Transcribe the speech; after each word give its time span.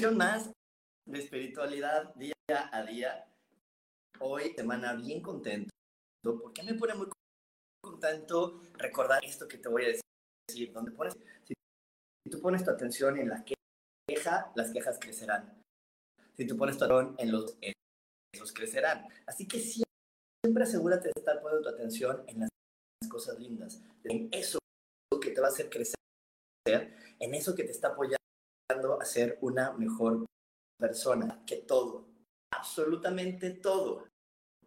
Misión 0.00 0.16
más 0.16 0.50
de 1.06 1.18
espiritualidad 1.18 2.14
día 2.14 2.32
a 2.48 2.82
día. 2.84 3.28
Hoy, 4.18 4.54
semana 4.56 4.94
bien 4.94 5.20
contento. 5.20 5.68
porque 6.22 6.62
me 6.62 6.72
pone 6.72 6.94
muy 6.94 7.06
contento 7.82 8.62
recordar 8.78 9.22
esto 9.22 9.46
que 9.46 9.58
te 9.58 9.68
voy 9.68 9.84
a 9.84 9.88
decir? 10.48 10.72
Donde 10.72 10.92
pones, 10.92 11.12
si 11.46 11.52
tú 12.30 12.40
pones 12.40 12.64
tu 12.64 12.70
atención 12.70 13.18
en 13.18 13.28
la 13.28 13.44
queja, 13.44 14.50
las 14.54 14.72
quejas 14.72 14.98
crecerán. 14.98 15.62
Si 16.34 16.46
tú 16.46 16.56
pones 16.56 16.78
tu 16.78 16.84
atención 16.84 17.14
en 17.18 17.32
los 17.32 17.58
esos 18.34 18.54
crecerán. 18.54 19.06
Así 19.26 19.46
que 19.46 19.60
siempre 19.60 20.62
asegúrate 20.62 21.08
de 21.08 21.12
estar 21.14 21.42
poniendo 21.42 21.68
tu 21.68 21.74
atención 21.76 22.24
en 22.26 22.40
las 22.40 22.50
cosas 23.10 23.38
lindas, 23.38 23.82
en 24.04 24.30
eso 24.32 24.58
que 25.20 25.32
te 25.32 25.42
va 25.42 25.48
a 25.48 25.50
hacer 25.50 25.68
crecer, 25.68 25.94
en 27.18 27.34
eso 27.34 27.54
que 27.54 27.64
te 27.64 27.72
está 27.72 27.88
apoyando 27.88 28.19
a 29.00 29.04
ser 29.04 29.38
una 29.40 29.72
mejor 29.72 30.26
persona, 30.78 31.42
que 31.46 31.56
todo, 31.56 32.06
absolutamente 32.50 33.50
todo, 33.50 34.06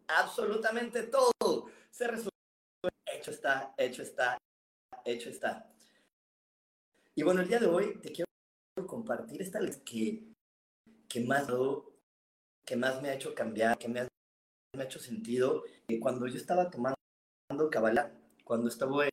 absolutamente 0.07 1.03
todo 1.03 1.31
se 1.89 2.07
resuelve. 2.07 2.29
Hecho 3.05 3.31
está, 3.31 3.73
hecho 3.77 4.01
está, 4.01 4.37
hecho 5.05 5.29
está. 5.29 5.69
Y 7.15 7.23
bueno, 7.23 7.41
el 7.41 7.47
día 7.47 7.59
de 7.59 7.67
hoy 7.67 7.99
te 8.01 8.11
quiero 8.11 8.27
compartir 8.87 9.41
esta 9.41 9.59
lección 9.61 9.85
que, 9.85 10.33
que, 11.07 11.21
más, 11.21 11.47
que 12.65 12.75
más 12.75 13.01
me 13.01 13.09
ha 13.09 13.13
hecho 13.13 13.33
cambiar, 13.33 13.77
que 13.77 13.87
me 13.87 14.01
ha, 14.01 14.07
me 14.75 14.83
ha 14.83 14.85
hecho 14.85 14.99
sentido. 14.99 15.63
que 15.87 15.99
cuando 15.99 16.27
yo 16.27 16.37
estaba 16.37 16.69
tomando 16.69 16.97
Kabbalah, 17.71 18.11
cuando 18.43 18.67
estuve 18.67 19.09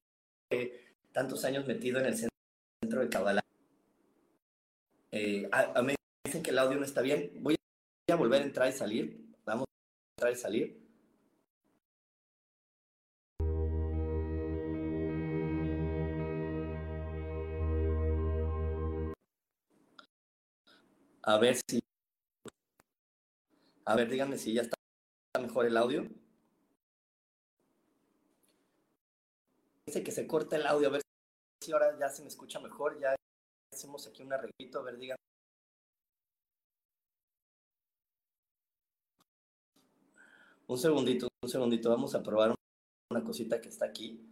tantos 1.12 1.44
años 1.44 1.66
metido 1.66 2.00
en 2.00 2.06
el 2.06 2.16
centro 2.16 3.00
de 3.00 3.08
Kabbalah, 3.08 3.39
eh, 5.12 5.48
a, 5.50 5.82
mí 5.82 5.88
me 5.88 5.96
dicen 6.24 6.42
que 6.42 6.50
el 6.50 6.58
audio 6.58 6.78
no 6.78 6.84
está 6.84 7.00
bien. 7.02 7.32
Voy 7.40 7.56
a 8.10 8.14
volver 8.14 8.42
a 8.42 8.44
entrar 8.44 8.68
y 8.68 8.72
salir. 8.72 9.20
Vamos 9.44 9.66
a 9.66 10.22
entrar 10.22 10.32
y 10.32 10.36
salir. 10.36 10.80
A 21.22 21.38
ver 21.38 21.56
si. 21.68 21.80
A 23.84 23.96
ver, 23.96 24.08
díganme 24.08 24.38
si 24.38 24.54
ya 24.54 24.62
está 24.62 24.76
mejor 25.40 25.66
el 25.66 25.76
audio. 25.76 26.08
Dice 29.86 30.02
que 30.04 30.12
se 30.12 30.26
corta 30.26 30.56
el 30.56 30.66
audio, 30.66 30.88
a 30.88 30.90
ver 30.92 31.02
si 31.60 31.72
ahora 31.72 31.98
ya 31.98 32.08
se 32.08 32.22
me 32.22 32.28
escucha 32.28 32.60
mejor. 32.60 32.98
Ya 33.00 33.16
hacemos 33.72 34.06
aquí 34.06 34.22
un 34.22 34.32
arreglito, 34.32 34.78
a 34.80 34.82
ver, 34.82 34.98
digan. 34.98 35.16
Un 40.66 40.78
segundito, 40.78 41.28
un 41.42 41.48
segundito, 41.48 41.90
vamos 41.90 42.14
a 42.14 42.22
probar 42.22 42.54
una 43.10 43.24
cosita 43.24 43.60
que 43.60 43.68
está 43.68 43.86
aquí. 43.86 44.26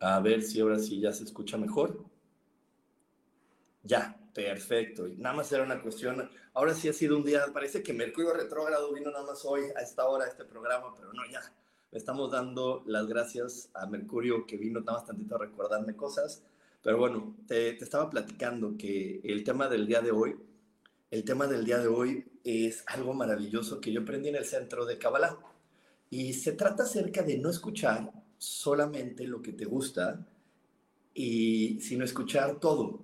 A 0.00 0.20
ver 0.20 0.42
si 0.42 0.60
ahora 0.60 0.78
sí 0.78 1.00
ya 1.00 1.12
se 1.12 1.24
escucha 1.24 1.56
mejor. 1.56 2.04
Ya, 3.82 4.16
perfecto. 4.32 5.08
Nada 5.16 5.34
más 5.34 5.50
era 5.50 5.64
una 5.64 5.82
cuestión. 5.82 6.30
Ahora 6.54 6.72
sí 6.74 6.88
ha 6.88 6.92
sido 6.92 7.16
un 7.16 7.24
día, 7.24 7.46
parece 7.52 7.82
que 7.82 7.92
Mercurio 7.92 8.32
retrógrado 8.32 8.92
vino 8.94 9.10
nada 9.10 9.24
más 9.24 9.44
hoy 9.44 9.62
a 9.74 9.80
esta 9.80 10.06
hora 10.06 10.26
a 10.26 10.28
este 10.28 10.44
programa, 10.44 10.94
pero 10.94 11.12
no, 11.12 11.26
ya 11.28 11.40
estamos 11.92 12.30
dando 12.30 12.82
las 12.86 13.06
gracias 13.06 13.70
a 13.74 13.86
Mercurio 13.86 14.46
que 14.46 14.56
vino 14.56 14.80
nada 14.80 14.98
más 14.98 15.06
tantito 15.06 15.36
a 15.36 15.38
recordarme 15.38 15.96
cosas. 15.96 16.42
Pero 16.82 16.98
bueno, 16.98 17.36
te, 17.46 17.72
te, 17.72 17.84
estaba 17.84 18.08
platicando 18.08 18.76
que 18.76 19.20
el 19.24 19.44
tema 19.44 19.68
del 19.68 19.86
día 19.86 20.00
de 20.00 20.10
hoy, 20.10 20.36
el 21.10 21.24
tema 21.24 21.46
del 21.46 21.64
día 21.64 21.78
de 21.78 21.88
hoy 21.88 22.24
es 22.44 22.84
algo 22.86 23.14
maravilloso 23.14 23.80
que 23.80 23.92
yo 23.92 24.02
aprendí 24.02 24.28
en 24.28 24.36
el 24.36 24.44
centro 24.44 24.86
de 24.86 24.98
Kabbalah. 24.98 25.36
Y 26.10 26.32
se 26.34 26.52
trata 26.52 26.84
acerca 26.84 27.22
de 27.22 27.38
no 27.38 27.50
escuchar 27.50 28.12
solamente 28.38 29.26
lo 29.26 29.42
que 29.42 29.52
te 29.52 29.64
gusta, 29.64 30.26
y, 31.18 31.80
sino 31.80 32.04
escuchar 32.04 32.60
todo 32.60 33.02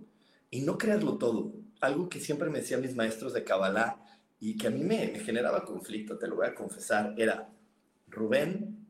y 0.50 0.60
no 0.60 0.78
creerlo 0.78 1.18
todo. 1.18 1.52
Algo 1.80 2.08
que 2.08 2.20
siempre 2.20 2.48
me 2.48 2.60
decían 2.60 2.80
mis 2.80 2.94
maestros 2.94 3.32
de 3.32 3.42
Kabbalah 3.42 4.00
y 4.38 4.56
que 4.56 4.68
a 4.68 4.70
mí 4.70 4.80
me, 4.84 5.10
me 5.12 5.18
generaba 5.18 5.64
conflicto, 5.64 6.16
te 6.16 6.28
lo 6.28 6.36
voy 6.36 6.46
a 6.46 6.54
confesar, 6.54 7.14
era, 7.18 7.50
Rubén, 8.14 8.86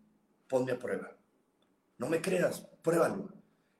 ponme 0.48 0.72
a 0.72 0.78
prueba. 0.78 1.16
No 1.98 2.08
me 2.08 2.20
creas, 2.20 2.66
pruébalo. 2.82 3.28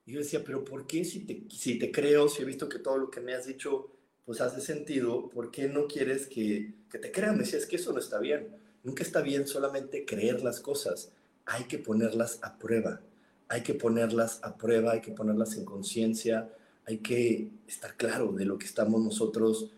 Y 0.07 0.13
yo 0.13 0.19
decía, 0.19 0.43
pero 0.45 0.65
¿por 0.65 0.87
qué 0.87 1.05
si 1.05 1.21
te, 1.21 1.45
si 1.51 1.79
te 1.79 1.91
creo, 1.91 2.29
si 2.29 2.43
he 2.43 2.45
visto 2.45 2.69
que 2.69 2.79
todo 2.79 2.99
lo 2.99 3.11
que 3.11 3.21
me 3.21 3.35
has 3.35 3.47
dicho 3.47 3.91
pues 4.25 4.41
hace 4.41 4.61
sentido, 4.61 5.29
¿por 5.29 5.51
qué 5.51 5.69
no 5.69 5.87
quieres 5.87 6.27
que, 6.27 6.75
que 6.91 6.99
te 6.99 7.13
crean? 7.13 7.37
Me 7.37 7.45
decía, 7.45 7.59
es 7.59 7.67
que 7.67 7.77
eso 7.77 7.93
no 7.93 7.99
está 7.99 8.19
bien. 8.19 8.49
Nunca 8.83 9.03
está 9.03 9.21
bien 9.21 9.47
solamente 9.47 10.05
creer 10.05 10.43
las 10.43 10.61
cosas. 10.61 11.13
Hay 11.45 11.65
que 11.65 11.79
ponerlas 11.79 12.39
a 12.43 12.59
prueba. 12.59 13.01
Hay 13.49 13.63
que 13.63 13.75
ponerlas 13.75 14.41
a 14.43 14.57
prueba, 14.57 14.93
hay 14.93 15.01
que 15.03 15.13
ponerlas 15.13 15.57
en 15.57 15.67
conciencia, 15.67 16.51
hay 16.87 16.99
que 16.99 17.51
estar 17.67 17.97
claro 17.97 18.33
de 18.33 18.47
lo 18.47 18.59
que 18.59 18.67
estamos 18.67 19.03
nosotros 19.03 19.71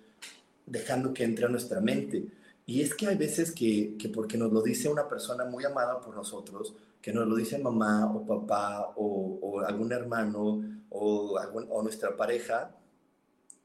dejando 0.64 1.12
que 1.12 1.24
entre 1.24 1.46
a 1.46 1.48
nuestra 1.48 1.80
mente. 1.80 2.26
Y 2.66 2.82
es 2.82 2.94
que 2.94 3.06
hay 3.06 3.16
veces 3.16 3.52
que, 3.52 3.96
que, 3.96 4.08
porque 4.08 4.36
nos 4.36 4.52
lo 4.52 4.60
dice 4.60 4.88
una 4.88 5.08
persona 5.08 5.44
muy 5.44 5.64
amada 5.64 6.00
por 6.00 6.16
nosotros, 6.16 6.74
que 7.06 7.12
nos 7.12 7.28
lo 7.28 7.36
dice 7.36 7.56
mamá 7.60 8.12
o 8.12 8.26
papá 8.26 8.92
o, 8.96 9.60
algún 9.60 9.92
hermano 9.92 10.60
o, 10.90 11.82
nuestra 11.84 12.16
pareja, 12.16 12.76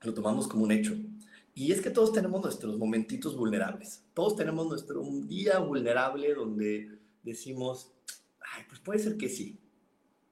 lo 0.04 0.14
tomamos 0.14 0.48
como 0.48 0.64
un 0.64 0.72
hecho. 0.72 0.94
Y 1.56 1.72
es 1.72 1.82
que 1.82 1.90
todos 1.90 2.14
tenemos 2.14 2.40
nuestros 2.40 2.78
momentitos 2.78 3.36
vulnerables. 3.36 4.04
Todos 4.14 4.36
tenemos 4.36 4.68
nuestro 4.68 5.02
un 5.02 5.28
día 5.28 5.58
vulnerable 5.58 6.36
donde 6.36 7.00
decimos, 7.24 7.92
ay, 8.56 8.64
pues 8.70 8.80
puede 8.80 9.00
ser 9.00 9.18
que 9.18 9.28
sí. 9.28 9.60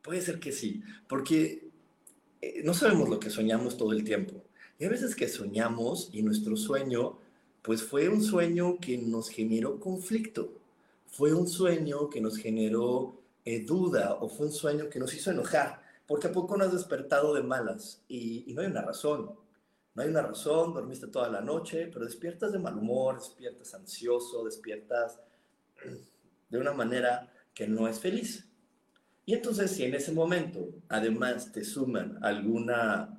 Puede 0.03 0.22
ser 0.22 0.40
que 0.40 0.52
sí. 0.52 0.84
Porque 1.08 1.72
eh, 2.41 2.62
no 2.63 2.75
sabemos 2.75 3.09
lo 3.09 3.19
que 3.19 3.31
soñamos 3.31 3.75
todo 3.75 3.91
el 3.91 4.03
tiempo. 4.03 4.44
Y 4.78 4.84
hay 4.84 4.90
veces 4.91 5.16
que 5.16 5.28
soñamos 5.28 6.11
y 6.14 6.22
nuestro 6.22 6.55
sueño 6.55 7.17
pues 7.61 7.84
fue 7.84 8.09
un 8.09 8.22
sueño 8.22 8.78
que 8.79 8.97
nos 8.97 9.29
generó 9.29 9.79
conflicto, 9.79 10.53
fue 11.08 11.34
un 11.34 11.47
sueño 11.47 12.09
que 12.09 12.22
nos 12.22 12.38
generó 12.38 13.20
eh, 13.46 13.64
duda 13.66 14.16
o 14.22 14.29
fue 14.29 14.47
un 14.47 14.53
sueño 14.53 14.90
que 14.90 15.00
nos 15.00 15.14
hizo 15.14 15.32
enojar, 15.32 15.82
porque 16.08 16.28
a 16.28 16.32
poco 16.32 16.58
nos 16.58 16.67
has 16.67 16.73
despertado 16.73 17.34
de 17.34 17.44
malas 17.44 18.02
y, 18.08 18.50
y 18.50 18.53
no 18.53 18.61
hay 18.61 18.67
una 18.67 18.82
razón. 18.82 19.32
No 19.96 20.03
hay 20.03 20.09
una 20.09 20.22
razón, 20.22 20.73
dormiste 20.73 21.08
toda 21.08 21.29
la 21.29 21.41
noche, 21.41 21.90
pero 21.91 22.06
despiertas 22.06 22.53
de 22.53 22.59
mal 22.59 22.78
humor, 22.78 23.17
despiertas 23.20 23.73
ansioso, 23.73 24.46
despiertas 24.46 25.20
de 26.50 26.58
una 26.58 26.73
manera 26.73 27.34
que 27.53 27.67
no 27.67 27.88
es 27.88 28.00
feliz. 28.00 28.47
Y 29.26 29.34
entonces 29.34 29.72
si 29.72 29.84
en 29.84 29.94
ese 29.94 30.11
momento 30.11 30.70
además 30.88 31.52
te 31.52 31.64
suman 31.64 32.17
alguna 32.23 33.19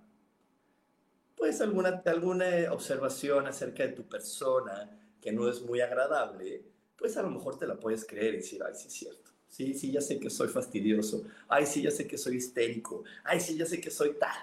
pues 1.40 1.58
alguna, 1.62 2.02
alguna 2.04 2.70
observación 2.70 3.46
acerca 3.46 3.82
de 3.82 3.94
tu 3.94 4.06
persona 4.06 4.90
que 5.22 5.32
no 5.32 5.48
es 5.48 5.62
muy 5.62 5.80
agradable, 5.80 6.62
pues 6.94 7.16
a 7.16 7.22
lo 7.22 7.30
mejor 7.30 7.58
te 7.58 7.66
la 7.66 7.80
puedes 7.80 8.04
creer 8.04 8.34
y 8.34 8.36
decir, 8.36 8.62
ay, 8.62 8.74
sí 8.76 8.88
es 8.88 8.92
cierto. 8.92 9.30
Sí, 9.48 9.72
sí, 9.72 9.90
ya 9.90 10.02
sé 10.02 10.20
que 10.20 10.28
soy 10.28 10.48
fastidioso. 10.48 11.24
Ay, 11.48 11.64
sí, 11.64 11.80
ya 11.80 11.90
sé 11.90 12.06
que 12.06 12.18
soy 12.18 12.36
histérico. 12.36 13.04
Ay, 13.24 13.40
sí, 13.40 13.56
ya 13.56 13.64
sé 13.64 13.80
que 13.80 13.90
soy 13.90 14.16
tal. 14.20 14.36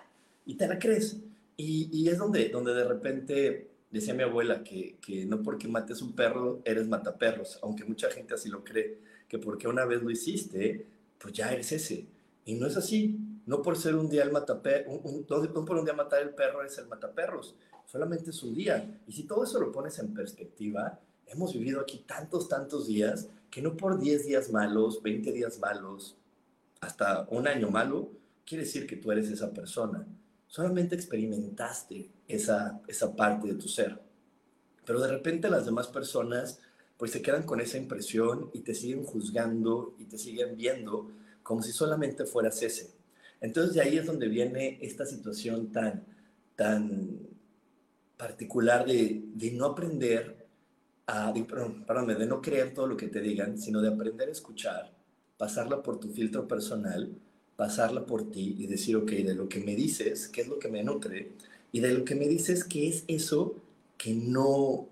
Y 0.44 0.55
te 0.55 0.67
la 0.67 0.79
crees. 0.79 1.17
Y, 1.55 1.88
y, 1.91 2.09
es 2.09 2.17
donde, 2.17 2.49
donde 2.49 2.73
de 2.73 2.83
repente 2.83 3.69
decía 3.91 4.15
mi 4.15 4.23
abuela 4.23 4.63
que, 4.63 4.97
que 4.99 5.23
no 5.25 5.44
porque 5.44 5.67
mates 5.67 6.01
un 6.01 6.13
perro 6.13 6.61
eres 6.65 6.88
mataperros, 6.88 7.59
aunque 7.61 7.85
mucha 7.85 8.09
gente 8.09 8.33
así 8.33 8.49
lo 8.49 8.63
cree, 8.63 8.97
que 9.27 9.38
porque 9.38 9.67
una 9.67 9.85
vez 9.85 10.01
lo 10.01 10.09
hiciste, 10.09 10.88
pues 11.19 11.31
ya 11.31 11.53
eres 11.53 11.71
ese. 11.71 12.07
Y 12.44 12.55
no 12.55 12.65
es 12.65 12.75
así. 12.75 13.19
No 13.47 13.61
por 13.61 13.77
ser 13.77 13.95
un 13.95 14.09
día 14.09 14.23
el 14.23 14.31
mataperro, 14.31 14.91
un, 14.91 15.25
no 15.27 15.65
por 15.65 15.77
un 15.77 15.85
día 15.85 15.94
matar 15.94 16.21
el 16.21 16.31
perro 16.31 16.63
es 16.63 16.77
el 16.77 16.88
mataperros. 16.88 17.55
Solamente 17.85 18.31
es 18.31 18.44
un 18.44 18.53
día. 18.53 19.01
Y 19.07 19.13
si 19.13 19.23
todo 19.23 19.45
eso 19.45 19.57
lo 19.59 19.71
pones 19.71 19.97
en 19.99 20.13
perspectiva, 20.13 20.99
hemos 21.25 21.53
vivido 21.53 21.79
aquí 21.79 22.03
tantos, 22.05 22.49
tantos 22.49 22.88
días 22.88 23.29
que 23.49 23.61
no 23.61 23.77
por 23.77 23.99
10 23.99 24.25
días 24.25 24.51
malos, 24.51 25.01
20 25.01 25.31
días 25.31 25.59
malos, 25.59 26.17
hasta 26.81 27.25
un 27.31 27.47
año 27.47 27.69
malo, 27.71 28.11
quiere 28.45 28.65
decir 28.65 28.85
que 28.85 28.97
tú 28.97 29.13
eres 29.13 29.31
esa 29.31 29.53
persona. 29.53 30.05
Solamente 30.47 30.95
experimentaste 30.95 32.11
esa, 32.27 32.81
esa 32.85 33.15
parte 33.15 33.47
de 33.47 33.55
tu 33.55 33.69
ser. 33.69 33.97
Pero 34.85 34.99
de 34.99 35.07
repente 35.07 35.49
las 35.49 35.65
demás 35.65 35.88
personas 35.88 36.59
pues 36.97 37.11
se 37.11 37.21
quedan 37.21 37.44
con 37.44 37.61
esa 37.61 37.77
impresión 37.77 38.49
y 38.53 38.61
te 38.61 38.73
siguen 38.73 39.05
juzgando 39.05 39.95
y 39.99 40.05
te 40.05 40.17
siguen 40.17 40.57
viendo 40.57 41.11
como 41.44 41.61
si 41.61 41.71
solamente 41.71 42.25
fueras 42.25 42.61
ese. 42.61 42.96
Entonces 43.41 43.75
de 43.75 43.81
ahí 43.81 43.97
es 43.97 44.05
donde 44.05 44.27
viene 44.27 44.79
esta 44.81 45.05
situación 45.05 45.71
tan, 45.71 46.05
tan 46.55 47.19
particular 48.17 48.85
de, 48.85 49.23
de 49.33 49.51
no 49.51 49.65
aprender 49.65 50.47
a, 51.05 51.31
de, 51.31 51.43
perdón, 51.43 52.07
de 52.07 52.25
no 52.25 52.41
creer 52.41 52.73
todo 52.73 52.87
lo 52.87 52.97
que 52.97 53.07
te 53.07 53.21
digan, 53.21 53.57
sino 53.57 53.81
de 53.81 53.89
aprender 53.89 54.27
a 54.27 54.31
escuchar, 54.31 54.91
pasarla 55.37 55.81
por 55.81 55.99
tu 55.99 56.09
filtro 56.09 56.47
personal, 56.47 57.09
pasarla 57.55 58.05
por 58.05 58.29
ti 58.29 58.55
y 58.57 58.67
decir, 58.67 58.95
ok, 58.97 59.09
de 59.11 59.35
lo 59.35 59.47
que 59.47 59.59
me 59.59 59.75
dices, 59.75 60.27
¿qué 60.27 60.41
es 60.41 60.47
lo 60.47 60.59
que 60.59 60.67
me 60.67 60.83
nutre? 60.83 61.31
Y 61.71 61.79
de 61.79 61.93
lo 61.93 62.03
que 62.03 62.15
me 62.15 62.27
dices, 62.27 62.63
¿qué 62.63 62.87
es 62.89 63.03
eso 63.07 63.55
que 63.97 64.13
no, 64.13 64.87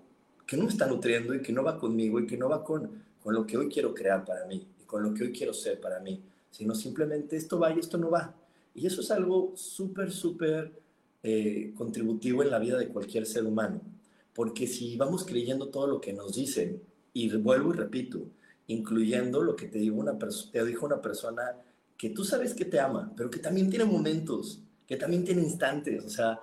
que 0.46 0.56
no 0.56 0.64
me 0.64 0.70
está 0.70 0.86
nutriendo 0.86 1.34
y 1.34 1.42
que 1.42 1.52
no 1.52 1.62
va 1.62 1.78
conmigo 1.78 2.18
y 2.18 2.26
que 2.26 2.36
no 2.36 2.48
va 2.48 2.64
con, 2.64 3.04
con 3.22 3.34
lo 3.34 3.46
que 3.46 3.56
hoy 3.56 3.68
quiero 3.68 3.94
crear 3.94 4.24
para 4.24 4.46
mí 4.46 4.66
y 4.80 4.84
con 4.84 5.02
lo 5.02 5.12
que 5.12 5.24
hoy 5.24 5.32
quiero 5.32 5.52
ser 5.52 5.80
para 5.80 6.00
mí? 6.00 6.22
Sino 6.56 6.74
simplemente 6.74 7.36
esto 7.36 7.58
va 7.58 7.70
y 7.70 7.80
esto 7.80 7.98
no 7.98 8.10
va. 8.10 8.34
Y 8.74 8.86
eso 8.86 9.02
es 9.02 9.10
algo 9.10 9.52
súper, 9.56 10.10
súper 10.10 10.72
eh, 11.22 11.74
contributivo 11.76 12.42
en 12.42 12.50
la 12.50 12.58
vida 12.58 12.78
de 12.78 12.88
cualquier 12.88 13.26
ser 13.26 13.44
humano. 13.44 13.82
Porque 14.34 14.66
si 14.66 14.96
vamos 14.96 15.26
creyendo 15.26 15.68
todo 15.68 15.86
lo 15.86 16.00
que 16.00 16.14
nos 16.14 16.34
dicen, 16.34 16.80
y 17.12 17.28
vuelvo 17.36 17.74
y 17.74 17.76
repito, 17.76 18.22
incluyendo 18.68 19.42
lo 19.42 19.54
que 19.54 19.68
te, 19.68 19.78
digo 19.78 20.00
una 20.00 20.18
te 20.18 20.64
dijo 20.64 20.86
una 20.86 21.02
persona 21.02 21.42
que 21.98 22.08
tú 22.08 22.24
sabes 22.24 22.54
que 22.54 22.64
te 22.64 22.80
ama, 22.80 23.12
pero 23.14 23.28
que 23.28 23.38
también 23.38 23.68
tiene 23.68 23.84
momentos, 23.84 24.62
que 24.86 24.96
también 24.96 25.24
tiene 25.24 25.42
instantes. 25.42 26.06
O 26.06 26.08
sea, 26.08 26.40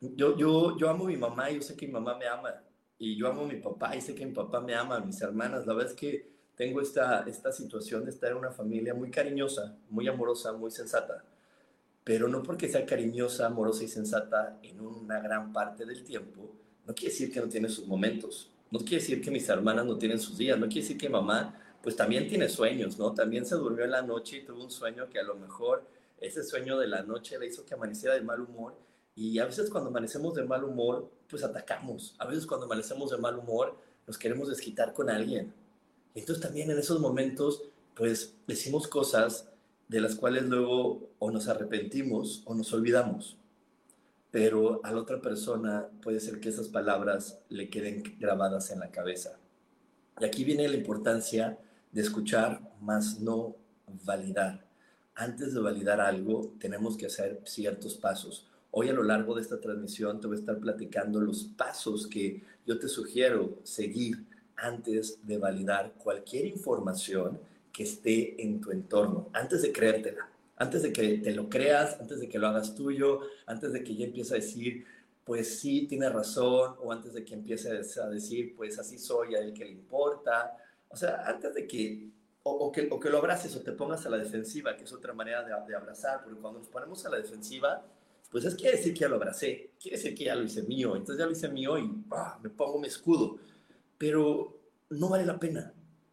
yo, 0.00 0.38
yo, 0.38 0.78
yo 0.78 0.88
amo 0.88 1.04
a 1.04 1.08
mi 1.08 1.18
mamá 1.18 1.50
y 1.50 1.56
yo 1.56 1.60
sé 1.60 1.76
que 1.76 1.86
mi 1.86 1.92
mamá 1.92 2.16
me 2.16 2.26
ama. 2.26 2.62
Y 2.98 3.14
yo 3.14 3.28
amo 3.28 3.42
a 3.42 3.48
mi 3.48 3.56
papá 3.56 3.94
y 3.94 4.00
sé 4.00 4.14
que 4.14 4.24
mi 4.24 4.32
papá 4.32 4.62
me 4.62 4.74
ama, 4.74 4.96
a 4.96 5.00
mis 5.00 5.20
hermanas. 5.20 5.66
La 5.66 5.74
verdad 5.74 5.92
es 5.92 5.98
que 5.98 6.30
tengo 6.56 6.80
esta, 6.80 7.24
esta 7.26 7.52
situación 7.52 8.04
de 8.04 8.10
estar 8.10 8.30
en 8.30 8.38
una 8.38 8.50
familia 8.50 8.94
muy 8.94 9.10
cariñosa, 9.10 9.76
muy 9.90 10.06
amorosa, 10.08 10.52
muy 10.52 10.70
sensata. 10.70 11.24
Pero 12.04 12.28
no 12.28 12.42
porque 12.42 12.68
sea 12.68 12.84
cariñosa, 12.84 13.46
amorosa 13.46 13.84
y 13.84 13.88
sensata 13.88 14.58
en 14.62 14.80
una 14.80 15.20
gran 15.20 15.52
parte 15.52 15.84
del 15.86 16.04
tiempo, 16.04 16.52
no 16.86 16.94
quiere 16.94 17.12
decir 17.12 17.32
que 17.32 17.40
no 17.40 17.48
tiene 17.48 17.68
sus 17.68 17.86
momentos. 17.86 18.50
No 18.70 18.78
quiere 18.80 18.96
decir 18.96 19.22
que 19.22 19.30
mis 19.30 19.48
hermanas 19.48 19.86
no 19.86 19.96
tienen 19.96 20.18
sus 20.18 20.36
días. 20.36 20.58
No 20.58 20.66
quiere 20.66 20.82
decir 20.82 20.98
que 20.98 21.08
mamá 21.08 21.58
pues 21.82 21.96
también 21.96 22.28
tiene 22.28 22.48
sueños, 22.48 22.98
¿no? 22.98 23.12
También 23.12 23.44
se 23.44 23.56
durmió 23.56 23.84
en 23.84 23.90
la 23.90 24.02
noche 24.02 24.38
y 24.38 24.44
tuvo 24.44 24.64
un 24.64 24.70
sueño 24.70 25.08
que 25.10 25.18
a 25.18 25.22
lo 25.22 25.34
mejor 25.34 25.84
ese 26.18 26.42
sueño 26.42 26.78
de 26.78 26.86
la 26.86 27.02
noche 27.02 27.38
le 27.38 27.46
hizo 27.46 27.64
que 27.64 27.74
amaneciera 27.74 28.14
de 28.14 28.22
mal 28.22 28.40
humor. 28.40 28.74
Y 29.14 29.38
a 29.38 29.44
veces 29.44 29.70
cuando 29.70 29.90
amanecemos 29.90 30.34
de 30.34 30.44
mal 30.44 30.64
humor, 30.64 31.10
pues 31.28 31.44
atacamos. 31.44 32.14
A 32.18 32.26
veces 32.26 32.46
cuando 32.46 32.66
amanecemos 32.66 33.10
de 33.10 33.18
mal 33.18 33.38
humor, 33.38 33.76
nos 34.06 34.18
queremos 34.18 34.48
desquitar 34.48 34.92
con 34.92 35.10
alguien. 35.10 35.52
Entonces 36.14 36.42
también 36.42 36.70
en 36.70 36.78
esos 36.78 37.00
momentos, 37.00 37.62
pues 37.94 38.34
decimos 38.46 38.86
cosas 38.86 39.48
de 39.88 40.00
las 40.00 40.14
cuales 40.14 40.44
luego 40.44 41.10
o 41.18 41.30
nos 41.30 41.48
arrepentimos 41.48 42.42
o 42.46 42.54
nos 42.54 42.72
olvidamos. 42.72 43.36
Pero 44.30 44.80
a 44.84 44.92
la 44.92 45.00
otra 45.00 45.20
persona 45.20 45.88
puede 46.02 46.20
ser 46.20 46.40
que 46.40 46.48
esas 46.48 46.68
palabras 46.68 47.38
le 47.48 47.68
queden 47.68 48.02
grabadas 48.18 48.70
en 48.70 48.80
la 48.80 48.90
cabeza. 48.90 49.38
Y 50.20 50.24
aquí 50.24 50.44
viene 50.44 50.68
la 50.68 50.76
importancia 50.76 51.58
de 51.92 52.02
escuchar, 52.02 52.60
más 52.80 53.20
no 53.20 53.56
validar. 54.04 54.64
Antes 55.14 55.54
de 55.54 55.60
validar 55.60 56.00
algo, 56.00 56.54
tenemos 56.58 56.96
que 56.96 57.06
hacer 57.06 57.40
ciertos 57.44 57.94
pasos. 57.94 58.48
Hoy 58.72 58.88
a 58.88 58.92
lo 58.92 59.04
largo 59.04 59.34
de 59.34 59.42
esta 59.42 59.60
transmisión 59.60 60.20
te 60.20 60.26
voy 60.26 60.36
a 60.36 60.40
estar 60.40 60.58
platicando 60.58 61.20
los 61.20 61.44
pasos 61.44 62.08
que 62.08 62.42
yo 62.66 62.78
te 62.78 62.88
sugiero 62.88 63.58
seguir 63.62 64.26
antes 64.56 65.18
de 65.26 65.38
validar 65.38 65.92
cualquier 65.94 66.46
información 66.46 67.40
que 67.72 67.82
esté 67.82 68.42
en 68.42 68.60
tu 68.60 68.70
entorno, 68.70 69.28
antes 69.32 69.62
de 69.62 69.72
creértela, 69.72 70.30
antes 70.56 70.82
de 70.82 70.92
que 70.92 71.18
te 71.18 71.32
lo 71.32 71.48
creas, 71.48 72.00
antes 72.00 72.20
de 72.20 72.28
que 72.28 72.38
lo 72.38 72.46
hagas 72.46 72.74
tuyo, 72.74 73.20
antes 73.46 73.72
de 73.72 73.82
que 73.82 73.96
ya 73.96 74.06
empiece 74.06 74.34
a 74.34 74.38
decir, 74.38 74.84
pues 75.24 75.58
sí, 75.58 75.86
tiene 75.88 76.08
razón, 76.08 76.76
o 76.80 76.92
antes 76.92 77.14
de 77.14 77.24
que 77.24 77.34
empiece 77.34 77.70
a 77.70 78.08
decir, 78.08 78.54
pues 78.56 78.78
así 78.78 78.98
soy, 78.98 79.34
a 79.34 79.38
él 79.40 79.52
que 79.52 79.64
le 79.64 79.72
importa, 79.72 80.56
o 80.88 80.96
sea, 80.96 81.24
antes 81.26 81.54
de 81.54 81.66
que 81.66 82.10
o, 82.46 82.70
que, 82.70 82.88
o 82.90 83.00
que 83.00 83.08
lo 83.08 83.18
abraces 83.18 83.56
o 83.56 83.62
te 83.62 83.72
pongas 83.72 84.04
a 84.04 84.10
la 84.10 84.18
defensiva, 84.18 84.76
que 84.76 84.84
es 84.84 84.92
otra 84.92 85.14
manera 85.14 85.42
de, 85.42 85.74
abrazar, 85.74 86.22
porque 86.22 86.38
cuando 86.38 86.60
nos 86.60 86.68
ponemos 86.68 87.04
a 87.06 87.08
la 87.08 87.16
defensiva, 87.16 87.82
pues 88.30 88.44
es 88.44 88.54
quiere 88.54 88.76
decir 88.76 88.92
que 88.92 89.00
ya 89.00 89.08
lo 89.08 89.16
abracé, 89.16 89.70
quiere 89.80 89.96
decir 89.96 90.14
que 90.14 90.24
ya 90.24 90.34
lo 90.34 90.42
hice 90.42 90.62
mío, 90.62 90.94
entonces 90.94 91.18
ya 91.18 91.24
lo 91.24 91.32
hice 91.32 91.48
mío 91.48 91.78
y 91.78 91.90
ah, 92.10 92.38
me 92.42 92.50
pongo 92.50 92.78
mi 92.78 92.88
escudo. 92.88 93.38
Pero 93.98 94.58
no 94.90 95.08
vale 95.08 95.26
la 95.26 95.38
pena, 95.38 95.72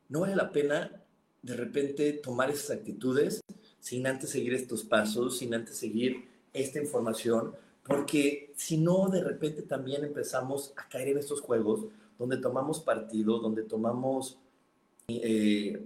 no 0.09 0.21
vale 0.21 0.35
la 0.35 0.51
pena 0.51 1.01
de 1.41 1.55
repente 1.55 2.13
tomar 2.13 2.49
esas 2.49 2.77
actitudes 2.77 3.41
sin 3.79 4.05
antes 4.05 4.29
seguir 4.29 4.53
estos 4.53 4.83
pasos, 4.83 5.39
sin 5.39 5.53
antes 5.53 5.75
seguir 5.75 6.29
esta 6.53 6.79
información, 6.79 7.53
porque 7.83 8.53
si 8.55 8.77
no, 8.77 9.09
de 9.09 9.23
repente 9.23 9.63
también 9.63 10.03
empezamos 10.03 10.73
a 10.77 10.87
caer 10.87 11.09
en 11.09 11.17
estos 11.17 11.41
juegos 11.41 11.85
donde 12.19 12.37
tomamos 12.37 12.79
partido, 12.79 13.39
donde 13.39 13.63
tomamos 13.63 14.37
eh, 15.07 15.83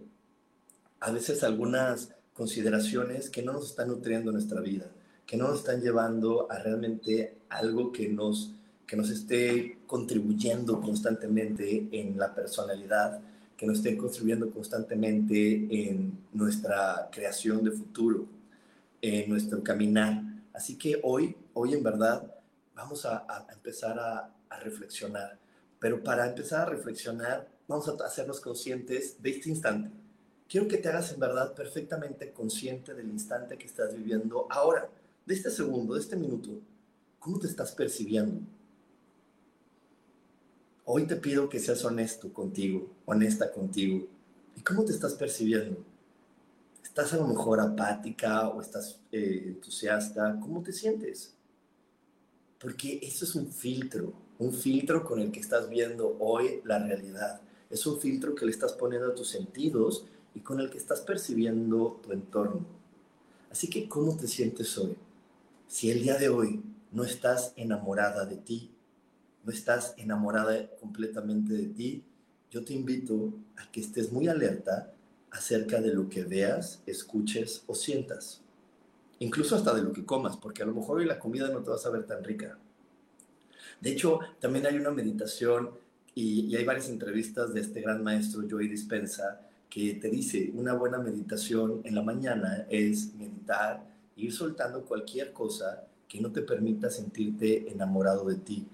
a 1.00 1.12
veces 1.12 1.44
algunas 1.44 2.14
consideraciones 2.34 3.30
que 3.30 3.42
no 3.42 3.54
nos 3.54 3.70
están 3.70 3.88
nutriendo 3.88 4.32
nuestra 4.32 4.60
vida, 4.60 4.92
que 5.26 5.38
no 5.38 5.48
nos 5.48 5.60
están 5.60 5.82
llevando 5.82 6.52
a 6.52 6.60
realmente 6.60 7.38
algo 7.48 7.92
que 7.94 8.10
nos, 8.10 8.52
que 8.86 8.96
nos 8.96 9.10
esté 9.10 9.80
contribuyendo 9.88 10.80
constantemente 10.80 11.88
en 11.92 12.18
la 12.18 12.34
personalidad, 12.34 13.20
que 13.58 13.66
nos 13.66 13.78
esté 13.78 13.98
contribuyendo 13.98 14.52
constantemente 14.52 15.68
en 15.70 16.18
nuestra 16.34 17.10
creación 17.12 17.64
de 17.64 17.72
futuro, 17.72 18.28
en 19.02 19.30
nuestro 19.30 19.64
caminar. 19.64 20.22
Así 20.54 20.78
que 20.78 21.00
hoy, 21.04 21.36
hoy 21.54 21.74
en 21.74 21.84
verdad, 21.84 22.32
vamos 22.76 23.06
a, 23.06 23.48
empezar 23.52 23.98
a, 23.98 24.32
a 24.50 24.60
reflexionar. 24.60 25.38
Pero 25.80 26.04
para 26.04 26.28
empezar 26.28 26.62
a 26.68 26.72
reflexionar, 26.72 27.48
vamos 27.68 27.88
a 27.88 28.06
hacernos 28.06 28.40
conscientes 28.40 29.22
de 29.22 29.30
este 29.32 29.50
instante. 29.50 29.90
Quiero 30.48 30.68
que 30.68 30.78
te 30.78 30.90
hagas 30.90 31.12
en 31.12 31.20
verdad 31.20 31.54
perfectamente 31.54 32.32
consciente 32.32 32.94
del 32.94 33.10
instante 33.10 33.58
que 33.58 33.66
estás 33.66 33.96
viviendo 33.96 34.48
ahora, 34.50 34.88
de 35.26 35.34
este 35.34 35.50
segundo, 35.50 35.96
de 35.96 36.02
este 36.02 36.16
minuto. 36.16 36.52
¿Cómo 37.20 37.40
te 37.40 37.48
estás 37.48 37.72
percibiendo? 37.72 38.42
Hoy 40.86 41.08
te 41.08 41.16
pido 41.16 41.50
que 41.50 41.60
seas 41.60 41.84
honesto 41.84 42.32
contigo, 42.32 42.88
honesta 43.06 43.52
contigo. 43.52 44.08
¿Y 44.56 44.62
cómo 44.62 44.86
te 44.86 44.92
estás 44.92 45.16
percibiendo? 45.16 45.84
¿Estás 46.84 47.12
a 47.14 47.18
lo 47.18 47.28
mejor 47.28 47.60
apática 47.60 48.48
o 48.50 48.62
estás 48.62 49.00
eh, 49.12 49.44
entusiasta? 49.48 50.40
¿Cómo 50.40 50.62
te 50.62 50.72
sientes? 50.72 51.34
Porque 52.60 53.00
eso 53.02 53.26
es 53.26 53.34
un 53.34 53.52
filtro, 53.52 54.14
un 54.38 54.54
filtro 54.54 55.04
con 55.04 55.20
el 55.20 55.32
que 55.32 55.40
estás 55.40 55.68
viendo 55.70 56.18
hoy 56.20 56.62
la 56.64 56.78
realidad 56.78 57.42
es 57.70 57.86
un 57.88 58.00
filtro 58.00 58.36
que 58.36 58.46
le 58.46 58.52
estás 58.52 58.74
poniendo 58.74 59.08
a 59.10 59.16
tus 59.16 59.30
sentidos 59.30 60.06
y 60.34 60.42
con 60.42 60.60
el 60.60 60.70
que 60.70 60.78
estás 60.78 61.02
percibiendo 61.02 62.00
tu 62.04 62.12
entorno. 62.12 62.66
Así 63.50 63.70
que, 63.70 63.90
¿cómo 63.90 64.16
te 64.16 64.28
sientes 64.28 64.78
hoy? 64.78 64.96
Si 65.68 65.90
el 65.90 66.04
día 66.04 66.18
de 66.18 66.30
hoy 66.30 66.62
no 66.92 67.04
estás 67.04 67.54
enamorada 67.56 68.26
de 68.26 68.38
ti, 68.38 68.75
no 69.46 69.52
estás 69.52 69.94
enamorada 69.98 70.68
completamente 70.82 71.54
de 71.54 71.68
ti, 71.68 72.04
yo 72.52 72.64
te 72.64 72.74
invito 72.74 73.34
a 73.58 73.72
que 73.72 73.82
estés 73.82 74.12
muy 74.12 74.28
alerta 74.28 74.92
acerca 75.32 75.82
de 75.82 75.94
lo 75.94 76.10
que 76.10 76.24
veas, 76.24 76.82
escuches 76.86 77.64
o 77.68 77.76
sientas. 77.76 78.42
Incluso 79.20 79.56
hasta 79.56 79.74
de 79.74 79.84
lo 79.84 79.94
que 79.94 80.06
comas, 80.06 80.38
porque 80.38 80.64
a 80.64 80.66
lo 80.66 80.74
mejor 80.74 80.98
hoy 80.98 81.06
la 81.06 81.20
comida 81.20 81.50
no 81.50 81.62
te 81.62 81.70
va 81.70 81.76
a 81.76 81.80
saber 81.80 82.06
tan 82.06 82.24
rica. 82.24 82.58
De 83.82 83.92
hecho, 83.92 84.20
también 84.40 84.66
hay 84.66 84.78
una 84.78 84.92
meditación 84.92 85.72
y, 86.14 86.56
hay 86.56 86.64
varias 86.64 86.90
entrevistas 86.90 87.54
de 87.54 87.62
este 87.62 87.82
gran 87.82 88.04
maestro 88.04 88.44
Joey 88.50 88.68
Dispensa 88.68 89.42
que 89.70 89.96
te 89.96 90.10
dice, 90.10 90.52
una 90.54 90.74
buena 90.74 90.98
meditación 90.98 91.82
en 91.84 91.96
la 91.96 92.02
mañana 92.02 92.66
es 92.70 93.14
meditar, 93.16 93.84
ir 94.16 94.32
soltando 94.32 94.86
cualquier 94.86 95.34
cosa 95.34 95.86
que 96.08 96.22
no 96.22 96.32
te 96.32 96.42
permita 96.42 96.90
sentirte 96.90 97.70
enamorado 97.70 98.26
de 98.26 98.36
ti. 98.36 98.66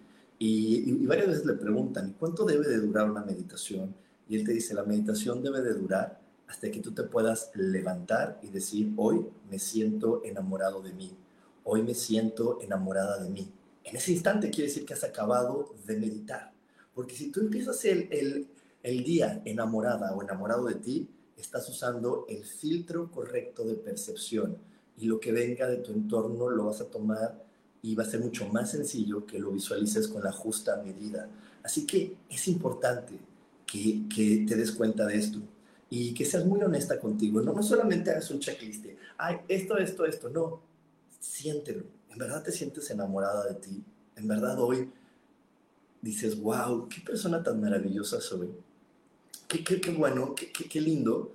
Y, 0.43 1.05
varias 1.05 1.27
veces 1.27 1.45
le 1.45 1.53
preguntan, 1.53 2.15
¿cuánto 2.17 2.45
debe 2.45 2.67
de 2.67 2.79
durar 2.79 3.11
una 3.11 3.23
meditación? 3.23 3.93
Y 4.27 4.35
él 4.35 4.43
te 4.43 4.53
dice, 4.53 4.73
la 4.73 4.81
meditación 4.81 5.43
debe 5.43 5.61
de 5.61 5.75
durar 5.75 6.19
hasta 6.47 6.71
que 6.71 6.79
tú 6.79 6.93
te 6.93 7.03
puedas 7.03 7.51
levantar 7.53 8.39
y 8.41 8.49
decir, 8.49 8.91
hoy 8.97 9.23
me 9.51 9.59
siento 9.59 10.23
enamorado 10.25 10.81
de 10.81 10.93
mí, 10.93 11.15
hoy 11.63 11.83
me 11.83 11.93
siento 11.93 12.59
enamorada 12.59 13.21
de 13.21 13.29
mí. 13.29 13.51
En 13.83 13.95
ese 13.95 14.13
instante 14.13 14.49
quiere 14.49 14.69
decir 14.69 14.83
que 14.83 14.95
has 14.95 15.03
acabado 15.03 15.75
de 15.85 15.95
meditar. 15.95 16.51
Porque 16.95 17.13
si 17.13 17.29
tú 17.29 17.41
empiezas 17.41 17.85
el, 17.85 18.07
el, 18.09 18.47
el 18.81 19.03
día 19.03 19.43
enamorada 19.45 20.11
o 20.15 20.23
enamorado 20.23 20.65
de 20.65 20.75
ti, 20.75 21.07
estás 21.37 21.69
usando 21.69 22.25
el 22.27 22.43
filtro 22.45 23.11
correcto 23.11 23.63
de 23.63 23.75
percepción 23.75 24.57
y 24.97 25.05
lo 25.05 25.19
que 25.19 25.33
venga 25.33 25.67
de 25.67 25.77
tu 25.77 25.91
entorno 25.91 26.49
lo 26.49 26.65
vas 26.65 26.81
a 26.81 26.89
tomar 26.89 27.50
y 27.83 27.95
va 27.95 28.03
a 28.03 28.07
ser 28.07 28.19
mucho 28.19 28.47
más 28.49 28.71
sencillo 28.71 29.25
que 29.25 29.39
lo 29.39 29.51
visualices 29.51 30.07
con 30.07 30.23
la 30.23 30.31
justa 30.31 30.81
medida. 30.83 31.27
Así 31.63 31.85
que 31.85 32.15
es 32.29 32.47
importante 32.47 33.13
que, 33.65 34.03
que 34.13 34.45
te 34.47 34.55
des 34.55 34.71
cuenta 34.71 35.05
de 35.05 35.17
esto 35.17 35.39
y 35.89 36.13
que 36.13 36.25
seas 36.25 36.45
muy 36.45 36.61
honesta 36.61 36.99
contigo. 36.99 37.41
No, 37.41 37.53
no 37.53 37.63
solamente 37.63 38.11
hagas 38.11 38.29
un 38.31 38.39
checklist 38.39 38.83
de, 38.83 38.97
ay, 39.17 39.37
esto, 39.47 39.77
esto, 39.77 40.05
esto. 40.05 40.29
No, 40.29 40.61
siéntelo. 41.19 41.83
¿En 42.09 42.17
verdad 42.17 42.43
te 42.43 42.51
sientes 42.51 42.89
enamorada 42.91 43.47
de 43.47 43.55
ti? 43.55 43.83
¿En 44.15 44.27
verdad 44.27 44.59
hoy 44.59 44.89
dices, 46.01 46.39
wow, 46.39 46.87
qué 46.87 47.01
persona 47.01 47.41
tan 47.41 47.59
maravillosa 47.59 48.21
soy? 48.21 48.49
Qué, 49.47 49.63
qué, 49.63 49.81
qué 49.81 49.91
bueno, 49.91 50.35
qué, 50.35 50.51
qué, 50.51 50.65
qué 50.69 50.81
lindo. 50.81 51.33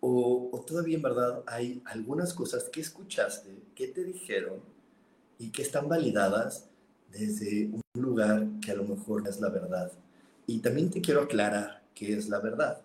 O, 0.00 0.50
o, 0.52 0.60
todavía 0.60 0.96
en 0.96 1.02
verdad 1.02 1.42
hay 1.46 1.82
algunas 1.86 2.32
cosas 2.32 2.64
que 2.64 2.80
escuchaste, 2.80 3.50
que 3.74 3.88
te 3.88 4.04
dijeron 4.04 4.60
y 5.38 5.50
que 5.50 5.62
están 5.62 5.88
validadas 5.88 6.68
desde 7.10 7.70
un 7.72 8.02
lugar 8.02 8.46
que 8.60 8.72
a 8.72 8.74
lo 8.74 8.84
mejor 8.84 9.22
no 9.22 9.30
es 9.30 9.40
la 9.40 9.48
verdad. 9.48 9.92
Y 10.46 10.58
también 10.58 10.90
te 10.90 11.00
quiero 11.00 11.22
aclarar 11.22 11.82
qué 11.94 12.16
es 12.16 12.28
la 12.28 12.40
verdad. 12.40 12.82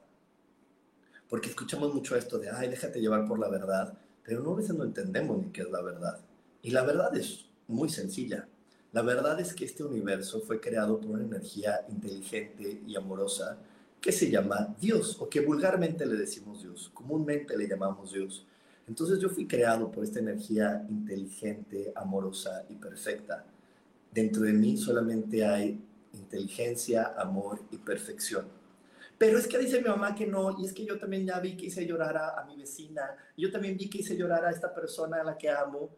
Porque 1.30 1.50
escuchamos 1.50 1.94
mucho 1.94 2.16
esto 2.16 2.38
de, 2.38 2.50
ay, 2.50 2.70
déjate 2.70 3.02
llevar 3.02 3.28
por 3.28 3.40
la 3.40 3.50
verdad, 3.50 3.98
pero 4.24 4.42
no 4.42 4.52
a 4.52 4.56
veces 4.56 4.76
no 4.76 4.84
entendemos 4.84 5.38
ni 5.42 5.52
qué 5.52 5.62
es 5.62 5.72
la 5.72 5.82
verdad. 5.82 6.20
Y 6.62 6.72
la 6.72 6.84
verdad 6.84 7.16
es 7.18 7.46
muy 7.68 7.90
sencilla. 7.90 8.48
La 8.92 9.02
verdad 9.02 9.40
es 9.40 9.54
que 9.54 9.66
este 9.66 9.84
universo 9.84 10.42
fue 10.42 10.60
creado 10.62 11.00
por 11.00 11.12
una 11.12 11.24
energía 11.24 11.86
inteligente 11.90 12.82
y 12.86 12.96
amorosa 12.96 13.58
que 14.00 14.12
se 14.12 14.30
llama 14.30 14.76
Dios, 14.80 15.18
o 15.20 15.30
que 15.30 15.40
vulgarmente 15.40 16.06
le 16.06 16.16
decimos 16.16 16.62
Dios, 16.62 16.92
comúnmente 16.94 17.58
le 17.58 17.68
llamamos 17.68 18.12
Dios. 18.12 18.46
Entonces 18.88 19.20
yo 19.20 19.30
fui 19.30 19.48
creado 19.48 19.92
por 19.92 20.04
esta 20.04 20.20
energía 20.20 20.86
inteligente, 20.90 21.92
amorosa 21.96 22.66
y 22.70 22.76
perfecta. 22.76 23.46
Dentro 24.12 24.44
de 24.44 24.54
mí 24.54 24.78
solamente 24.78 25.46
hay 25.46 25.80
inteligencia, 26.14 27.14
amor 27.18 27.62
y 27.72 27.78
perfección. 27.78 28.46
Pero 29.18 29.38
es 29.38 29.48
que 29.48 29.58
dice 29.58 29.80
mi 29.80 29.88
mamá 29.88 30.14
que 30.14 30.28
no, 30.28 30.60
y 30.60 30.66
es 30.66 30.74
que 30.74 30.86
yo 30.86 31.00
también 31.00 31.26
ya 31.26 31.40
vi 31.40 31.56
que 31.56 31.68
hice 31.68 31.86
llorar 31.86 32.18
a, 32.18 32.46
mi 32.46 32.58
vecina, 32.58 33.16
yo 33.38 33.52
también 33.52 33.78
vi 33.78 33.90
que 33.90 34.00
hice 34.00 34.18
llorar 34.18 34.44
a 34.46 34.52
esta 34.52 34.74
persona 34.74 35.22
a 35.22 35.24
la 35.24 35.38
que 35.38 35.50
amo. 35.50 35.90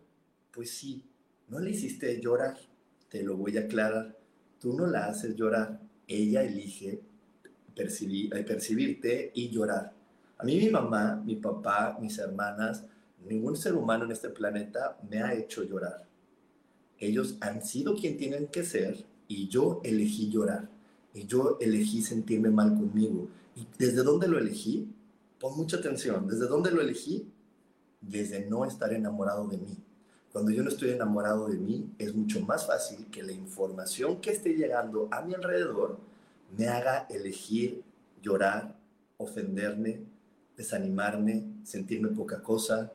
Pues 0.52 0.70
sí, 0.72 1.04
no 1.50 1.60
le 1.60 1.72
hiciste 1.72 2.22
llorar, 2.22 2.56
te 3.10 3.24
lo 3.24 3.36
voy 3.36 3.58
a 3.58 3.62
aclarar. 3.62 4.16
Tú 4.60 4.74
no 4.74 4.86
la 4.86 5.08
haces 5.08 5.36
llorar, 5.36 5.80
ella 6.08 6.44
elige 6.44 7.02
percibir, 7.76 8.36
eh, 8.36 8.44
percibirte 8.44 9.32
y 9.34 9.50
llorar. 9.50 9.95
A 10.38 10.44
mí 10.44 10.58
mi 10.58 10.70
mamá, 10.70 11.22
mi 11.26 11.36
papá, 11.36 11.98
mis 12.00 12.18
hermanas, 12.18 12.84
ningún 13.26 13.56
ser 13.56 13.74
humano 13.74 14.06
en 14.06 14.12
este 14.12 14.30
planeta 14.30 14.98
me 15.10 15.22
ha 15.22 15.34
hecho 15.34 15.64
llorar. 15.64 16.06
Ellos 17.00 17.38
han 17.42 17.62
sido 17.64 17.96
quien 17.96 18.18
tienen 18.18 18.48
que 18.48 18.64
ser 18.64 19.06
y 19.28 19.48
yo 19.48 19.82
elegí 19.84 20.30
llorar. 20.30 20.70
Y 21.14 21.26
yo 21.26 21.58
elegí 21.62 22.02
sentirme 22.02 22.50
mal 22.50 22.70
conmigo. 22.70 23.30
¿Y 23.56 23.68
desde 23.78 24.04
dónde 24.04 24.28
lo 24.28 24.38
elegí? 24.38 24.94
Pon 25.40 25.56
mucha 25.56 25.78
atención. 25.78 26.28
¿Desde 26.28 26.48
dónde 26.48 26.72
lo 26.72 26.82
elegí? 26.82 27.32
Desde 28.02 28.46
no 28.46 28.66
estar 28.66 28.92
enamorado 28.92 29.48
de 29.48 29.58
mí. 29.58 29.78
Cuando 30.34 30.52
yo 30.52 30.64
no 30.64 30.70
estoy 30.70 30.90
enamorado 30.90 31.48
de 31.48 31.58
mí, 31.58 31.90
es 31.98 32.14
mucho 32.14 32.42
más 32.42 32.68
fácil 32.68 33.06
que 33.10 33.24
la 33.24 33.32
información 33.32 34.20
que 34.20 34.32
esté 34.32 34.54
llegando 34.54 35.08
a 35.10 35.22
mi 35.22 35.34
alrededor 35.34 35.98
me 36.58 36.68
haga 36.68 37.08
elegir 37.10 37.82
llorar, 38.22 38.76
ofenderme, 39.18 40.04
desanimarme, 40.56 41.44
sentirme 41.64 42.10
poca 42.10 42.42
cosa 42.42 42.92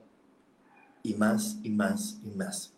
y 1.02 1.14
más 1.14 1.58
y 1.62 1.70
más 1.70 2.20
y 2.24 2.30
más. 2.30 2.74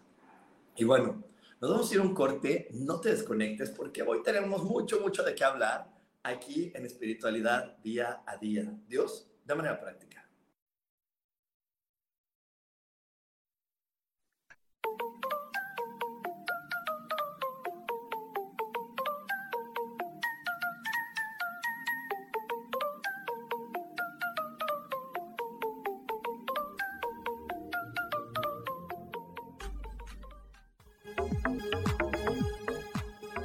Y 0.77 0.85
bueno, 0.85 1.23
nos 1.61 1.71
vamos 1.71 1.91
a 1.91 1.95
ir 1.95 2.01
a 2.01 2.05
un 2.05 2.15
corte, 2.15 2.69
no 2.73 3.01
te 3.01 3.11
desconectes 3.11 3.71
porque 3.71 4.03
hoy 4.03 4.23
tenemos 4.23 4.65
mucho, 4.65 5.01
mucho 5.01 5.23
de 5.23 5.35
qué 5.35 5.45
hablar 5.45 5.93
aquí 6.23 6.73
en 6.75 6.87
espiritualidad 6.87 7.77
día 7.79 8.23
a 8.27 8.37
día. 8.37 8.73
Dios, 8.89 9.29
de 9.45 9.55
manera 9.55 9.81
práctica. 9.81 10.22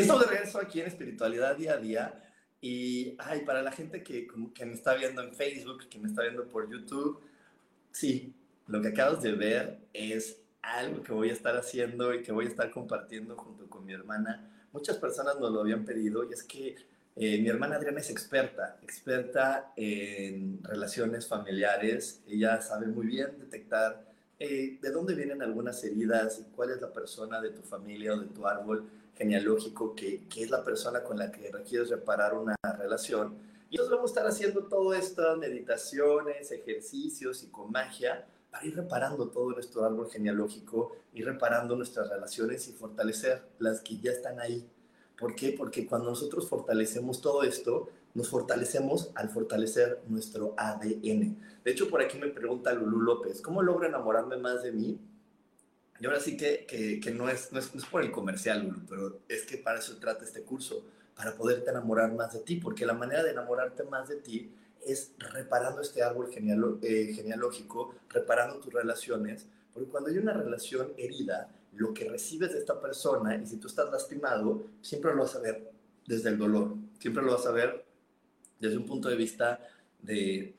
Estamos 0.00 0.24
de 0.24 0.30
regreso 0.30 0.58
aquí 0.58 0.80
en 0.80 0.86
Espiritualidad 0.86 1.56
Día 1.56 1.74
a 1.74 1.76
Día. 1.76 2.24
Y 2.60 3.16
ay, 3.18 3.40
para 3.44 3.62
la 3.62 3.70
gente 3.70 4.02
que, 4.02 4.26
que 4.54 4.64
me 4.64 4.72
está 4.72 4.94
viendo 4.94 5.22
en 5.22 5.34
Facebook, 5.34 5.88
que 5.88 5.98
me 5.98 6.08
está 6.08 6.22
viendo 6.22 6.48
por 6.48 6.70
YouTube, 6.70 7.20
sí, 7.92 8.34
lo 8.66 8.80
que 8.80 8.88
acabas 8.88 9.22
de 9.22 9.32
ver 9.32 9.78
es 9.92 10.38
algo 10.62 11.02
que 11.02 11.12
voy 11.12 11.28
a 11.30 11.32
estar 11.32 11.54
haciendo 11.56 12.14
y 12.14 12.22
que 12.22 12.32
voy 12.32 12.46
a 12.46 12.48
estar 12.48 12.70
compartiendo 12.70 13.36
junto 13.36 13.68
con 13.68 13.84
mi 13.84 13.92
hermana. 13.92 14.50
Muchas 14.72 14.96
personas 14.96 15.38
nos 15.38 15.52
lo 15.52 15.60
habían 15.60 15.84
pedido 15.84 16.24
y 16.28 16.32
es 16.32 16.42
que 16.44 16.76
eh, 17.16 17.38
mi 17.38 17.48
hermana 17.48 17.76
Adriana 17.76 18.00
es 18.00 18.10
experta, 18.10 18.78
experta 18.82 19.72
en 19.76 20.62
relaciones 20.62 21.26
familiares. 21.26 22.22
Ella 22.26 22.60
sabe 22.62 22.86
muy 22.86 23.06
bien 23.06 23.38
detectar 23.38 24.02
eh, 24.38 24.78
de 24.80 24.90
dónde 24.90 25.14
vienen 25.14 25.42
algunas 25.42 25.84
heridas 25.84 26.40
y 26.40 26.50
cuál 26.54 26.70
es 26.70 26.80
la 26.80 26.90
persona 26.90 27.40
de 27.40 27.50
tu 27.50 27.62
familia 27.62 28.14
o 28.14 28.20
de 28.20 28.26
tu 28.28 28.46
árbol 28.46 28.88
genealógico 29.20 29.94
que, 29.94 30.26
que 30.28 30.44
es 30.44 30.50
la 30.50 30.64
persona 30.64 31.02
con 31.02 31.18
la 31.18 31.30
que 31.30 31.52
requieres 31.52 31.90
reparar 31.90 32.34
una 32.34 32.56
relación. 32.78 33.36
Y 33.68 33.76
nosotros 33.76 33.98
vamos 33.98 34.10
a 34.10 34.14
estar 34.14 34.26
haciendo 34.26 34.64
todo 34.64 34.94
esto, 34.94 35.36
meditaciones, 35.36 36.50
ejercicios 36.50 37.42
y 37.42 37.48
con 37.48 37.70
magia 37.70 38.26
para 38.50 38.64
ir 38.64 38.74
reparando 38.74 39.28
todo 39.28 39.50
nuestro 39.50 39.84
árbol 39.84 40.10
genealógico, 40.10 40.96
ir 41.12 41.26
reparando 41.26 41.76
nuestras 41.76 42.08
relaciones 42.08 42.66
y 42.68 42.72
fortalecer 42.72 43.42
las 43.58 43.82
que 43.82 43.98
ya 43.98 44.10
están 44.10 44.40
ahí. 44.40 44.66
¿Por 45.18 45.34
qué? 45.34 45.54
Porque 45.56 45.86
cuando 45.86 46.08
nosotros 46.08 46.48
fortalecemos 46.48 47.20
todo 47.20 47.42
esto, 47.42 47.90
nos 48.14 48.30
fortalecemos 48.30 49.10
al 49.14 49.28
fortalecer 49.28 50.00
nuestro 50.08 50.54
ADN. 50.56 51.36
De 51.62 51.70
hecho, 51.70 51.90
por 51.90 52.00
aquí 52.00 52.18
me 52.18 52.28
pregunta 52.28 52.72
Lulu 52.72 53.02
López, 53.02 53.42
¿cómo 53.42 53.60
logro 53.62 53.86
enamorarme 53.86 54.38
más 54.38 54.62
de 54.62 54.72
mí? 54.72 54.98
Y 56.00 56.06
ahora 56.06 56.18
sí 56.18 56.36
que, 56.36 56.66
que, 56.66 57.10
no, 57.10 57.28
es, 57.28 57.52
no, 57.52 57.58
es, 57.58 57.74
no, 57.74 57.80
es, 57.80 57.86
por 57.86 58.02
el 58.02 58.10
comercial, 58.10 58.74
pero 58.88 59.20
es 59.28 59.44
que 59.44 59.58
para 59.58 59.80
eso 59.80 59.98
trata 59.98 60.24
este 60.24 60.42
curso, 60.42 60.82
para 61.14 61.36
poderte 61.36 61.70
enamorar 61.70 62.14
más 62.14 62.32
de 62.32 62.40
ti, 62.40 62.56
porque 62.56 62.86
la 62.86 62.94
manera 62.94 63.22
de 63.22 63.32
enamorarte 63.32 63.84
más 63.84 64.08
de 64.08 64.16
ti 64.16 64.50
es 64.86 65.12
reparando 65.18 65.82
este 65.82 66.02
árbol 66.02 66.30
eh, 66.32 67.12
genealógico, 67.14 67.94
reparando 68.08 68.58
tus 68.60 68.72
relaciones, 68.72 69.46
porque 69.74 69.90
cuando 69.90 70.08
hay 70.08 70.16
una 70.16 70.32
relación 70.32 70.94
herida, 70.96 71.54
lo 71.74 71.92
que 71.92 72.08
recibes 72.08 72.52
de 72.52 72.60
esta 72.60 72.80
persona, 72.80 73.36
y 73.36 73.46
si 73.46 73.58
tú 73.58 73.68
estás 73.68 73.90
lastimado, 73.90 74.64
siempre 74.80 75.14
lo 75.14 75.22
vas 75.22 75.36
a 75.36 75.40
ver 75.40 75.70
desde 76.06 76.30
el 76.30 76.38
dolor, 76.38 76.76
siempre 76.98 77.22
lo 77.22 77.32
vas 77.32 77.46
a 77.46 77.52
ver 77.52 77.84
desde 78.58 78.78
un 78.78 78.86
punto 78.86 79.10
de 79.10 79.16
vista 79.16 79.60
de, 80.00 80.56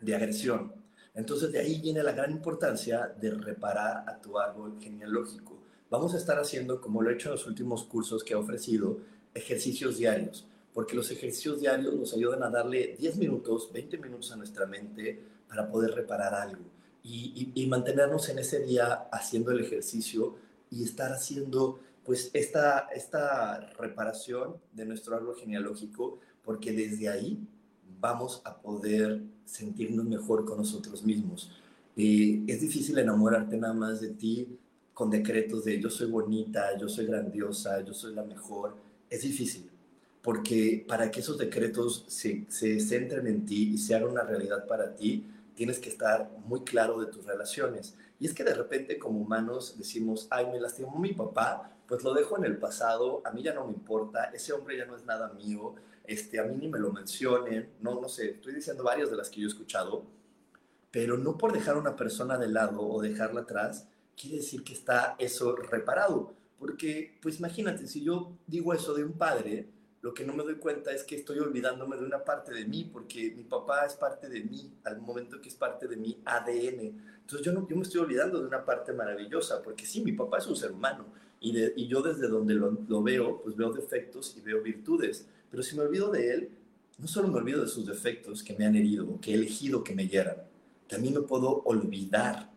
de 0.00 0.14
agresión. 0.14 0.81
Entonces 1.14 1.52
de 1.52 1.60
ahí 1.60 1.80
viene 1.80 2.02
la 2.02 2.12
gran 2.12 2.30
importancia 2.30 3.12
de 3.20 3.30
reparar 3.30 4.08
a 4.08 4.20
tu 4.20 4.38
árbol 4.38 4.78
genealógico. 4.80 5.58
Vamos 5.90 6.14
a 6.14 6.18
estar 6.18 6.38
haciendo, 6.38 6.80
como 6.80 7.02
lo 7.02 7.10
he 7.10 7.14
hecho 7.14 7.28
en 7.28 7.34
los 7.34 7.46
últimos 7.46 7.84
cursos 7.84 8.24
que 8.24 8.32
he 8.32 8.36
ofrecido, 8.36 8.98
ejercicios 9.34 9.98
diarios 9.98 10.46
porque 10.72 10.96
los 10.96 11.10
ejercicios 11.10 11.60
diarios 11.60 11.94
nos 11.94 12.14
ayudan 12.14 12.42
a 12.42 12.50
darle 12.50 12.96
10 12.98 13.16
minutos, 13.16 13.70
20 13.72 13.98
minutos 13.98 14.32
a 14.32 14.36
nuestra 14.36 14.66
mente 14.66 15.20
para 15.48 15.68
poder 15.68 15.94
reparar 15.94 16.34
algo 16.34 16.64
y, 17.04 17.66
mantenernos 17.68 18.28
en 18.28 18.38
ese 18.38 18.60
día 18.60 19.08
haciendo 19.10 19.50
el 19.50 19.60
ejercicio 19.60 20.36
y 20.70 20.84
estar 20.84 21.12
haciendo 21.12 21.80
pues 22.04 22.30
esta, 22.32 22.88
esta 22.94 23.60
reparación 23.78 24.56
de 24.72 24.86
nuestro 24.86 25.16
árbol 25.16 25.36
genealógico, 25.36 26.18
porque 26.44 26.72
desde 26.72 27.08
ahí 27.08 27.38
vamos 28.00 28.42
a 28.44 28.60
poder 28.60 29.22
sentirnos 29.44 30.04
mejor 30.04 30.44
con 30.44 30.58
nosotros 30.58 31.04
mismos. 31.04 31.50
Eh, 31.96 32.42
es 32.46 32.60
difícil 32.60 32.98
enamorarte 32.98 33.56
nada 33.56 33.74
más 33.74 34.00
de 34.00 34.10
ti 34.10 34.58
con 34.94 35.10
decretos 35.10 35.64
de 35.64 35.80
yo 35.80 35.90
soy 35.90 36.10
bonita, 36.10 36.76
yo 36.78 36.88
soy 36.88 37.06
grandiosa, 37.06 37.80
yo 37.82 37.94
soy 37.94 38.14
la 38.14 38.24
mejor. 38.24 38.76
Es 39.08 39.22
difícil 39.22 39.72
porque 40.22 40.84
para 40.86 41.10
que 41.10 41.20
esos 41.20 41.36
decretos 41.36 42.04
se, 42.06 42.46
se 42.48 42.78
centren 42.80 43.26
en 43.26 43.44
ti 43.44 43.72
y 43.74 43.78
se 43.78 43.94
hagan 43.94 44.10
una 44.10 44.22
realidad 44.22 44.66
para 44.66 44.94
ti, 44.94 45.26
tienes 45.54 45.78
que 45.78 45.90
estar 45.90 46.30
muy 46.46 46.62
claro 46.62 47.00
de 47.00 47.06
tus 47.06 47.26
relaciones. 47.26 47.96
Y 48.20 48.26
es 48.26 48.34
que 48.34 48.44
de 48.44 48.54
repente 48.54 48.98
como 48.98 49.20
humanos 49.20 49.74
decimos, 49.76 50.28
ay, 50.30 50.46
me 50.46 50.60
lastimó 50.60 50.96
mi 50.98 51.12
papá, 51.12 51.72
pues 51.88 52.04
lo 52.04 52.14
dejo 52.14 52.38
en 52.38 52.44
el 52.44 52.56
pasado, 52.56 53.20
a 53.24 53.32
mí 53.32 53.42
ya 53.42 53.52
no 53.52 53.66
me 53.66 53.72
importa, 53.72 54.26
ese 54.32 54.52
hombre 54.52 54.78
ya 54.78 54.86
no 54.86 54.96
es 54.96 55.04
nada 55.04 55.32
mío, 55.32 55.74
este, 56.04 56.40
a 56.40 56.44
mí 56.44 56.56
ni 56.56 56.68
me 56.68 56.78
lo 56.78 56.92
mencionen, 56.92 57.70
no, 57.80 58.00
no 58.00 58.08
sé, 58.08 58.30
estoy 58.30 58.54
diciendo 58.54 58.84
varias 58.84 59.10
de 59.10 59.16
las 59.16 59.30
que 59.30 59.40
yo 59.40 59.46
he 59.46 59.50
escuchado, 59.50 60.04
pero 60.90 61.16
no 61.16 61.38
por 61.38 61.52
dejar 61.52 61.76
a 61.76 61.80
una 61.80 61.96
persona 61.96 62.36
de 62.38 62.48
lado 62.48 62.82
o 62.82 63.00
dejarla 63.00 63.42
atrás, 63.42 63.88
quiere 64.16 64.36
decir 64.36 64.62
que 64.62 64.74
está 64.74 65.16
eso 65.18 65.56
reparado. 65.56 66.34
Porque, 66.58 67.18
pues 67.20 67.38
imagínate, 67.38 67.88
si 67.88 68.04
yo 68.04 68.36
digo 68.46 68.72
eso 68.72 68.94
de 68.94 69.02
un 69.02 69.14
padre, 69.14 69.66
lo 70.02 70.12
que 70.12 70.24
no 70.24 70.32
me 70.32 70.42
doy 70.42 70.56
cuenta 70.56 70.92
es 70.92 71.04
que 71.04 71.16
estoy 71.16 71.38
olvidándome 71.38 71.96
de 71.96 72.04
una 72.04 72.22
parte 72.22 72.52
de 72.52 72.64
mí, 72.64 72.88
porque 72.92 73.32
mi 73.36 73.44
papá 73.44 73.86
es 73.86 73.94
parte 73.94 74.28
de 74.28 74.42
mí, 74.44 74.72
al 74.84 75.00
momento 75.00 75.40
que 75.40 75.48
es 75.48 75.54
parte 75.54 75.88
de 75.88 75.96
mi 75.96 76.20
ADN. 76.24 77.02
Entonces 77.20 77.44
yo, 77.44 77.52
no, 77.52 77.66
yo 77.68 77.76
me 77.76 77.82
estoy 77.82 78.00
olvidando 78.00 78.40
de 78.40 78.46
una 78.46 78.64
parte 78.64 78.92
maravillosa, 78.92 79.62
porque 79.62 79.86
sí, 79.86 80.02
mi 80.02 80.12
papá 80.12 80.38
es 80.38 80.46
un 80.46 80.56
ser 80.56 80.72
humano, 80.72 81.06
y, 81.40 81.56
y 81.80 81.88
yo 81.88 82.02
desde 82.02 82.28
donde 82.28 82.54
lo, 82.54 82.78
lo, 82.88 83.02
veo, 83.02 83.42
pues 83.42 83.56
veo 83.56 83.72
defectos 83.72 84.36
y 84.36 84.40
veo 84.40 84.62
virtudes. 84.62 85.26
Pero 85.52 85.62
si 85.62 85.76
me 85.76 85.82
olvido 85.82 86.10
de 86.10 86.34
él, 86.34 86.50
no 86.98 87.06
solo 87.06 87.28
me 87.28 87.38
olvido 87.38 87.62
de 87.62 87.68
sus 87.68 87.86
defectos 87.86 88.42
que 88.42 88.54
me 88.54 88.66
han 88.66 88.74
herido, 88.74 89.20
que 89.20 89.30
he 89.30 89.34
elegido 89.34 89.84
que 89.84 89.94
me 89.94 90.08
hieran, 90.08 90.38
también 90.88 91.14
me 91.14 91.20
puedo 91.20 91.62
olvidar 91.64 92.52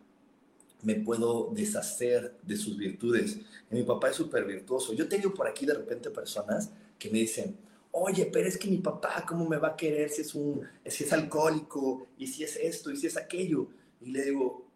me 0.86 0.96
puedo 0.96 1.50
deshacer 1.52 2.38
de 2.44 2.56
sus 2.56 2.78
virtudes. 2.78 3.40
Mi 3.72 3.82
papá 3.82 4.12
es 4.12 4.16
súper 4.16 4.46
virtuoso. 4.46 4.94
Yo 4.94 5.10
tengo 5.10 5.34
por 5.34 5.48
aquí 5.48 5.66
de 5.66 5.74
repente 5.74 6.12
personas 6.12 6.72
que 7.00 7.10
me 7.10 7.18
dicen, 7.18 7.58
oye, 7.92 8.30
pero 8.32 8.48
es 8.48 8.56
que 8.56 8.70
mi 8.70 8.78
papá, 8.78 9.26
¿cómo 9.28 9.50
me 9.50 9.58
va 9.58 9.70
a 9.70 9.76
querer 9.76 10.12
si 10.12 10.22
es, 10.22 10.36
un, 10.36 10.62
si 10.86 11.04
es 11.04 11.12
alcohólico 11.12 12.08
y 12.20 12.28
si 12.28 12.44
es 12.44 12.56
esto 12.58 12.92
y 12.92 12.98
si 12.98 13.08
es 13.08 13.18
aquello? 13.18 13.68
Y 14.00 14.12
le 14.12 14.26
digo, 14.26 14.68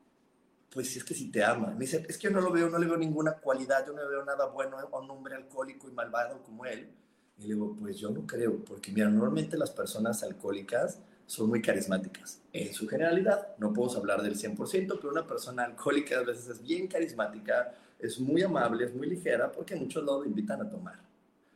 pues 0.72 0.98
es 0.98 1.04
que 1.04 1.14
si 1.14 1.30
te 1.30 1.44
ama. 1.44 1.68
Me 1.68 1.82
dice, 1.82 2.04
es 2.10 2.18
que 2.18 2.24
yo 2.28 2.32
no 2.32 2.42
lo 2.42 2.52
veo, 2.52 2.70
no 2.72 2.80
le 2.80 2.88
veo 2.88 2.98
ninguna 2.98 3.34
cualidad, 3.34 3.86
yo 3.86 3.94
no 3.94 4.08
veo 4.10 4.26
nada 4.26 4.48
bueno 4.48 4.78
a 4.80 5.00
un 5.00 5.12
hombre 5.12 5.36
alcohólico 5.36 5.88
y 5.88 5.92
malvado 5.92 6.42
como 6.42 6.66
él. 6.66 6.90
Y 7.40 7.48
le 7.48 7.54
digo, 7.54 7.76
pues 7.80 7.98
yo 7.98 8.10
no 8.10 8.28
creo, 8.28 8.64
porque 8.66 8.92
mira, 8.92 9.10
normalmente 9.10 9.58
las 9.58 9.72
personas 9.72 10.22
alcohólicas 10.24 11.00
son 11.26 11.50
muy 11.50 11.62
carismáticas. 11.62 12.42
En 12.52 12.74
su 12.74 12.88
generalidad, 12.88 13.56
no 13.60 13.72
podemos 13.72 13.96
hablar 13.96 14.22
del 14.22 14.36
100%, 14.36 14.98
pero 15.00 15.12
una 15.12 15.26
persona 15.26 15.64
alcohólica 15.64 16.20
a 16.20 16.24
veces 16.24 16.48
es 16.50 16.62
bien 16.62 16.88
carismática, 16.88 17.76
es 18.00 18.20
muy 18.20 18.42
amable, 18.42 18.86
es 18.86 18.96
muy 18.96 19.08
ligera, 19.08 19.52
porque 19.52 19.76
muchos 19.76 20.04
lo 20.04 20.26
invitan 20.26 20.62
a 20.62 20.70
tomar. 20.70 21.00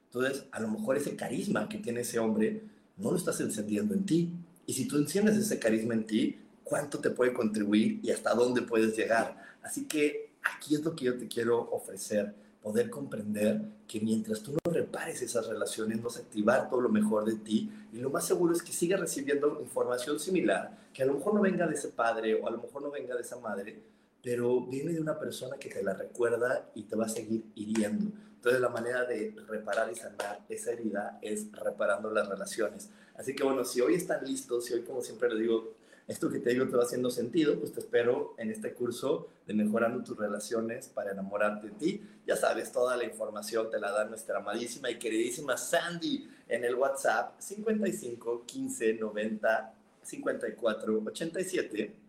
Entonces, 0.05 0.45
a 0.51 0.59
lo 0.59 0.67
mejor 0.67 0.97
ese 0.97 1.15
carisma 1.15 1.67
que 1.67 1.79
tiene 1.79 2.01
ese 2.01 2.19
hombre 2.19 2.63
no 2.97 3.11
lo 3.11 3.17
estás 3.17 3.41
encendiendo 3.41 3.93
en 3.95 4.05
ti. 4.05 4.31
Y 4.67 4.73
si 4.73 4.87
tú 4.87 4.97
enciendes 4.97 5.35
ese 5.37 5.57
carisma 5.57 5.95
en 5.95 6.05
ti, 6.05 6.39
¿cuánto 6.63 6.99
te 6.99 7.09
puede 7.09 7.33
contribuir 7.33 7.99
y 8.03 8.11
hasta 8.11 8.33
dónde 8.35 8.61
puedes 8.61 8.95
llegar? 8.95 9.41
Así 9.63 9.85
que 9.87 10.33
aquí 10.43 10.75
es 10.75 10.83
lo 10.83 10.95
que 10.95 11.05
yo 11.05 11.17
te 11.17 11.27
quiero 11.27 11.59
ofrecer, 11.71 12.35
poder 12.63 12.89
comprender 12.89 13.61
que 13.87 13.99
mientras 13.99 14.41
tú 14.41 14.53
no 14.53 14.71
repares 14.71 15.21
esas 15.21 15.47
relaciones, 15.47 16.01
vas 16.01 16.17
a 16.17 16.21
activar 16.21 16.69
todo 16.69 16.79
lo 16.79 16.89
mejor 16.89 17.25
de 17.25 17.35
ti 17.35 17.69
y 17.91 17.97
lo 17.97 18.09
más 18.09 18.25
seguro 18.25 18.53
es 18.53 18.63
que 18.63 18.71
sigas 18.71 19.01
recibiendo 19.01 19.59
información 19.61 20.19
similar, 20.19 20.77
que 20.93 21.03
a 21.03 21.05
lo 21.05 21.15
mejor 21.15 21.35
no 21.35 21.41
venga 21.41 21.67
de 21.67 21.75
ese 21.75 21.89
padre 21.89 22.41
o 22.41 22.47
a 22.47 22.51
lo 22.51 22.59
mejor 22.59 22.81
no 22.81 22.89
venga 22.89 23.15
de 23.15 23.21
esa 23.21 23.37
madre, 23.39 23.83
pero 24.23 24.61
viene 24.61 24.93
de 24.93 25.01
una 25.01 25.19
persona 25.19 25.57
que 25.57 25.69
te 25.69 25.83
la 25.83 25.93
recuerda 25.93 26.69
y 26.73 26.83
te 26.83 26.95
va 26.95 27.05
a 27.05 27.09
seguir 27.09 27.43
hiriendo. 27.53 28.11
Entonces 28.35 28.61
la 28.61 28.69
manera 28.69 29.03
de 29.05 29.35
reparar 29.47 29.91
y 29.91 29.95
sanar 29.95 30.45
esa 30.47 30.71
herida 30.71 31.19
es 31.21 31.51
reparando 31.51 32.09
las 32.11 32.29
relaciones. 32.29 32.89
Así 33.15 33.35
que 33.35 33.43
bueno, 33.43 33.65
si 33.65 33.81
hoy 33.81 33.95
están 33.95 34.23
listos, 34.25 34.65
si 34.65 34.73
hoy 34.73 34.83
como 34.83 35.01
siempre 35.01 35.29
les 35.29 35.39
digo, 35.39 35.73
esto 36.07 36.29
que 36.29 36.39
te 36.39 36.51
digo 36.51 36.67
te 36.67 36.75
va 36.75 36.83
haciendo 36.83 37.09
sentido, 37.09 37.57
pues 37.59 37.71
te 37.71 37.79
espero 37.79 38.35
en 38.37 38.51
este 38.51 38.73
curso 38.73 39.29
de 39.47 39.53
mejorando 39.53 40.03
tus 40.03 40.17
relaciones 40.17 40.89
para 40.89 41.11
enamorarte 41.11 41.67
de 41.67 41.73
ti. 41.73 42.01
Ya 42.27 42.35
sabes, 42.35 42.71
toda 42.71 42.97
la 42.97 43.05
información 43.05 43.69
te 43.69 43.79
la 43.79 43.91
da 43.91 44.05
nuestra 44.05 44.39
amadísima 44.39 44.89
y 44.89 44.99
queridísima 44.99 45.57
Sandy 45.57 46.29
en 46.47 46.65
el 46.65 46.75
WhatsApp 46.75 47.39
55 47.39 48.43
15 48.45 48.93
90 48.95 49.73
54 50.01 51.03
87 51.05 52.02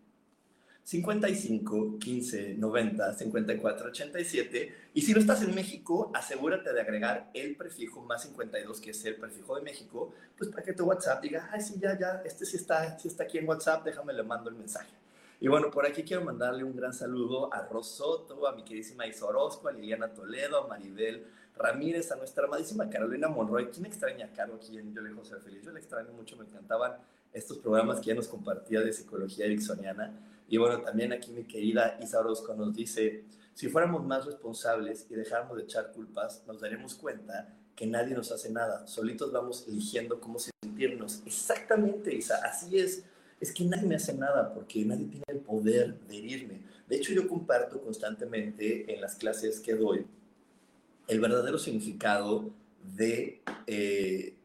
55 0.85 1.97
15 1.97 2.55
90 2.59 3.13
54 3.15 3.87
87. 3.87 4.75
Y 4.93 5.01
si 5.01 5.13
no 5.13 5.19
estás 5.19 5.41
en 5.41 5.55
México, 5.55 6.11
asegúrate 6.13 6.71
de 6.71 6.79
agregar 6.79 7.31
el 7.33 7.55
prefijo 7.55 8.01
más 8.03 8.21
52, 8.21 8.79
que 8.79 8.91
es 8.91 9.03
el 9.05 9.15
prefijo 9.15 9.55
de 9.55 9.63
México, 9.63 10.13
pues 10.37 10.51
para 10.51 10.61
que 10.61 10.73
tu 10.73 10.85
WhatsApp 10.85 11.23
diga, 11.23 11.49
ay, 11.51 11.61
sí, 11.61 11.79
ya, 11.79 11.97
ya, 11.97 12.21
este 12.23 12.45
sí 12.45 12.57
está, 12.57 12.99
sí 12.99 13.07
está 13.07 13.23
aquí 13.23 13.39
en 13.39 13.47
WhatsApp, 13.47 13.83
déjame 13.83 14.13
le 14.13 14.21
mando 14.21 14.51
el 14.51 14.55
mensaje. 14.55 14.93
Y 15.41 15.47
bueno, 15.47 15.71
por 15.71 15.87
aquí 15.87 16.03
quiero 16.03 16.23
mandarle 16.23 16.63
un 16.63 16.75
gran 16.75 16.93
saludo 16.93 17.51
a 17.51 17.63
Rosoto, 17.63 18.47
a 18.47 18.55
mi 18.55 18.63
queridísima 18.63 19.07
Isa 19.07 19.25
Orozco, 19.25 19.67
a 19.67 19.71
Liliana 19.71 20.13
Toledo, 20.13 20.63
a 20.63 20.67
Maribel 20.67 21.25
Ramírez, 21.57 22.11
a 22.11 22.15
nuestra 22.15 22.45
amadísima 22.45 22.89
Carolina 22.89 23.27
Monroy. 23.27 23.69
¿Quién 23.69 23.85
extraña 23.85 24.25
a 24.25 24.33
Caro 24.33 24.55
aquí 24.55 24.77
en 24.77 24.93
Yo 24.93 25.01
le 25.01 25.11
José 25.11 25.35
Feliz? 25.37 25.63
Yo 25.63 25.71
le 25.71 25.79
extraño 25.79 26.11
mucho, 26.13 26.35
me 26.37 26.45
encantaban 26.45 26.93
estos 27.33 27.57
programas 27.59 27.99
que 27.99 28.07
ya 28.07 28.15
nos 28.15 28.27
compartía 28.27 28.81
de 28.81 28.93
psicología 28.93 29.45
ericksoniana. 29.45 30.13
Y 30.47 30.57
bueno, 30.57 30.81
también 30.81 31.11
aquí 31.13 31.31
mi 31.31 31.43
querida 31.43 31.97
Isa 32.01 32.19
Orozco 32.19 32.53
nos 32.53 32.75
dice, 32.75 33.23
si 33.53 33.69
fuéramos 33.69 34.05
más 34.05 34.25
responsables 34.25 35.07
y 35.09 35.15
dejáramos 35.15 35.57
de 35.57 35.63
echar 35.63 35.91
culpas, 35.91 36.43
nos 36.45 36.59
daremos 36.59 36.95
cuenta 36.95 37.53
que 37.75 37.87
nadie 37.87 38.15
nos 38.15 38.31
hace 38.31 38.49
nada. 38.49 38.85
Solitos 38.87 39.31
vamos 39.31 39.65
eligiendo 39.67 40.19
cómo 40.19 40.37
sentirnos. 40.39 41.21
Exactamente, 41.25 42.13
Isa, 42.13 42.35
así 42.43 42.77
es. 42.77 43.03
Es 43.39 43.53
que 43.53 43.65
nadie 43.65 43.87
me 43.87 43.95
hace 43.95 44.13
nada 44.13 44.53
porque 44.53 44.85
nadie 44.85 45.07
tiene 45.07 45.25
el 45.27 45.39
poder 45.39 45.99
de 46.01 46.17
herirme. 46.17 46.61
De 46.87 46.95
hecho, 46.95 47.13
yo 47.13 47.27
comparto 47.27 47.81
constantemente 47.81 48.93
en 48.93 49.01
las 49.01 49.15
clases 49.15 49.59
que 49.59 49.75
doy 49.75 50.05
el 51.07 51.19
verdadero 51.19 51.57
significado 51.57 52.51
de 52.95 53.41
eh, 53.67 54.37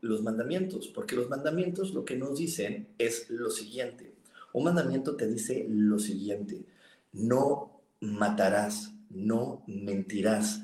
los 0.00 0.22
mandamientos, 0.22 0.88
porque 0.88 1.16
los 1.16 1.28
mandamientos 1.28 1.94
lo 1.94 2.04
que 2.04 2.16
nos 2.16 2.38
dicen 2.38 2.88
es 2.98 3.30
lo 3.30 3.50
siguiente. 3.50 4.14
Un 4.52 4.64
mandamiento 4.64 5.16
te 5.16 5.26
dice 5.26 5.66
lo 5.68 5.98
siguiente, 5.98 6.64
no 7.12 7.80
matarás, 8.00 8.92
no 9.10 9.62
mentirás, 9.66 10.62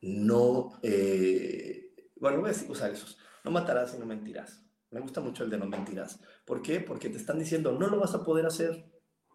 no, 0.00 0.78
eh, 0.82 1.94
bueno, 2.16 2.40
voy 2.40 2.50
a 2.50 2.70
usar 2.70 2.92
esos, 2.92 3.18
no 3.44 3.50
matarás 3.50 3.94
y 3.94 3.98
no 3.98 4.06
mentirás. 4.06 4.62
Me 4.90 5.00
gusta 5.00 5.20
mucho 5.20 5.42
el 5.42 5.50
de 5.50 5.58
no 5.58 5.66
mentirás. 5.66 6.20
¿Por 6.44 6.62
qué? 6.62 6.78
Porque 6.78 7.08
te 7.08 7.16
están 7.16 7.38
diciendo, 7.38 7.72
no 7.72 7.88
lo 7.88 7.98
vas 7.98 8.14
a 8.14 8.22
poder 8.22 8.46
hacer. 8.46 8.84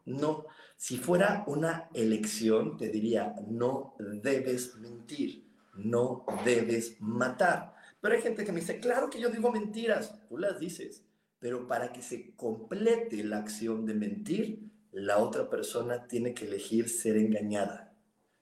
No. 0.05 0.45
Si 0.77 0.97
fuera 0.97 1.43
una 1.47 1.89
elección, 1.93 2.77
te 2.77 2.87
diría, 2.87 3.35
no 3.49 3.95
debes 4.23 4.77
mentir, 4.77 5.48
no 5.83 6.25
debes 6.45 6.99
matar. 6.99 7.75
Pero 8.01 8.15
hay 8.15 8.21
gente 8.21 8.45
que 8.45 8.51
me 8.51 8.61
dice, 8.61 8.79
claro 8.79 9.09
que 9.09 9.19
yo 9.19 9.29
digo 9.29 9.51
mentiras. 9.51 10.19
Tú 10.27 10.37
las 10.37 10.59
dices. 10.59 11.03
Pero 11.39 11.67
para 11.67 11.91
que 11.91 12.01
se 12.01 12.35
complete 12.35 13.23
la 13.23 13.37
acción 13.37 13.85
de 13.85 13.93
mentir, 13.93 14.69
la 14.91 15.17
otra 15.17 15.49
persona 15.49 16.07
tiene 16.07 16.33
que 16.33 16.45
elegir 16.45 16.89
ser 16.89 17.17
engañada. 17.17 17.93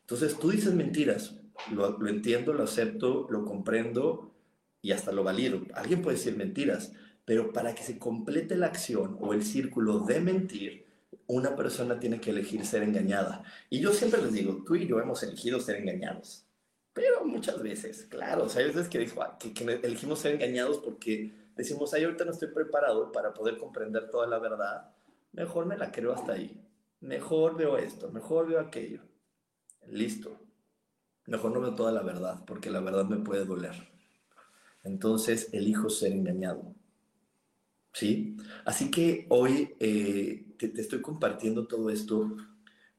Entonces 0.02 0.38
tú 0.40 0.52
dices 0.52 0.74
mentiras, 0.74 1.36
lo, 1.72 2.08
entiendo, 2.08 2.54
lo 2.54 2.64
acepto, 2.64 3.28
lo 3.30 3.46
comprendo 3.46 4.34
y 4.82 4.92
hasta 4.92 5.12
lo 5.12 5.24
valido. 5.24 5.62
Alguien 5.74 6.02
puede 6.02 6.18
decir 6.18 6.38
mentiras, 6.38 6.94
pero 7.26 7.52
para 7.52 7.76
que 7.76 7.84
se 7.84 8.00
complete 8.00 8.56
la 8.56 8.68
acción 8.68 9.18
o 9.20 9.34
el 9.34 9.44
círculo 9.44 10.00
de 10.00 10.22
mentir, 10.22 10.86
una 11.28 11.56
persona 11.56 12.00
tiene 12.00 12.22
que 12.22 12.30
elegir 12.30 12.66
ser 12.66 12.84
engañada. 12.84 13.44
Y 13.70 13.80
yo 13.82 13.92
siempre 13.92 14.22
les 14.22 14.32
digo, 14.32 14.64
tú 14.66 14.76
y 14.76 14.88
yo 14.88 15.00
hemos 15.00 15.22
elegido 15.24 15.60
ser 15.60 15.76
engañados. 15.78 16.46
Pero 16.98 17.24
muchas 17.26 17.62
veces, 17.62 18.08
claro, 18.10 18.46
o 18.46 18.58
hay 18.58 18.66
veces 18.66 18.90
que, 18.90 18.98
dijo, 18.98 19.22
que, 19.40 19.54
que 19.54 19.64
elegimos 19.84 20.18
ser 20.18 20.34
engañados 20.34 20.80
porque 20.80 21.32
decimos, 21.56 21.94
ay, 21.94 22.06
ahorita 22.06 22.26
no 22.26 22.32
estoy 22.32 22.48
preparado 22.48 23.12
para 23.12 23.36
poder 23.36 23.60
comprender 23.60 24.10
toda 24.10 24.26
la 24.26 24.40
verdad, 24.40 24.96
mejor 25.32 25.68
me 25.68 25.78
la 25.78 25.92
creo 25.92 26.12
hasta 26.12 26.32
ahí. 26.32 26.60
Mejor 27.02 27.56
veo 27.56 27.78
esto, 27.78 28.10
mejor 28.10 28.48
veo 28.48 28.60
aquello. 28.60 29.02
Listo. 29.86 30.40
Mejor 31.28 31.52
no 31.52 31.62
veo 31.62 31.76
toda 31.76 31.92
la 31.92 32.02
verdad, 32.02 32.44
porque 32.48 32.72
la 32.72 32.80
verdad 32.80 33.06
me 33.06 33.18
puede 33.18 33.46
doler. 33.46 33.76
Entonces 34.84 35.50
elijo 35.54 35.92
ser 35.92 36.14
engañado. 36.14 36.74
¿Sí? 37.94 38.38
Así 38.66 38.90
que 38.90 39.28
hoy 39.30 39.76
eh, 39.80 40.48
te, 40.58 40.70
te 40.70 40.82
estoy 40.82 41.02
compartiendo 41.02 41.68
todo 41.68 41.92
esto 41.92 42.36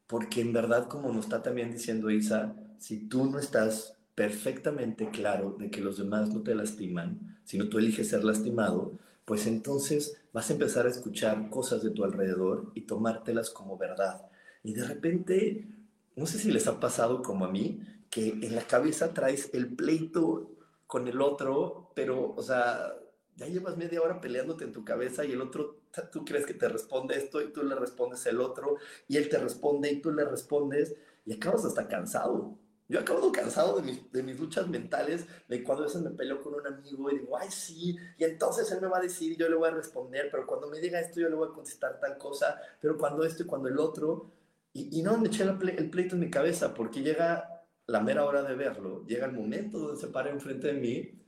porque 0.06 0.40
en 0.40 0.52
verdad, 0.52 0.86
como 0.86 1.12
nos 1.12 1.24
está 1.24 1.42
también 1.42 1.72
diciendo 1.72 2.12
Isa, 2.12 2.54
si 2.78 3.08
tú 3.08 3.26
no 3.26 3.38
estás 3.38 3.96
perfectamente 4.14 5.10
claro 5.10 5.56
de 5.58 5.70
que 5.70 5.80
los 5.80 5.98
demás 5.98 6.30
no 6.30 6.42
te 6.42 6.54
lastiman, 6.54 7.38
sino 7.44 7.68
tú 7.68 7.78
eliges 7.78 8.08
ser 8.08 8.24
lastimado, 8.24 8.98
pues 9.24 9.46
entonces 9.46 10.16
vas 10.32 10.50
a 10.50 10.54
empezar 10.54 10.86
a 10.86 10.90
escuchar 10.90 11.50
cosas 11.50 11.82
de 11.82 11.90
tu 11.90 12.04
alrededor 12.04 12.72
y 12.74 12.82
tomártelas 12.82 13.50
como 13.50 13.78
verdad. 13.78 14.22
Y 14.62 14.72
de 14.72 14.84
repente, 14.84 15.68
no 16.16 16.26
sé 16.26 16.38
si 16.38 16.50
les 16.50 16.66
ha 16.66 16.80
pasado 16.80 17.22
como 17.22 17.44
a 17.44 17.50
mí, 17.50 17.80
que 18.10 18.30
en 18.30 18.54
la 18.54 18.62
cabeza 18.62 19.12
traes 19.12 19.50
el 19.52 19.76
pleito 19.76 20.50
con 20.86 21.06
el 21.06 21.20
otro, 21.20 21.92
pero, 21.94 22.34
o 22.34 22.42
sea, 22.42 22.94
ya 23.36 23.46
llevas 23.46 23.76
media 23.76 24.02
hora 24.02 24.20
peleándote 24.20 24.64
en 24.64 24.72
tu 24.72 24.84
cabeza 24.84 25.24
y 25.24 25.32
el 25.32 25.42
otro, 25.42 25.76
tú 26.10 26.24
crees 26.24 26.46
que 26.46 26.54
te 26.54 26.68
responde 26.68 27.16
esto 27.16 27.40
y 27.40 27.52
tú 27.52 27.62
le 27.62 27.74
respondes 27.74 28.24
el 28.26 28.40
otro, 28.40 28.78
y 29.06 29.16
él 29.16 29.28
te 29.28 29.38
responde 29.38 29.92
y 29.92 30.00
tú 30.00 30.10
le 30.10 30.24
respondes, 30.24 30.96
y 31.24 31.34
acabas 31.34 31.64
hasta 31.64 31.86
cansado. 31.86 32.58
Yo 32.88 33.00
acabo 33.00 33.30
cansado 33.30 33.76
de 33.76 33.82
mis, 33.82 34.10
de 34.10 34.22
mis 34.22 34.40
luchas 34.40 34.66
mentales, 34.66 35.26
de 35.46 35.62
cuando 35.62 35.84
a 35.84 35.86
veces 35.86 36.00
me 36.00 36.10
peleo 36.10 36.40
con 36.40 36.54
un 36.54 36.66
amigo 36.66 37.10
y 37.10 37.18
digo, 37.18 37.36
ay, 37.36 37.50
sí, 37.50 37.98
y 38.16 38.24
entonces 38.24 38.70
él 38.72 38.80
me 38.80 38.88
va 38.88 38.96
a 38.96 39.02
decir 39.02 39.32
y 39.32 39.36
yo 39.36 39.46
le 39.48 39.56
voy 39.56 39.68
a 39.68 39.72
responder, 39.72 40.28
pero 40.30 40.46
cuando 40.46 40.68
me 40.68 40.80
diga 40.80 40.98
esto 40.98 41.20
yo 41.20 41.28
le 41.28 41.34
voy 41.34 41.48
a 41.50 41.52
contestar 41.52 42.00
tal 42.00 42.16
cosa, 42.16 42.58
pero 42.80 42.96
cuando 42.96 43.24
esto 43.24 43.42
y 43.42 43.46
cuando 43.46 43.68
el 43.68 43.78
otro, 43.78 44.32
y, 44.72 44.98
y 44.98 45.02
no 45.02 45.18
me 45.18 45.28
eché 45.28 45.44
el, 45.44 45.90
pleito 45.90 46.14
en 46.14 46.20
mi 46.20 46.30
cabeza, 46.30 46.72
porque 46.72 47.02
llega 47.02 47.66
la 47.86 48.00
mera 48.00 48.24
hora 48.24 48.42
de 48.42 48.54
verlo, 48.54 49.04
llega 49.06 49.26
el 49.26 49.32
momento 49.32 49.78
donde 49.78 50.00
se 50.00 50.08
para 50.08 50.30
enfrente 50.30 50.68
de 50.68 50.74
mí 50.74 51.22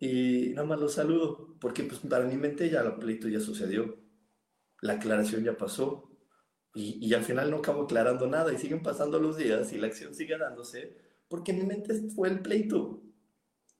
y 0.00 0.50
nada 0.54 0.66
más 0.66 0.80
lo 0.80 0.88
saludo, 0.88 1.56
porque 1.60 1.84
pues 1.84 2.00
para 2.00 2.24
mi 2.24 2.36
mente 2.36 2.70
ya 2.70 2.80
el 2.80 2.96
pleito 2.96 3.28
ya 3.28 3.40
sucedió, 3.40 3.96
la 4.80 4.94
aclaración 4.94 5.44
ya 5.44 5.56
pasó, 5.56 6.07
y, 6.74 7.12
al 7.14 7.24
final 7.24 7.50
no 7.50 7.58
acabo 7.58 7.82
aclarando 7.82 8.26
nada 8.26 8.52
y 8.52 8.58
siguen 8.58 8.82
pasando 8.82 9.18
los 9.18 9.36
días 9.36 9.72
y 9.72 9.78
la 9.78 9.88
acción 9.88 10.14
sigue 10.14 10.38
dándose 10.38 10.96
porque 11.28 11.52
mi 11.52 11.64
mente 11.64 11.94
fue 12.14 12.28
el 12.28 12.40
pleito. 12.40 13.02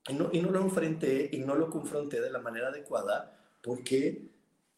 Y 0.08 0.14
no, 0.14 0.30
y 0.32 0.40
no 0.40 0.50
lo 0.50 0.62
enfrenté 0.62 1.28
y 1.32 1.38
no 1.38 1.54
lo 1.54 1.70
confronté 1.70 2.20
de 2.20 2.30
la 2.30 2.40
manera 2.40 2.68
adecuada 2.68 3.38
porque, 3.62 4.30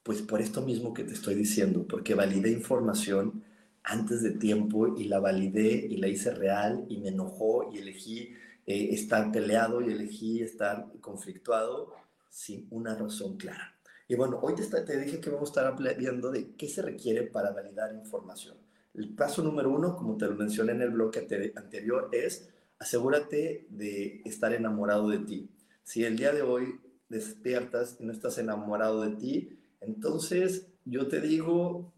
pues 0.03 0.23
por 0.23 0.41
esto 0.41 0.63
mismo 0.63 0.93
que 0.93 1.05
te 1.05 1.13
estoy 1.13 1.35
diciendo, 1.35 1.87
porque 1.89 2.15
validé 2.15 2.51
información 2.51 3.45
antes 3.83 4.23
de 4.23 4.33
tiempo 4.33 4.97
y 4.99 5.05
la 5.05 5.21
validé 5.21 5.87
y 5.89 5.97
la 5.97 6.09
hice 6.09 6.33
real 6.33 6.85
y 6.89 6.99
me 6.99 7.09
enojó 7.09 7.71
y 7.73 7.79
elegí 7.79 8.35
eh, 8.67 8.89
estar 8.93 9.33
peleado 9.33 9.81
y 9.81 9.93
elegí 9.93 10.43
estar 10.43 10.87
conflictuado 11.01 11.95
sin 12.29 12.67
una 12.71 12.95
razón 12.95 13.37
clara. 13.37 13.75
Y 14.11 14.17
bueno, 14.17 14.41
hoy 14.43 14.57
te, 14.57 14.65
te, 14.65 14.99
dije 14.99 15.21
que 15.21 15.31
vamos 15.31 15.57
a 15.57 15.71
estar 15.73 15.97
viendo 15.97 16.33
de 16.33 16.57
qué 16.57 16.67
se 16.67 16.83
requiere 16.83 17.23
para 17.29 17.53
validar 17.53 17.95
información. 17.95 18.57
El 18.93 19.15
paso 19.15 19.41
número 19.41 19.71
uno, 19.71 19.95
como 19.95 20.17
te 20.17 20.27
lo 20.27 20.35
mencioné 20.35 20.73
en 20.73 20.83
el 20.83 20.91
bloque 20.91 21.29
anterior, 21.55 22.09
es 22.11 22.51
asegúrate 22.81 23.69
de 23.71 24.21
estar 24.25 24.53
enamorado 24.53 25.09
de 25.11 25.21
ti. 25.21 25.49
Si 25.85 26.03
el 26.03 26.17
día 26.17 26.33
de 26.33 26.43
hoy 26.43 26.81
despiertas 27.09 27.99
y 28.01 28.05
no 28.05 28.11
estás 28.11 28.39
enamorado 28.39 29.03
de 29.03 29.15
ti, 29.15 29.61
entonces 29.81 30.67
yo 30.85 31.07
te 31.07 31.21
digo, 31.21 31.93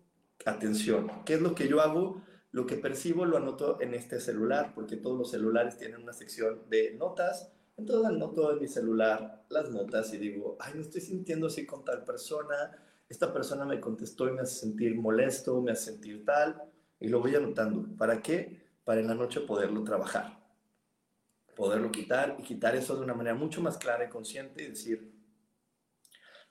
atención, 0.44 1.10
¿qué 1.24 1.36
es 1.36 1.40
lo 1.40 1.54
que 1.54 1.66
yo 1.66 1.80
hago? 1.80 2.20
Lo 2.50 2.66
que 2.66 2.76
percibo 2.76 3.24
lo 3.24 3.38
anoto 3.38 3.80
en 3.80 3.94
este 3.94 4.20
celular, 4.20 4.72
porque 4.74 4.98
todos 4.98 5.16
los 5.16 5.30
celulares 5.30 5.78
tienen 5.78 6.02
una 6.02 6.12
sección 6.12 6.60
de 6.68 6.94
notas 6.94 7.54
entonces 7.82 8.06
anoto 8.06 8.52
en 8.52 8.60
mi 8.60 8.68
celular 8.68 9.44
las 9.48 9.70
notas 9.70 10.12
y 10.14 10.18
digo, 10.18 10.56
ay, 10.60 10.74
me 10.74 10.82
estoy 10.82 11.00
sintiendo 11.00 11.48
así 11.48 11.66
con 11.66 11.84
tal 11.84 12.04
persona, 12.04 12.54
esta 13.08 13.32
persona 13.32 13.64
me 13.64 13.80
contestó 13.80 14.28
y 14.28 14.32
me 14.32 14.40
hace 14.40 14.60
sentir 14.60 14.96
molesto, 14.96 15.60
me 15.60 15.72
hace 15.72 15.92
sentir 15.92 16.24
tal, 16.24 16.62
y 16.98 17.08
lo 17.08 17.20
voy 17.20 17.34
anotando. 17.34 17.86
¿Para 17.96 18.22
qué? 18.22 18.64
Para 18.84 19.00
en 19.00 19.08
la 19.08 19.14
noche 19.14 19.40
poderlo 19.40 19.82
trabajar, 19.84 20.40
poderlo 21.56 21.90
quitar 21.90 22.36
y 22.38 22.42
quitar 22.42 22.74
eso 22.76 22.96
de 22.96 23.02
una 23.02 23.14
manera 23.14 23.34
mucho 23.34 23.60
más 23.60 23.76
clara 23.76 24.04
y 24.04 24.08
consciente 24.08 24.62
y 24.62 24.68
decir, 24.68 25.12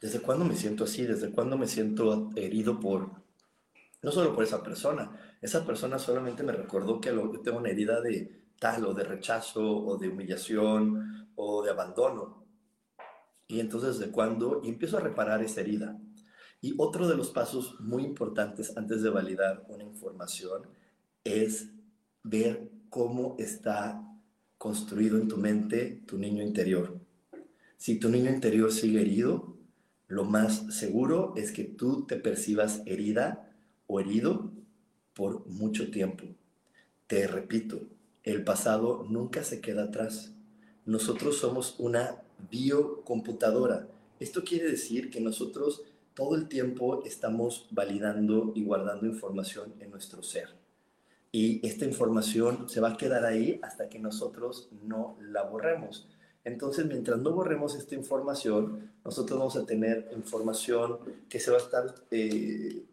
¿desde 0.01 0.21
cuándo 0.21 0.45
me 0.45 0.55
siento 0.55 0.83
así? 0.83 1.05
¿Desde 1.05 1.31
cuándo 1.31 1.57
me 1.57 1.67
siento 1.67 2.29
herido 2.35 2.79
por, 2.79 3.09
no 4.01 4.11
solo 4.11 4.35
por 4.35 4.43
esa 4.43 4.61
persona, 4.61 5.37
esa 5.41 5.65
persona 5.65 5.97
solamente 5.97 6.43
me 6.43 6.51
recordó 6.51 6.99
que 6.99 7.09
tengo 7.43 7.57
una 7.57 7.69
herida 7.69 8.01
de 8.01 8.41
tal 8.61 8.85
o 8.85 8.93
de 8.93 9.03
rechazo 9.03 9.75
o 9.75 9.97
de 9.97 10.07
humillación 10.07 11.27
o 11.33 11.63
de 11.63 11.71
abandono. 11.71 12.45
Y 13.47 13.59
entonces, 13.59 13.97
¿de 13.97 14.11
cuándo? 14.11 14.61
Y 14.63 14.69
empiezo 14.69 14.97
a 14.97 15.01
reparar 15.01 15.41
esa 15.41 15.61
herida. 15.61 15.99
Y 16.61 16.75
otro 16.77 17.07
de 17.07 17.17
los 17.17 17.31
pasos 17.31 17.79
muy 17.79 18.03
importantes 18.03 18.77
antes 18.77 19.01
de 19.01 19.09
validar 19.09 19.65
una 19.67 19.83
información 19.83 20.67
es 21.23 21.71
ver 22.21 22.69
cómo 22.91 23.35
está 23.39 23.99
construido 24.59 25.17
en 25.17 25.27
tu 25.27 25.37
mente 25.37 26.03
tu 26.05 26.19
niño 26.19 26.43
interior. 26.43 26.99
Si 27.77 27.99
tu 27.99 28.09
niño 28.09 28.29
interior 28.29 28.71
sigue 28.71 29.01
herido, 29.01 29.57
lo 30.07 30.23
más 30.23 30.67
seguro 30.69 31.33
es 31.35 31.51
que 31.51 31.63
tú 31.63 32.05
te 32.05 32.17
percibas 32.17 32.83
herida 32.85 33.51
o 33.87 33.99
herido 33.99 34.51
por 35.15 35.47
mucho 35.47 35.89
tiempo. 35.89 36.25
Te 37.07 37.25
repito, 37.25 37.87
el 38.23 38.43
pasado 38.43 39.05
nunca 39.09 39.43
se 39.43 39.61
queda 39.61 39.83
atrás. 39.83 40.31
Nosotros 40.85 41.37
somos 41.37 41.75
una 41.79 42.21
biocomputadora. 42.49 43.87
Esto 44.19 44.43
quiere 44.43 44.69
decir 44.69 45.09
que 45.09 45.21
nosotros 45.21 45.83
todo 46.13 46.35
el 46.35 46.47
tiempo 46.47 47.03
estamos 47.05 47.67
validando 47.71 48.51
y 48.55 48.63
guardando 48.63 49.05
información 49.05 49.73
en 49.79 49.91
nuestro 49.91 50.23
ser. 50.23 50.49
y 51.33 51.65
esta 51.65 51.85
información 51.85 52.67
se 52.67 52.81
va 52.81 52.89
a 52.89 52.97
quedar 52.97 53.23
ahí 53.23 53.57
hasta 53.63 53.87
que 53.87 53.99
nosotros 53.99 54.67
no 54.83 55.15
la 55.21 55.43
borremos. 55.43 56.09
Entonces, 56.43 56.85
mientras 56.87 57.19
no 57.19 57.31
borremos 57.31 57.75
esta 57.75 57.93
información, 57.93 58.91
nosotros 59.05 59.37
vamos 59.37 59.55
a 59.57 59.65
tener 59.65 60.09
información 60.15 60.97
que 61.29 61.39
se 61.39 61.51
va 61.51 61.57
a 61.57 61.59
estar 61.59 61.95
eh, 62.09 62.83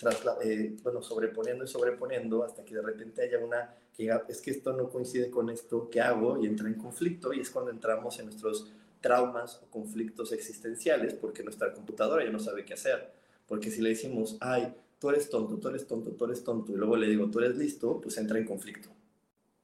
eh, 0.42 0.76
bueno, 0.82 1.02
sobreponiendo 1.02 1.64
y 1.64 1.68
sobreponiendo 1.68 2.44
hasta 2.44 2.62
que 2.64 2.74
de 2.74 2.82
repente 2.82 3.22
haya 3.22 3.38
una 3.38 3.74
que 3.96 4.02
diga, 4.02 4.24
es 4.28 4.42
que 4.42 4.50
esto 4.50 4.74
no 4.74 4.90
coincide 4.90 5.30
con 5.30 5.48
esto 5.48 5.88
que 5.88 6.00
hago 6.00 6.42
y 6.42 6.46
entra 6.46 6.68
en 6.68 6.74
conflicto 6.74 7.32
y 7.32 7.40
es 7.40 7.50
cuando 7.50 7.70
entramos 7.70 8.18
en 8.18 8.26
nuestros 8.26 8.70
traumas 9.00 9.62
o 9.62 9.70
conflictos 9.70 10.32
existenciales 10.32 11.14
porque 11.14 11.42
nuestra 11.42 11.72
computadora 11.72 12.24
ya 12.24 12.30
no 12.30 12.38
sabe 12.38 12.66
qué 12.66 12.74
hacer. 12.74 13.12
Porque 13.46 13.70
si 13.70 13.80
le 13.80 13.90
decimos, 13.90 14.36
ay, 14.40 14.74
tú 14.98 15.08
eres 15.08 15.30
tonto, 15.30 15.56
tú 15.56 15.68
eres 15.68 15.86
tonto, 15.86 16.10
tú 16.10 16.26
eres 16.26 16.44
tonto, 16.44 16.72
y 16.72 16.76
luego 16.76 16.96
le 16.96 17.06
digo, 17.06 17.30
tú 17.30 17.38
eres 17.38 17.56
listo, 17.56 17.98
pues 17.98 18.18
entra 18.18 18.38
en 18.38 18.44
conflicto. 18.44 18.90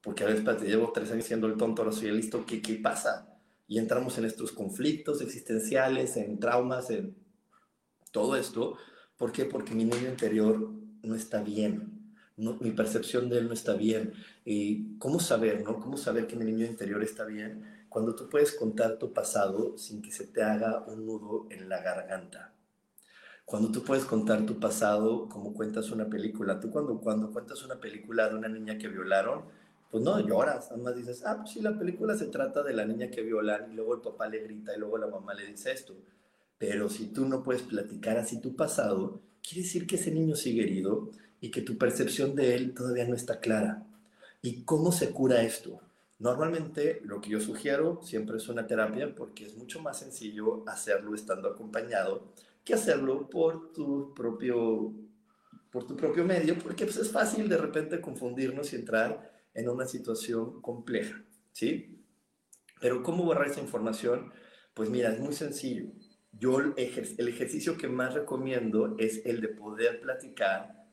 Porque 0.00 0.24
a 0.24 0.26
veces, 0.28 0.44
te 0.44 0.66
llevo 0.66 0.90
tres 0.92 1.10
años 1.10 1.26
siendo 1.26 1.46
el 1.46 1.56
tonto, 1.56 1.82
ahora 1.82 1.92
soy 1.94 2.08
el 2.08 2.16
listo, 2.16 2.44
¿qué, 2.46 2.62
qué 2.62 2.74
pasa? 2.76 3.33
Y 3.74 3.78
entramos 3.78 4.18
en 4.18 4.24
estos 4.24 4.52
conflictos 4.52 5.20
existenciales, 5.20 6.16
en 6.16 6.38
traumas, 6.38 6.90
en 6.90 7.16
todo 8.12 8.36
esto. 8.36 8.76
¿Por 9.16 9.32
qué? 9.32 9.46
Porque 9.46 9.74
mi 9.74 9.84
niño 9.84 10.08
interior 10.08 10.70
no 11.02 11.16
está 11.16 11.42
bien. 11.42 12.14
mi 12.36 12.70
percepción 12.70 13.28
de 13.28 13.38
él 13.38 13.48
no 13.48 13.52
está 13.52 13.74
bien. 13.74 14.12
¿Y 14.44 14.96
cómo 14.98 15.18
saber, 15.18 15.64
no? 15.64 15.80
¿Cómo 15.80 15.96
saber 15.96 16.28
que 16.28 16.36
mi 16.36 16.44
niño 16.44 16.64
interior 16.64 17.02
está 17.02 17.24
bien? 17.24 17.84
Cuando 17.88 18.14
tú 18.14 18.28
puedes 18.28 18.52
contar 18.52 18.96
tu 18.96 19.12
pasado 19.12 19.76
sin 19.76 20.00
que 20.00 20.12
se 20.12 20.28
te 20.28 20.44
haga 20.44 20.84
un 20.86 21.04
nudo 21.04 21.48
en 21.50 21.68
la 21.68 21.82
garganta. 21.82 22.54
Cuando 23.44 23.72
tú 23.72 23.82
puedes 23.82 24.04
contar 24.04 24.46
tu 24.46 24.60
pasado 24.60 25.28
como 25.28 25.52
cuentas 25.52 25.90
una 25.90 26.08
película. 26.08 26.60
Tú 26.60 26.70
cuando, 26.70 27.00
cuando 27.00 27.32
cuentas 27.32 27.64
una 27.64 27.80
película 27.80 28.28
de 28.28 28.36
una 28.36 28.48
niña 28.48 28.78
que 28.78 28.86
violaron, 28.86 29.46
pues 29.94 30.02
no 30.02 30.18
lloras, 30.18 30.72
además 30.72 30.96
dices, 30.96 31.22
ah, 31.24 31.36
pues 31.36 31.52
sí, 31.52 31.60
la 31.60 31.78
película 31.78 32.18
se 32.18 32.26
trata 32.26 32.64
de 32.64 32.72
la 32.72 32.84
niña 32.84 33.12
que 33.12 33.22
violan 33.22 33.70
y 33.70 33.76
luego 33.76 33.94
el 33.94 34.00
papá 34.00 34.26
le 34.26 34.40
grita 34.40 34.74
y 34.74 34.80
luego 34.80 34.98
la 34.98 35.06
mamá 35.06 35.34
le 35.34 35.46
dice 35.46 35.70
esto. 35.70 35.94
Pero 36.58 36.88
si 36.88 37.12
tú 37.12 37.28
no 37.28 37.44
puedes 37.44 37.62
platicar 37.62 38.18
así 38.18 38.40
tu 38.40 38.56
pasado, 38.56 39.20
quiere 39.40 39.62
decir 39.62 39.86
que 39.86 39.94
ese 39.94 40.10
niño 40.10 40.34
sigue 40.34 40.64
herido 40.64 41.10
y 41.40 41.52
que 41.52 41.62
tu 41.62 41.78
percepción 41.78 42.34
de 42.34 42.56
él 42.56 42.74
todavía 42.74 43.06
no 43.06 43.14
está 43.14 43.38
clara. 43.38 43.86
¿Y 44.42 44.62
cómo 44.62 44.90
se 44.90 45.10
cura 45.10 45.42
esto? 45.42 45.80
Normalmente 46.18 47.00
lo 47.04 47.20
que 47.20 47.30
yo 47.30 47.38
sugiero 47.38 48.00
siempre 48.02 48.38
es 48.38 48.48
una 48.48 48.66
terapia 48.66 49.14
porque 49.14 49.46
es 49.46 49.56
mucho 49.56 49.80
más 49.80 50.00
sencillo 50.00 50.64
hacerlo 50.66 51.14
estando 51.14 51.48
acompañado 51.48 52.32
que 52.64 52.74
hacerlo 52.74 53.30
por 53.30 53.72
tu 53.72 54.12
propio, 54.12 54.92
por 55.70 55.86
tu 55.86 55.94
propio 55.94 56.24
medio, 56.24 56.58
porque 56.58 56.84
pues, 56.84 56.96
es 56.96 57.12
fácil 57.12 57.48
de 57.48 57.58
repente 57.58 58.00
confundirnos 58.00 58.72
y 58.72 58.74
entrar 58.74 59.32
en 59.54 59.68
una 59.68 59.86
situación 59.86 60.60
compleja, 60.60 61.24
¿sí? 61.52 62.04
Pero 62.80 63.02
¿cómo 63.02 63.24
borrar 63.24 63.46
esa 63.46 63.60
información? 63.60 64.32
Pues 64.74 64.90
mira, 64.90 65.12
es 65.12 65.20
muy 65.20 65.32
sencillo. 65.32 65.86
Yo 66.32 66.58
el, 66.58 66.74
ejercicio 66.76 67.78
que 67.78 67.88
más 67.88 68.14
recomiendo 68.14 68.96
es 68.98 69.24
el 69.24 69.40
de 69.40 69.48
poder 69.48 70.00
platicar 70.00 70.84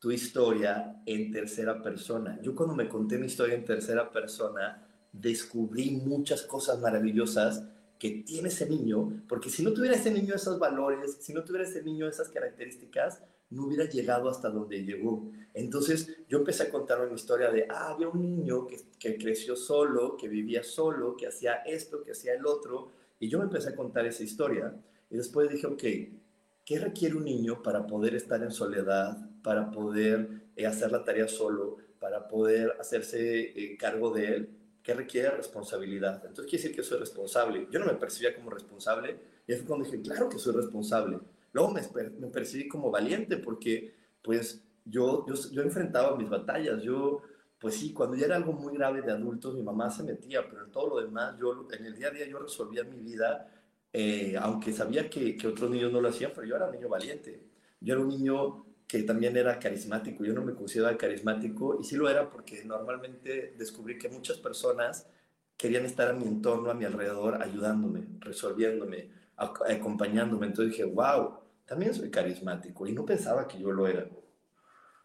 tu 0.00 0.10
historia 0.10 1.00
en 1.06 1.30
tercera 1.30 1.80
persona. 1.82 2.40
Yo 2.42 2.54
cuando 2.54 2.74
me 2.74 2.88
conté 2.88 3.16
mi 3.16 3.26
historia 3.26 3.54
en 3.54 3.64
tercera 3.64 4.10
persona, 4.10 4.86
descubrí 5.12 5.92
muchas 5.92 6.42
cosas 6.42 6.80
maravillosas 6.80 7.64
que 7.98 8.10
tiene 8.26 8.48
ese 8.48 8.68
niño, 8.68 9.24
porque 9.28 9.50
si 9.50 9.62
no 9.62 9.72
tuviera 9.72 9.96
ese 9.96 10.10
niño 10.10 10.34
esos 10.34 10.58
valores, 10.58 11.18
si 11.20 11.32
no 11.32 11.42
tuviera 11.44 11.66
ese 11.66 11.82
niño 11.82 12.08
esas 12.08 12.28
características, 12.28 13.22
no 13.50 13.64
hubiera 13.64 13.84
llegado 13.84 14.28
hasta 14.28 14.50
donde 14.50 14.84
llegó. 14.84 15.30
Entonces 15.54 16.16
yo 16.28 16.38
empecé 16.38 16.64
a 16.64 16.70
contar 16.70 17.00
una 17.00 17.14
historia 17.14 17.50
de, 17.50 17.66
ah, 17.68 17.90
había 17.90 18.08
un 18.08 18.20
niño 18.20 18.66
que, 18.66 18.78
que, 18.98 19.16
creció 19.16 19.56
solo, 19.56 20.16
que 20.16 20.28
vivía 20.28 20.62
solo, 20.62 21.16
que 21.16 21.26
hacía 21.26 21.54
esto, 21.66 22.02
que 22.02 22.12
hacía 22.12 22.34
el 22.34 22.46
otro, 22.46 22.92
y 23.18 23.28
yo 23.28 23.38
me 23.38 23.44
empecé 23.44 23.70
a 23.70 23.76
contar 23.76 24.06
esa 24.06 24.22
historia. 24.22 24.74
Y 25.10 25.16
después 25.16 25.48
dije, 25.50 25.66
ok, 25.66 25.82
¿qué 26.64 26.78
requiere 26.78 27.16
un 27.16 27.24
niño 27.24 27.62
para 27.62 27.86
poder 27.86 28.14
estar 28.14 28.42
en 28.42 28.52
soledad, 28.52 29.16
para 29.42 29.70
poder 29.70 30.28
eh, 30.54 30.66
hacer 30.66 30.92
la 30.92 31.02
tarea 31.02 31.26
solo, 31.26 31.78
para 31.98 32.28
poder 32.28 32.74
hacerse 32.78 33.40
eh, 33.40 33.76
cargo 33.78 34.10
de 34.10 34.26
él? 34.26 34.50
¿Qué 34.82 34.94
requiere 34.94 35.30
responsabilidad? 35.30 36.22
Entonces 36.24 36.48
quiere 36.48 36.62
decir 36.62 36.76
que 36.76 36.82
soy 36.82 36.98
responsable. 36.98 37.68
Yo 37.70 37.80
no 37.80 37.86
me 37.86 37.94
percibía 37.94 38.34
como 38.34 38.50
responsable, 38.50 39.18
y 39.46 39.54
fue 39.54 39.64
cuando 39.64 39.86
dije, 39.86 40.00
claro 40.02 40.28
que 40.28 40.38
soy 40.38 40.54
responsable 40.54 41.18
Luego 41.52 41.72
me, 41.72 41.82
me 42.18 42.28
percibí 42.28 42.68
como 42.68 42.90
valiente 42.90 43.36
porque 43.38 43.94
pues 44.22 44.62
yo, 44.84 45.26
yo, 45.26 45.34
yo 45.50 45.62
enfrentaba 45.62 46.16
mis 46.16 46.28
batallas, 46.28 46.82
yo 46.82 47.22
pues 47.58 47.74
sí, 47.74 47.92
cuando 47.92 48.16
ya 48.16 48.26
era 48.26 48.36
algo 48.36 48.52
muy 48.52 48.74
grave 48.74 49.02
de 49.02 49.10
adultos, 49.12 49.54
mi 49.54 49.62
mamá 49.62 49.90
se 49.90 50.04
metía, 50.04 50.48
pero 50.48 50.64
en 50.64 50.70
todo 50.70 50.88
lo 50.88 51.00
demás, 51.00 51.36
yo 51.40 51.66
en 51.72 51.86
el 51.86 51.96
día 51.96 52.08
a 52.08 52.10
día 52.10 52.26
yo 52.26 52.38
resolvía 52.38 52.84
mi 52.84 53.00
vida, 53.00 53.50
eh, 53.92 54.36
aunque 54.40 54.72
sabía 54.72 55.10
que, 55.10 55.36
que, 55.36 55.48
otros 55.48 55.70
niños 55.70 55.92
no 55.92 56.00
lo 56.00 56.08
hacían, 56.08 56.30
pero 56.34 56.46
yo 56.46 56.54
era 56.54 56.66
un 56.66 56.72
niño 56.72 56.88
valiente. 56.88 57.42
Yo 57.80 57.94
era 57.94 58.02
un 58.02 58.08
niño 58.08 58.64
que 58.86 59.02
también 59.02 59.36
era 59.36 59.58
carismático, 59.58 60.24
yo 60.24 60.34
no 60.34 60.42
me 60.44 60.54
consideraba 60.54 60.96
carismático, 60.96 61.78
y 61.80 61.84
sí 61.84 61.96
lo 61.96 62.08
era 62.08 62.30
porque 62.30 62.64
normalmente 62.64 63.54
descubrí 63.58 63.98
que 63.98 64.08
muchas 64.08 64.38
personas 64.38 65.06
querían 65.56 65.84
estar 65.84 66.08
a 66.08 66.12
mi 66.12 66.26
entorno, 66.26 66.70
a 66.70 66.74
mi 66.74 66.84
alrededor, 66.84 67.42
ayudándome, 67.42 68.06
resolviéndome, 68.20 69.10
acompañándome. 69.38 70.46
Entonces 70.46 70.72
dije, 70.72 70.84
wow, 70.84 71.34
también 71.64 71.94
soy 71.94 72.10
carismático 72.10 72.86
y 72.86 72.92
no 72.92 73.04
pensaba 73.04 73.46
que 73.46 73.58
yo 73.58 73.70
lo 73.72 73.86
era. 73.86 74.08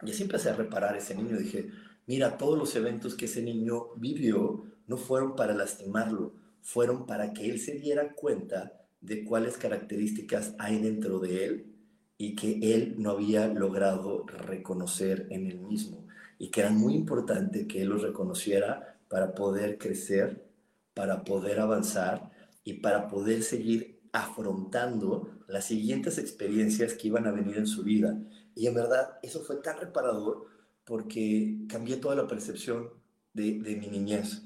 Y 0.02 0.12
así 0.12 0.24
empecé 0.24 0.50
a 0.50 0.56
reparar 0.56 0.96
ese 0.96 1.16
niño. 1.16 1.38
Dije, 1.38 1.70
mira, 2.08 2.38
todos 2.38 2.58
los 2.58 2.76
eventos 2.76 3.16
que 3.16 3.26
ese 3.26 3.42
niño 3.42 3.94
vivió 3.96 4.66
no 4.88 4.98
fueron 4.98 5.36
para 5.36 5.54
lastimarlo, 5.54 6.34
fueron 6.62 7.06
para 7.06 7.34
que 7.34 7.50
él 7.50 7.60
se 7.60 7.74
diera 7.74 8.14
cuenta 8.14 8.74
de 9.02 9.24
cuáles 9.26 9.58
características 9.58 10.56
hay 10.60 10.80
dentro 10.80 11.20
de 11.20 11.46
él 11.46 11.76
y 12.18 12.36
que 12.36 12.74
él 12.74 12.96
no 12.98 13.12
había 13.12 13.48
logrado 13.48 14.26
reconocer 14.28 15.28
en 15.30 15.48
él 15.48 15.60
mismo 15.60 16.08
y 16.40 16.50
que 16.50 16.62
era 16.62 16.70
muy 16.70 16.96
importante 16.96 17.68
que 17.68 17.82
él 17.82 17.90
los 17.90 18.02
reconociera 18.02 18.98
para 19.10 19.36
poder 19.36 19.78
crecer, 19.78 20.46
para 20.94 21.24
poder 21.24 21.60
avanzar 21.60 22.32
y 22.64 22.76
para 22.76 23.08
poder 23.08 23.44
seguir 23.44 23.93
afrontando 24.14 25.28
las 25.48 25.66
siguientes 25.66 26.20
experiencias 26.20 26.94
que 26.94 27.08
iban 27.08 27.26
a 27.28 27.32
venir 27.32 27.58
en 27.58 27.68
su 27.68 27.84
vida. 27.84 28.18
Y 28.56 28.68
en 28.68 28.76
verdad, 28.76 29.18
eso 29.24 29.42
fue 29.42 29.58
tan 29.58 29.80
reparador 29.80 30.46
porque 30.86 31.66
cambié 31.68 31.98
toda 31.98 32.16
la 32.16 32.28
percepción 32.28 32.92
de, 33.34 33.54
mi 33.54 33.88
niñez. 33.88 34.44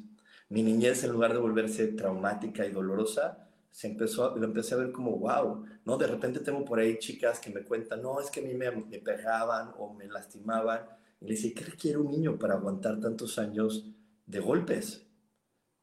Mi 0.50 0.64
niñez, 0.64 1.04
en 1.04 1.12
lugar 1.12 1.34
de 1.34 1.40
volverse 1.40 1.88
traumática 1.88 2.66
y 2.66 2.72
dolorosa, 2.72 3.50
se 3.70 3.88
empezó, 3.88 4.38
lo 4.38 4.46
empecé 4.46 4.74
a 4.74 4.78
ver 4.78 4.94
como, 4.94 5.18
wow, 5.20 5.66
¿no? 5.84 5.98
De 5.98 6.08
repente 6.08 6.40
tengo 6.40 6.64
por 6.64 6.80
ahí 6.80 6.98
chicas 6.98 7.40
que 7.40 7.50
me 7.50 7.64
cuentan, 7.64 8.02
no, 8.02 8.22
es 8.22 8.32
que 8.32 8.40
a 8.40 8.44
mí 8.44 8.54
me, 8.54 8.72
me 8.72 9.00
pegaban 9.00 9.74
o 9.78 9.94
me 9.94 10.08
lastimaban. 10.08 10.80
Y 11.20 11.26
le 11.26 11.32
dice, 11.32 11.54
¿qué 11.54 11.66
requiere 11.66 11.98
un 11.98 12.10
niño 12.10 12.40
para 12.40 12.54
aguantar 12.54 13.02
tantos 13.02 13.38
años 13.38 13.86
de 14.26 14.40
golpes? 14.40 15.06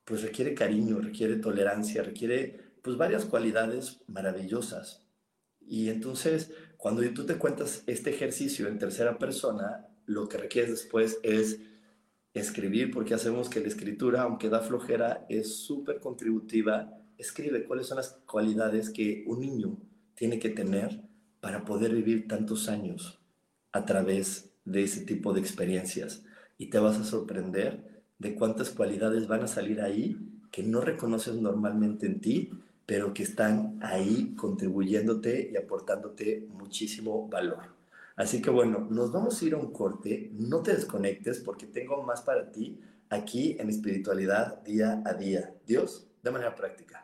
Pues 0.07 0.23
requiere 0.23 0.55
cariño, 0.55 1.01
requiere 1.01 1.37
tolerancia, 1.37 2.03
requiere 2.03 2.64
pues 2.85 2.99
varias 2.99 3.25
cualidades 3.25 4.03
maravillosas. 4.07 5.03
Y 5.59 5.89
entonces, 5.89 6.53
cuando 6.77 7.03
tú 7.15 7.25
te 7.25 7.39
cuentas 7.39 7.83
este 7.87 8.11
ejercicio 8.11 8.69
en 8.69 8.79
tercera 8.79 9.19
persona, 9.19 9.89
lo 10.05 10.29
que 10.29 10.37
requieres 10.37 10.71
después 10.71 11.19
es 11.23 11.61
escribir, 12.35 12.91
porque 12.91 13.15
hacemos 13.15 13.49
que 13.49 13.61
la 13.61 13.69
escritura, 13.69 14.23
aunque 14.23 14.51
da 14.51 14.61
flojera, 14.61 15.25
es 15.31 15.57
súper 15.57 15.99
contributiva. 15.99 16.93
Escribe 17.17 17.65
cuáles 17.65 17.87
son 17.87 17.97
las 17.97 18.21
cualidades 18.27 18.91
que 18.91 19.25
un 19.27 19.41
niño 19.41 19.79
tiene 20.15 20.39
que 20.39 20.51
tener 20.51 21.01
para 21.41 21.65
poder 21.65 21.95
vivir 21.95 22.29
tantos 22.29 22.69
años 22.69 23.19
a 23.73 23.87
través 23.87 24.53
de 24.67 24.83
ese 24.83 25.07
tipo 25.07 25.33
de 25.33 25.41
experiencias. 25.41 26.23
Y 26.59 26.67
te 26.69 26.79
vas 26.81 26.99
a 26.99 27.05
sorprender 27.05 28.05
de 28.19 28.35
cuántas 28.35 28.69
cualidades 28.69 29.27
van 29.27 29.43
a 29.43 29.49
salir 29.49 29.81
ahí 29.81 30.19
que 30.51 30.63
no 30.63 30.83
reconoces 30.83 31.37
normalmente 31.37 32.07
en 32.07 32.21
ti 32.21 32.51
pero 32.87 33.15
que 33.15 33.23
están 33.23 33.79
ahí 33.83 34.35
contribuyéndote 34.37 35.51
y 35.53 35.57
aportándote 35.57 36.47
muchísimo 36.51 37.29
valor. 37.29 37.75
Así 38.17 38.41
que 38.41 38.51
bueno, 38.51 38.87
nos 38.91 39.11
vamos 39.11 39.41
a 39.41 39.45
ir 39.45 39.55
a 39.55 39.59
un 39.59 39.73
corte, 39.73 40.31
no 40.35 40.63
te 40.63 40.75
desconectes 40.75 41.41
porque 41.41 41.67
tengo 41.67 42.03
más 42.03 42.23
para 42.23 42.53
ti 42.53 42.81
aquí 43.09 43.57
en 43.59 43.71
espiritualidad 43.71 44.63
día 44.63 45.03
a 45.05 45.15
día. 45.15 45.55
Dios, 45.67 46.07
de 46.23 46.31
manera 46.31 46.55
práctica. 46.55 47.04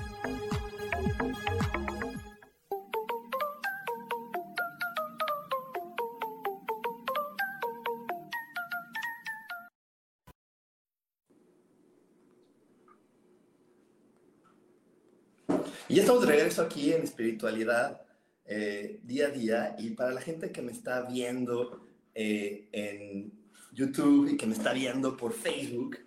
Regreso 16.61 16.79
aquí 16.79 16.93
en 16.93 17.03
espiritualidad 17.03 18.01
eh, 18.45 18.99
día 19.03 19.27
a 19.27 19.29
día. 19.29 19.75
Y 19.79 19.91
para 19.91 20.11
la 20.11 20.21
gente 20.21 20.51
que 20.51 20.61
me 20.61 20.71
está 20.71 21.01
viendo 21.03 21.85
eh, 22.13 22.67
en 22.71 23.31
YouTube 23.73 24.31
y 24.31 24.37
que 24.37 24.45
me 24.45 24.53
está 24.53 24.73
viendo 24.73 25.15
por 25.15 25.33
Facebook, 25.33 25.97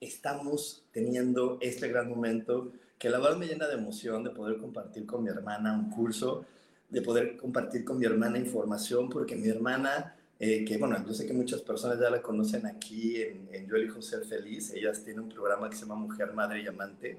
estamos 0.00 0.84
teniendo 0.92 1.58
este 1.60 1.88
gran 1.88 2.08
momento 2.08 2.72
que 2.98 3.08
la 3.08 3.18
verdad 3.18 3.38
me 3.38 3.46
llena 3.46 3.66
de 3.66 3.74
emoción 3.74 4.24
de 4.24 4.30
poder 4.30 4.58
compartir 4.58 5.06
con 5.06 5.22
mi 5.22 5.30
hermana 5.30 5.72
un 5.72 5.90
curso, 5.90 6.44
de 6.88 7.00
poder 7.00 7.36
compartir 7.36 7.84
con 7.84 7.98
mi 7.98 8.04
hermana 8.04 8.38
información, 8.38 9.08
porque 9.08 9.36
mi 9.36 9.48
hermana, 9.48 10.16
eh, 10.38 10.64
que 10.66 10.76
bueno, 10.76 11.02
yo 11.06 11.14
sé 11.14 11.26
que 11.26 11.32
muchas 11.32 11.62
personas 11.62 11.98
ya 11.98 12.10
la 12.10 12.20
conocen 12.20 12.66
aquí 12.66 13.22
en, 13.22 13.48
en 13.52 13.66
Yo 13.66 13.76
Elijo 13.76 14.02
Ser 14.02 14.24
Feliz, 14.26 14.74
ellas 14.74 15.02
tienen 15.02 15.22
un 15.22 15.28
programa 15.30 15.70
que 15.70 15.76
se 15.76 15.82
llama 15.82 15.94
Mujer, 15.94 16.34
Madre 16.34 16.62
y 16.62 16.66
Amante 16.66 17.18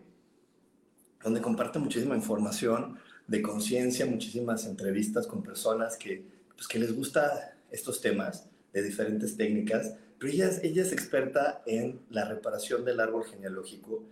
donde 1.24 1.42
comparte 1.42 1.80
muchísima 1.80 2.16
información 2.16 2.98
de 3.28 3.42
conciencia, 3.42 4.06
muchísimas 4.06 4.66
entrevistas 4.66 5.28
con 5.28 5.44
personas 5.44 5.98
que, 5.98 6.26
pues, 6.56 6.68
que 6.68 6.80
les 6.80 6.96
gusta 6.96 7.56
estos 7.70 8.02
temas 8.02 8.48
de 8.74 8.84
diferentes 8.84 9.38
técnicas, 9.38 9.96
pero 10.20 10.32
ella 10.32 10.48
es, 10.48 10.64
ella 10.64 10.82
es 10.82 10.92
experta 10.92 11.64
en 11.66 12.02
la 12.10 12.26
reparación 12.26 12.86
del 12.86 13.00
árbol 13.00 13.26
genealógico 13.26 14.04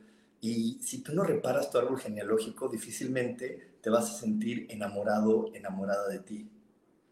y 0.41 0.79
si 0.81 0.99
tú 0.99 1.13
no 1.13 1.23
reparas 1.23 1.69
tu 1.69 1.77
árbol 1.77 1.99
genealógico, 1.99 2.69
difícilmente 2.69 3.75
te 3.81 3.89
vas 3.89 4.09
a 4.09 4.19
sentir 4.19 4.67
enamorado, 4.69 5.51
enamorada 5.53 6.07
de 6.07 6.19
ti. 6.19 6.49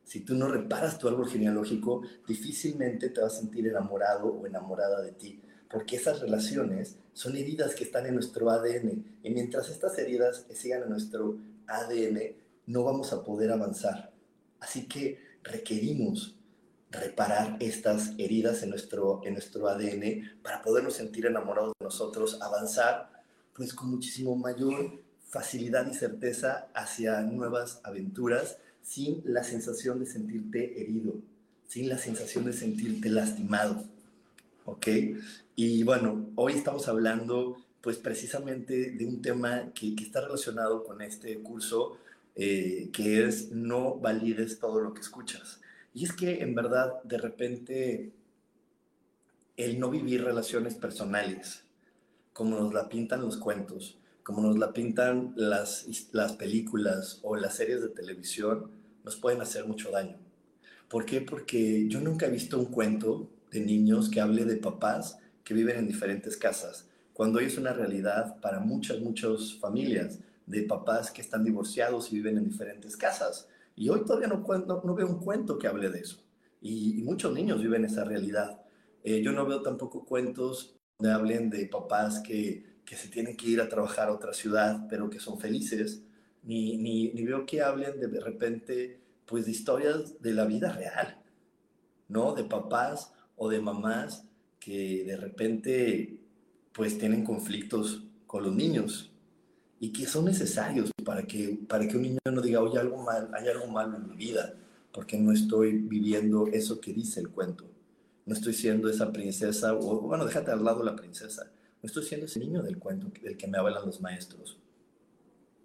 Si 0.03 0.21
tú 0.21 0.35
no 0.35 0.47
reparas 0.47 0.97
tu 0.97 1.09
árbol 1.09 1.27
genealógico, 1.27 2.01
difícilmente 2.25 3.09
te 3.09 3.19
vas 3.19 3.33
a 3.33 3.39
sentir 3.39 3.67
enamorado 3.67 4.27
o 4.27 4.47
enamorada 4.47 5.01
de 5.01 5.11
ti 5.11 5.41
porque 5.69 5.97
esas 5.97 6.19
relaciones 6.19 6.97
son 7.13 7.35
heridas 7.35 7.75
que 7.75 7.83
están 7.83 8.05
en 8.05 8.15
nuestro 8.15 8.49
ADN 8.49 9.19
y 9.23 9.29
mientras 9.29 9.69
estas 9.69 9.97
heridas 9.97 10.45
sigan 10.53 10.83
en 10.83 10.89
nuestro 10.89 11.37
ADN, 11.67 12.35
no 12.67 12.83
vamos 12.83 13.13
a 13.13 13.23
poder 13.23 13.51
avanzar. 13.51 14.11
Así 14.59 14.87
que 14.87 15.19
requerimos 15.43 16.35
reparar 16.91 17.57
estas 17.59 18.11
heridas 18.17 18.63
en 18.63 18.69
nuestro, 18.69 19.21
en 19.25 19.33
nuestro 19.33 19.67
ADN 19.67 20.39
para 20.41 20.61
podernos 20.61 20.93
sentir 20.93 21.25
enamorados 21.25 21.73
de 21.79 21.85
nosotros, 21.85 22.39
avanzar 22.41 23.11
pues 23.53 23.73
con 23.73 23.89
muchísimo 23.89 24.35
mayor 24.35 25.01
facilidad 25.27 25.89
y 25.91 25.93
certeza 25.93 26.69
hacia 26.73 27.21
nuevas 27.21 27.81
aventuras 27.83 28.57
sin 28.81 29.21
la 29.25 29.43
sensación 29.43 29.99
de 29.99 30.05
sentirte 30.05 30.81
herido, 30.81 31.15
sin 31.67 31.89
la 31.89 31.97
sensación 31.97 32.45
de 32.45 32.53
sentirte 32.53 33.09
lastimado. 33.09 33.83
¿Ok? 34.67 34.87
Y 35.55 35.83
bueno, 35.83 36.29
hoy 36.35 36.53
estamos 36.53 36.87
hablando 36.87 37.57
pues 37.81 37.97
precisamente 37.97 38.91
de 38.91 39.05
un 39.05 39.21
tema 39.21 39.71
que, 39.73 39.95
está 39.97 40.21
relacionado 40.21 40.83
con 40.83 41.01
este 41.01 41.39
curso, 41.39 41.97
eh, 42.35 42.89
que 42.91 43.23
es 43.23 43.51
no 43.51 43.95
valides 43.95 44.59
todo 44.59 44.81
lo 44.81 44.93
que 44.93 45.01
escuchas. 45.01 45.61
Y 45.93 46.03
es 46.03 46.11
que 46.11 46.41
en 46.41 46.53
verdad 46.53 47.01
de 47.03 47.17
repente 47.17 48.11
el 49.55 49.79
no 49.79 49.89
vivir 49.89 50.23
relaciones 50.23 50.75
personales, 50.75 51.63
como 52.33 52.59
nos 52.59 52.73
la 52.73 52.89
pintan 52.89 53.21
los 53.21 53.37
cuentos, 53.37 53.97
como 54.21 54.41
nos 54.41 54.57
la 54.57 54.73
pintan 54.73 55.33
las, 55.37 55.87
las 56.11 56.33
películas 56.33 57.19
o 57.23 57.37
las 57.37 57.55
series 57.55 57.81
de 57.81 57.89
televisión, 57.89 58.69
nos 59.05 59.15
pueden 59.15 59.41
hacer 59.41 59.65
mucho 59.65 59.91
daño. 59.91 60.17
¿Por 60.89 61.05
qué? 61.05 61.21
Porque 61.21 61.87
yo 61.87 62.01
nunca 62.01 62.25
he 62.25 62.29
visto 62.29 62.59
un 62.59 62.65
cuento 62.65 63.29
de 63.51 63.61
niños 63.61 64.09
que 64.09 64.21
hable 64.21 64.45
de 64.45 64.57
papás 64.57 65.19
que 65.43 65.53
viven 65.53 65.77
en 65.77 65.87
diferentes 65.87 66.35
casas, 66.37 66.87
cuando 67.13 67.39
hoy 67.39 67.45
es 67.45 67.57
una 67.57 67.73
realidad 67.73 68.39
para 68.41 68.59
muchas, 68.59 68.99
muchas 68.99 69.55
familias 69.55 70.19
de 70.45 70.63
papás 70.63 71.09
que 71.09 71.21
están 71.21 71.43
divorciados 71.43 72.11
y 72.11 72.17
viven 72.17 72.37
en 72.37 72.45
diferentes 72.45 72.95
casas. 72.95 73.47
Y 73.75 73.89
hoy 73.89 74.05
todavía 74.05 74.27
no, 74.27 74.45
no, 74.83 74.95
veo 74.95 75.07
un 75.07 75.19
cuento 75.19 75.57
que 75.57 75.67
hable 75.67 75.89
de 75.89 75.99
eso. 75.99 76.23
Y, 76.61 77.01
muchos 77.03 77.33
niños 77.33 77.61
viven 77.61 77.85
esa 77.85 78.03
realidad. 78.03 78.61
Eh, 79.03 79.21
yo 79.23 79.31
no 79.31 79.45
veo 79.45 79.61
tampoco 79.61 80.05
cuentos 80.05 80.75
donde 80.99 81.13
hablen 81.13 81.49
de 81.49 81.65
papás 81.65 82.19
que, 82.19 82.81
que, 82.85 82.95
se 82.95 83.07
tienen 83.07 83.35
que 83.35 83.47
ir 83.47 83.61
a 83.61 83.69
trabajar 83.69 84.09
a 84.09 84.13
otra 84.13 84.33
ciudad, 84.33 84.85
pero 84.89 85.09
que 85.09 85.19
son 85.19 85.39
felices. 85.39 86.03
Ni, 86.43 86.77
ni, 86.77 87.13
ni 87.13 87.23
veo 87.25 87.45
que 87.45 87.61
hablen 87.61 87.99
de, 87.99 88.07
de 88.07 88.19
repente 88.19 89.01
pues 89.25 89.45
de 89.45 89.51
historias 89.51 90.21
de 90.21 90.33
la 90.33 90.45
vida 90.45 90.71
real, 90.71 91.19
¿no? 92.07 92.33
De 92.33 92.43
papás 92.43 93.11
o 93.37 93.49
de 93.49 93.61
mamás 93.61 94.25
que 94.59 95.05
de 95.05 95.15
repente 95.15 96.19
pues 96.73 96.97
tienen 96.97 97.23
conflictos 97.23 98.03
con 98.25 98.43
los 98.43 98.53
niños 98.53 99.11
y 99.79 99.91
que 99.91 100.05
son 100.05 100.25
necesarios 100.25 100.91
para 101.03 101.23
que, 101.23 101.59
para 101.67 101.87
que 101.87 101.95
un 101.95 102.03
niño 102.03 102.19
no 102.31 102.41
diga, 102.41 102.61
oye, 102.61 102.79
algo 102.79 103.01
mal, 103.03 103.29
hay 103.33 103.47
algo 103.47 103.67
malo 103.67 103.97
en 103.97 104.09
mi 104.09 104.15
vida, 104.15 104.55
porque 104.91 105.17
no 105.17 105.31
estoy 105.31 105.73
viviendo 105.73 106.47
eso 106.47 106.81
que 106.81 106.93
dice 106.93 107.19
el 107.19 107.29
cuento. 107.29 107.65
No 108.25 108.33
estoy 108.33 108.53
siendo 108.53 108.89
esa 108.89 109.11
princesa, 109.13 109.73
o 109.73 110.01
bueno, 110.01 110.25
déjate 110.25 110.51
al 110.51 110.63
lado 110.63 110.83
la 110.83 110.95
princesa. 110.95 111.49
No 111.81 111.87
estoy 111.87 112.03
siendo 112.03 112.25
ese 112.25 112.39
niño 112.39 112.61
del 112.63 112.77
cuento 112.77 113.07
del 113.21 113.37
que 113.37 113.47
me 113.47 113.57
hablan 113.57 113.85
los 113.85 114.01
maestros. 114.01 114.57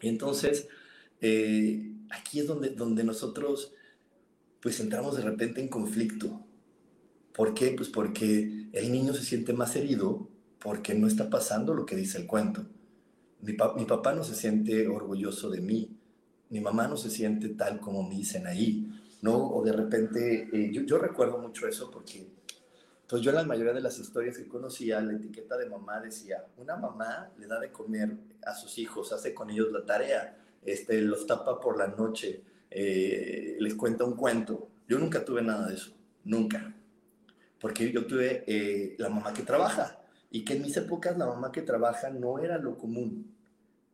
Y 0.01 0.09
entonces, 0.09 0.69
eh, 1.21 1.93
aquí 2.11 2.41
es 2.41 2.47
donde, 2.47 2.71
donde 2.71 3.03
nosotros 3.03 3.73
pues 4.61 4.79
entramos 4.79 5.17
de 5.17 5.23
repente 5.23 5.61
en 5.61 5.69
conflicto. 5.69 6.41
¿Por 7.35 7.55
qué? 7.55 7.75
Pues 7.77 7.89
porque 7.89 8.69
el 8.73 8.93
niño 8.93 9.15
se 9.15 9.23
siente 9.23 9.53
más 9.53 9.75
herido 9.77 10.29
porque 10.59 10.95
no 10.95 11.07
está 11.07 11.29
pasando 11.29 11.75
lo 11.75 11.87
que 11.87 11.97
dice 11.97 12.19
el 12.19 12.27
cuento. 12.27 12.65
Mi, 13.41 13.55
papá 13.55 14.15
no 14.15 14.23
se 14.23 14.37
siente 14.37 14.87
orgulloso 14.87 15.51
de 15.51 15.61
mí, 15.61 15.99
mi 16.51 16.61
mamá 16.61 16.87
no 16.87 16.97
se 16.97 17.11
siente 17.11 17.49
tal 17.49 17.81
como 17.81 18.09
me 18.09 18.15
dicen 18.15 18.47
ahí, 18.47 18.89
¿no? 19.21 19.49
O 19.49 19.65
de 19.65 19.73
repente, 19.73 20.49
eh, 20.53 20.71
yo, 20.73 20.83
yo, 20.83 20.99
recuerdo 20.99 21.39
mucho 21.39 21.67
eso 21.67 21.91
porque, 21.91 22.25
pues 23.09 23.21
yo 23.21 23.31
en 23.31 23.37
la 23.37 23.45
mayoría 23.45 23.73
de 23.73 23.81
las 23.81 23.99
historias 23.99 24.39
que 24.39 24.47
conocía, 24.47 25.01
la 25.01 25.15
etiqueta 25.15 25.57
de 25.57 25.69
mamá 25.69 26.01
decía, 26.01 26.45
una 26.57 26.77
mamá 26.77 27.33
le 27.37 27.49
da 27.49 27.59
de 27.59 27.73
comer 27.73 28.17
a 28.47 28.55
sus 28.55 28.79
hijos, 28.79 29.13
hace 29.13 29.35
con 29.35 29.51
ellos 29.51 29.73
la 29.73 29.85
tarea, 29.85 30.39
este, 30.65 31.01
los 31.01 31.27
tapa 31.27 31.59
por 31.59 31.77
la 31.77 31.89
noche, 31.89 32.45
eh, 32.71 33.57
les 33.59 33.75
cuenta 33.75 34.05
un 34.05 34.15
cuento. 34.15 34.69
Yo 34.89 34.99
nunca 34.99 35.25
tuve 35.25 35.43
nada 35.43 35.67
de 35.67 35.75
eso, 35.75 35.93
nunca. 36.25 36.73
Porque 37.63 37.91
yo 37.91 38.07
tuve 38.07 38.45
eh, 38.47 38.97
la 38.99 39.09
mamá 39.09 39.33
que 39.33 39.43
trabaja 39.43 39.99
y 40.31 40.45
que 40.45 40.55
en 40.55 40.63
mis 40.63 40.77
épocas 40.77 41.17
la 41.17 41.27
mamá 41.27 41.51
que 41.51 41.63
trabaja 41.63 42.11
no 42.11 42.39
era 42.39 42.59
lo 42.59 42.77
común. 42.77 43.35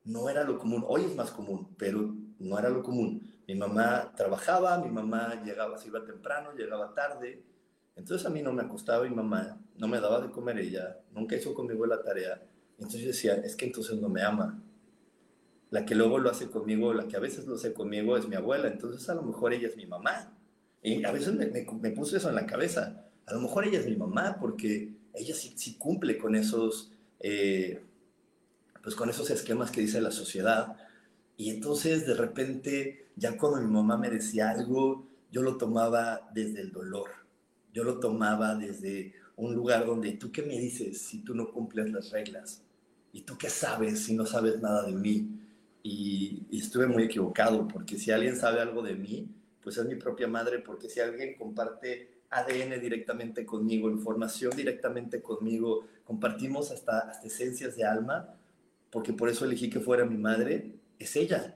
No 0.04 0.28
era 0.28 0.42
lo 0.42 0.58
común. 0.58 0.84
Hoy 0.88 1.04
es 1.04 1.14
más 1.14 1.30
común, 1.30 1.76
pero 1.78 2.16
no 2.40 2.58
era 2.58 2.70
lo 2.70 2.82
común. 2.82 3.30
Mi 3.46 3.54
mamá 3.54 4.12
trabajaba, 4.16 4.78
mi 4.78 4.90
mamá 4.90 5.40
llegaba, 5.44 5.78
se 5.78 5.88
iba 5.88 6.04
temprano, 6.04 6.52
llegaba 6.56 6.92
tarde. 6.94 7.44
Entonces 7.94 8.26
a 8.26 8.30
mí 8.30 8.42
no 8.42 8.52
me 8.52 8.62
acostaba 8.62 9.04
mi 9.04 9.14
mamá, 9.14 9.60
no 9.76 9.86
me 9.86 10.00
daba 10.00 10.20
de 10.20 10.30
comer 10.30 10.58
ella, 10.58 10.98
nunca 11.12 11.36
hizo 11.36 11.54
conmigo 11.54 11.86
la 11.86 12.02
tarea. 12.02 12.42
Entonces 12.78 13.02
yo 13.02 13.06
decía, 13.08 13.34
es 13.34 13.54
que 13.54 13.66
entonces 13.66 14.00
no 14.00 14.08
me 14.08 14.22
ama 14.22 14.62
la 15.70 15.84
que 15.84 15.94
luego 15.94 16.18
lo 16.18 16.30
hace 16.30 16.48
conmigo, 16.48 16.94
la 16.94 17.08
que 17.08 17.16
a 17.16 17.20
veces 17.20 17.46
lo 17.46 17.56
hace 17.56 17.72
conmigo 17.74 18.16
es 18.16 18.26
mi 18.26 18.36
abuela, 18.36 18.68
entonces 18.68 19.08
a 19.10 19.14
lo 19.14 19.22
mejor 19.22 19.52
ella 19.52 19.68
es 19.68 19.76
mi 19.76 19.86
mamá. 19.86 20.34
Y 20.82 21.04
a 21.04 21.12
veces 21.12 21.34
me, 21.34 21.46
me, 21.46 21.90
puso 21.90 22.16
eso 22.16 22.28
en 22.28 22.36
la 22.36 22.46
cabeza, 22.46 23.07
a 23.28 23.34
lo 23.34 23.40
mejor 23.40 23.66
ella 23.66 23.80
es 23.80 23.86
mi 23.86 23.96
mamá 23.96 24.36
porque 24.40 24.92
ella 25.14 25.34
sí, 25.34 25.76
cumple 25.78 26.18
con 26.18 26.34
esos, 26.34 26.92
eh, 27.20 27.82
pues 28.82 28.94
con 28.94 29.10
esos 29.10 29.30
esquemas 29.30 29.70
que 29.70 29.80
dice 29.80 30.00
la 30.00 30.10
sociedad. 30.10 30.76
Y 31.36 31.50
entonces 31.50 32.06
de 32.06 32.14
repente, 32.14 33.08
ya 33.16 33.36
cuando 33.36 33.60
mi 33.60 33.72
mamá 33.72 33.96
me 33.96 34.10
decía 34.10 34.50
algo, 34.50 35.06
yo 35.30 35.42
lo 35.42 35.56
tomaba 35.56 36.28
desde 36.32 36.60
el 36.60 36.72
dolor, 36.72 37.10
yo 37.72 37.84
lo 37.84 38.00
tomaba 38.00 38.54
desde 38.54 39.14
un 39.36 39.54
lugar 39.54 39.86
donde 39.86 40.12
tú 40.12 40.32
qué 40.32 40.42
me 40.42 40.58
dices 40.58 41.02
si 41.02 41.20
tú 41.20 41.34
no 41.34 41.52
cumples 41.52 41.92
las 41.92 42.10
reglas, 42.10 42.62
y 43.12 43.22
tú 43.22 43.36
qué 43.38 43.50
sabes 43.50 44.04
si 44.04 44.14
no 44.14 44.26
sabes 44.26 44.60
nada 44.60 44.84
de 44.84 44.92
mí 44.92 45.28
y, 45.82 46.46
estuve 46.52 46.86
muy 46.86 47.04
equivocado, 47.04 47.66
porque 47.68 47.96
si 47.98 48.10
alguien 48.10 48.36
sabe 48.36 48.60
algo 48.60 48.82
de 48.82 48.94
mí, 48.94 49.28
pues 49.62 49.76
es 49.78 49.86
mi 49.86 49.94
propia 49.94 50.26
madre, 50.26 50.58
porque 50.58 50.88
si 50.88 51.00
alguien 51.00 51.36
comparte 51.36 52.17
ADN 52.30 52.80
directamente 52.80 53.46
conmigo, 53.46 53.90
información 53.90 54.54
directamente 54.56 55.22
conmigo, 55.22 55.84
compartimos 56.04 56.70
hasta, 56.70 57.20
esencias 57.24 57.76
de 57.76 57.84
alma, 57.84 58.34
porque 58.90 59.12
por 59.12 59.28
eso 59.28 59.44
elegí 59.44 59.70
que 59.70 59.80
fuera 59.80 60.04
mi 60.04 60.16
madre, 60.16 60.72
es 60.98 61.16
ella. 61.16 61.54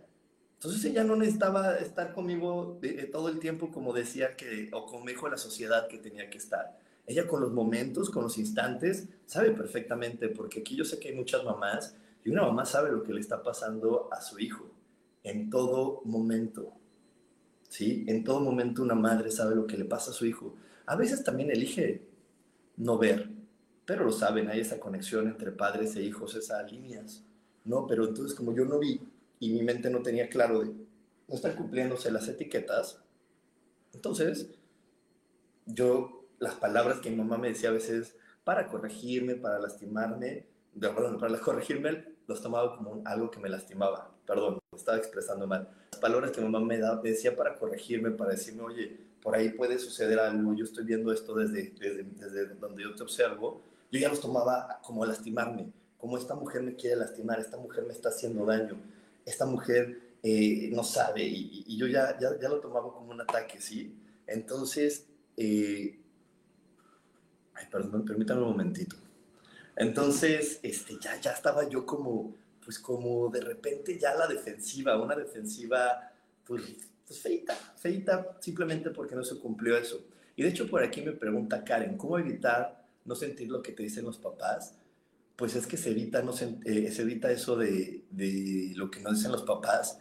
Entonces 0.54 0.84
ella 0.84 1.04
no 1.04 1.16
necesitaba 1.16 1.76
estar 1.76 2.12
conmigo 2.12 2.78
de, 2.80 3.04
todo 3.04 3.28
el 3.28 3.38
tiempo 3.38 3.70
como 3.70 3.92
decía 3.92 4.36
que, 4.36 4.70
o 4.72 4.86
como 4.86 5.06
dijo 5.06 5.28
la 5.28 5.36
sociedad 5.36 5.88
que 5.88 5.98
tenía 5.98 6.30
que 6.30 6.38
estar. 6.38 6.78
Ella 7.06 7.26
con 7.26 7.40
los 7.40 7.52
momentos, 7.52 8.10
con 8.10 8.22
los 8.22 8.38
instantes, 8.38 9.08
sabe 9.26 9.50
perfectamente, 9.50 10.28
porque 10.28 10.60
aquí 10.60 10.76
yo 10.76 10.84
sé 10.84 11.00
que 11.00 11.08
hay 11.08 11.16
muchas 11.16 11.44
mamás 11.44 11.96
y 12.24 12.30
una 12.30 12.42
mamá 12.42 12.64
sabe 12.64 12.92
lo 12.92 13.02
que 13.02 13.12
le 13.12 13.20
está 13.20 13.42
pasando 13.42 14.08
a 14.12 14.20
su 14.20 14.38
hijo 14.38 14.70
en 15.24 15.50
todo 15.50 16.02
momento. 16.04 16.72
¿Sí? 17.72 18.04
En 18.06 18.22
todo 18.22 18.38
momento 18.40 18.82
una 18.82 18.94
madre 18.94 19.30
sabe 19.30 19.54
lo 19.54 19.66
que 19.66 19.78
le 19.78 19.86
pasa 19.86 20.10
a 20.10 20.12
su 20.12 20.26
hijo. 20.26 20.54
A 20.84 20.94
veces 20.94 21.24
también 21.24 21.50
elige 21.50 22.06
no 22.76 22.98
ver, 22.98 23.30
pero 23.86 24.04
lo 24.04 24.12
saben, 24.12 24.50
hay 24.50 24.60
esa 24.60 24.78
conexión 24.78 25.26
entre 25.26 25.52
padres 25.52 25.96
e 25.96 26.02
hijos, 26.02 26.34
esas 26.34 26.70
líneas, 26.70 27.24
¿no? 27.64 27.86
Pero 27.86 28.06
entonces 28.06 28.36
como 28.36 28.54
yo 28.54 28.66
no 28.66 28.78
vi 28.78 29.00
y 29.40 29.54
mi 29.54 29.62
mente 29.62 29.88
no 29.88 30.02
tenía 30.02 30.28
claro 30.28 30.60
de 30.60 30.66
no 30.66 31.34
están 31.34 31.56
cumpliéndose 31.56 32.10
las 32.10 32.28
etiquetas, 32.28 33.02
entonces 33.94 34.50
yo 35.64 36.26
las 36.40 36.56
palabras 36.56 37.00
que 37.00 37.08
mi 37.08 37.16
mamá 37.16 37.38
me 37.38 37.48
decía 37.48 37.70
a 37.70 37.72
veces 37.72 38.18
para 38.44 38.68
corregirme, 38.68 39.36
para 39.36 39.58
lastimarme, 39.58 40.44
perdón, 40.78 41.18
para 41.18 41.40
corregirme, 41.40 42.04
los 42.26 42.42
tomaba 42.42 42.76
como 42.76 43.00
algo 43.06 43.30
que 43.30 43.40
me 43.40 43.48
lastimaba. 43.48 44.14
Perdón, 44.26 44.61
me 44.72 44.78
estaba 44.78 44.96
expresando 44.96 45.46
mal. 45.46 45.68
Las 45.90 46.00
palabras 46.00 46.30
que 46.30 46.40
mamá 46.40 46.58
me, 46.60 46.78
da, 46.78 46.96
decía 46.96 47.36
para 47.36 47.54
corregirme, 47.56 48.10
para 48.10 48.30
decirme, 48.30 48.62
oye, 48.62 48.96
por 49.22 49.34
ahí 49.34 49.50
puede 49.50 49.78
suceder 49.78 50.18
algo, 50.18 50.54
yo 50.54 50.64
estoy 50.64 50.84
viendo 50.84 51.12
esto 51.12 51.34
desde, 51.34 51.74
desde, 51.78 52.04
desde 52.04 52.46
donde 52.54 52.82
yo 52.82 52.94
te 52.94 53.02
observo, 53.02 53.60
yo 53.90 54.00
ya 54.00 54.08
los 54.08 54.20
tomaba 54.20 54.80
como 54.82 55.04
lastimarme, 55.04 55.70
como 55.98 56.16
esta 56.16 56.34
mujer 56.34 56.62
me 56.62 56.74
quiere 56.74 56.96
lastimar, 56.96 57.38
esta 57.38 57.58
mujer 57.58 57.84
me 57.84 57.92
está 57.92 58.08
haciendo 58.08 58.46
daño, 58.46 58.80
esta 59.26 59.44
mujer 59.44 60.00
eh, 60.22 60.70
no 60.72 60.82
sabe, 60.84 61.22
y, 61.22 61.76
yo 61.76 61.86
ya, 61.86 62.18
ya, 62.18 62.30
ya, 62.40 62.48
lo 62.48 62.60
tomaba 62.60 62.94
como 62.94 63.10
un 63.10 63.20
ataque, 63.20 63.60
¿sí? 63.60 63.94
Entonces, 64.26 65.06
eh, 65.36 66.00
ay, 67.52 67.66
perdón, 67.70 68.06
permítame 68.06 68.40
un 68.40 68.48
momentito. 68.48 68.96
Entonces, 69.76 70.60
este, 70.62 70.96
ya, 70.98 71.20
ya 71.20 71.32
estaba 71.32 71.68
yo 71.68 71.84
como, 71.84 72.34
pues 72.64 72.78
como 72.78 73.28
de 73.28 73.40
repente 73.40 73.98
ya 73.98 74.14
la 74.14 74.26
defensiva, 74.26 75.00
una 75.00 75.14
defensiva, 75.16 76.12
pues, 76.44 76.62
pues 77.06 77.20
feita, 77.20 77.54
feita, 77.76 78.36
simplemente 78.40 78.90
porque 78.90 79.14
no 79.14 79.24
se 79.24 79.38
cumplió 79.38 79.76
eso. 79.76 80.04
Y 80.36 80.42
de 80.42 80.48
hecho 80.48 80.68
por 80.68 80.82
aquí 80.82 81.02
me 81.02 81.12
pregunta 81.12 81.64
Karen, 81.64 81.96
¿cómo 81.96 82.18
evitar 82.18 82.86
no 83.04 83.14
sentir 83.14 83.50
lo 83.50 83.62
que 83.62 83.72
te 83.72 83.82
dicen 83.82 84.04
los 84.04 84.18
papás? 84.18 84.74
Pues 85.36 85.56
es 85.56 85.66
que 85.66 85.76
se 85.76 85.90
evita, 85.90 86.22
no 86.22 86.32
eh, 86.64 86.90
se, 86.90 87.02
evita 87.02 87.30
eso 87.30 87.56
de, 87.56 88.04
de 88.10 88.72
lo 88.76 88.90
que 88.90 89.00
nos 89.00 89.16
dicen 89.16 89.32
los 89.32 89.42
papás 89.42 89.98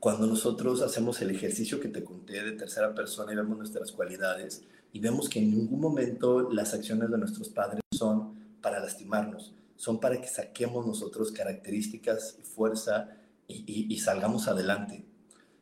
cuando 0.00 0.26
nosotros 0.26 0.80
hacemos 0.80 1.20
el 1.20 1.30
ejercicio 1.30 1.78
que 1.78 1.88
te 1.88 2.02
conté 2.02 2.42
de 2.42 2.52
tercera 2.52 2.94
persona 2.94 3.32
y 3.32 3.36
vemos 3.36 3.58
nuestras 3.58 3.92
cualidades 3.92 4.64
y 4.92 4.98
vemos 4.98 5.28
que 5.28 5.40
en 5.40 5.50
ningún 5.50 5.78
momento 5.78 6.50
las 6.50 6.72
acciones 6.72 7.10
de 7.10 7.18
nuestros 7.18 7.50
padres 7.50 7.82
son 7.92 8.34
para 8.62 8.80
lastimarnos, 8.80 9.52
son 9.80 9.98
para 9.98 10.20
que 10.20 10.28
saquemos 10.28 10.86
nosotros 10.86 11.32
características 11.32 12.36
y 12.38 12.42
fuerza 12.42 13.16
y, 13.48 13.98
salgamos 13.98 14.46
adelante 14.46 15.06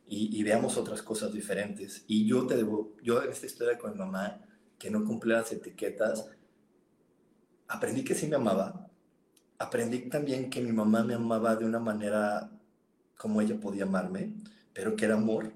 y, 0.08 0.42
veamos 0.42 0.76
otras 0.76 1.02
cosas 1.02 1.32
diferentes. 1.32 2.02
Y 2.08 2.26
yo 2.26 2.44
te 2.44 2.56
debo, 2.56 2.96
yo 3.00 3.22
en 3.22 3.30
esta 3.30 3.46
historia 3.46 3.78
con 3.78 3.92
mi 3.92 3.98
mamá, 3.98 4.40
que 4.76 4.90
no 4.90 5.04
cumplía 5.04 5.36
las 5.36 5.52
etiquetas, 5.52 6.26
aprendí 7.68 8.02
que 8.02 8.16
sí 8.16 8.26
me 8.26 8.34
amaba, 8.34 8.90
aprendí 9.56 10.08
también 10.08 10.50
que 10.50 10.62
mi 10.62 10.72
mamá 10.72 11.04
me 11.04 11.14
amaba 11.14 11.54
de 11.54 11.64
una 11.64 11.78
manera 11.78 12.50
como 13.16 13.40
ella 13.40 13.60
podía 13.60 13.84
amarme, 13.84 14.34
pero 14.72 14.96
que 14.96 15.04
era 15.04 15.14
amor 15.14 15.52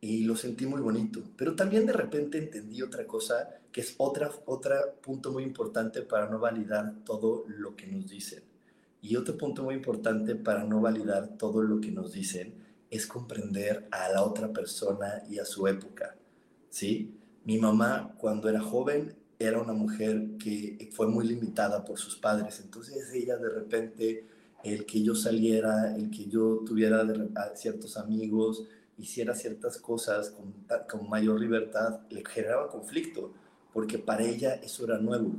y 0.00 0.24
lo 0.24 0.36
sentí 0.36 0.66
muy 0.66 0.80
bonito. 0.80 1.22
Pero 1.36 1.54
también 1.54 1.86
de 1.86 1.92
repente 1.92 2.38
entendí 2.38 2.82
otra 2.82 3.06
cosa, 3.06 3.48
que 3.70 3.82
es 3.82 3.94
otra, 3.98 4.30
otro 4.46 4.74
punto 5.02 5.30
muy 5.32 5.42
importante 5.42 6.02
para 6.02 6.28
no 6.28 6.38
validar 6.38 6.94
todo 7.04 7.44
lo 7.48 7.76
que 7.76 7.86
nos 7.86 8.08
dicen. 8.08 8.42
Y 9.02 9.16
otro 9.16 9.36
punto 9.36 9.62
muy 9.62 9.74
importante 9.74 10.34
para 10.34 10.64
no 10.64 10.80
validar 10.80 11.36
todo 11.38 11.62
lo 11.62 11.80
que 11.80 11.90
nos 11.90 12.12
dicen 12.12 12.54
es 12.90 13.06
comprender 13.06 13.86
a 13.90 14.08
la 14.10 14.22
otra 14.24 14.52
persona 14.52 15.22
y 15.28 15.38
a 15.38 15.44
su 15.44 15.66
época. 15.66 16.16
¿sí? 16.70 17.14
Mi 17.44 17.58
mamá 17.58 18.14
cuando 18.18 18.48
era 18.48 18.60
joven 18.60 19.14
era 19.38 19.60
una 19.60 19.72
mujer 19.72 20.36
que 20.38 20.90
fue 20.92 21.08
muy 21.08 21.26
limitada 21.26 21.84
por 21.84 21.98
sus 21.98 22.16
padres, 22.16 22.60
entonces 22.60 23.10
ella 23.14 23.38
de 23.38 23.48
repente, 23.48 24.26
el 24.62 24.84
que 24.84 25.02
yo 25.02 25.14
saliera, 25.14 25.96
el 25.96 26.10
que 26.10 26.26
yo 26.26 26.62
tuviera 26.66 27.02
ciertos 27.54 27.96
amigos, 27.96 28.66
hiciera 29.00 29.34
ciertas 29.34 29.78
cosas 29.78 30.34
con, 30.88 31.08
mayor 31.08 31.40
libertad, 31.40 32.00
le 32.10 32.24
generaba 32.24 32.68
conflicto, 32.68 33.32
porque 33.72 33.98
para 33.98 34.24
ella 34.24 34.54
eso 34.54 34.84
era 34.84 34.98
nuevo. 34.98 35.32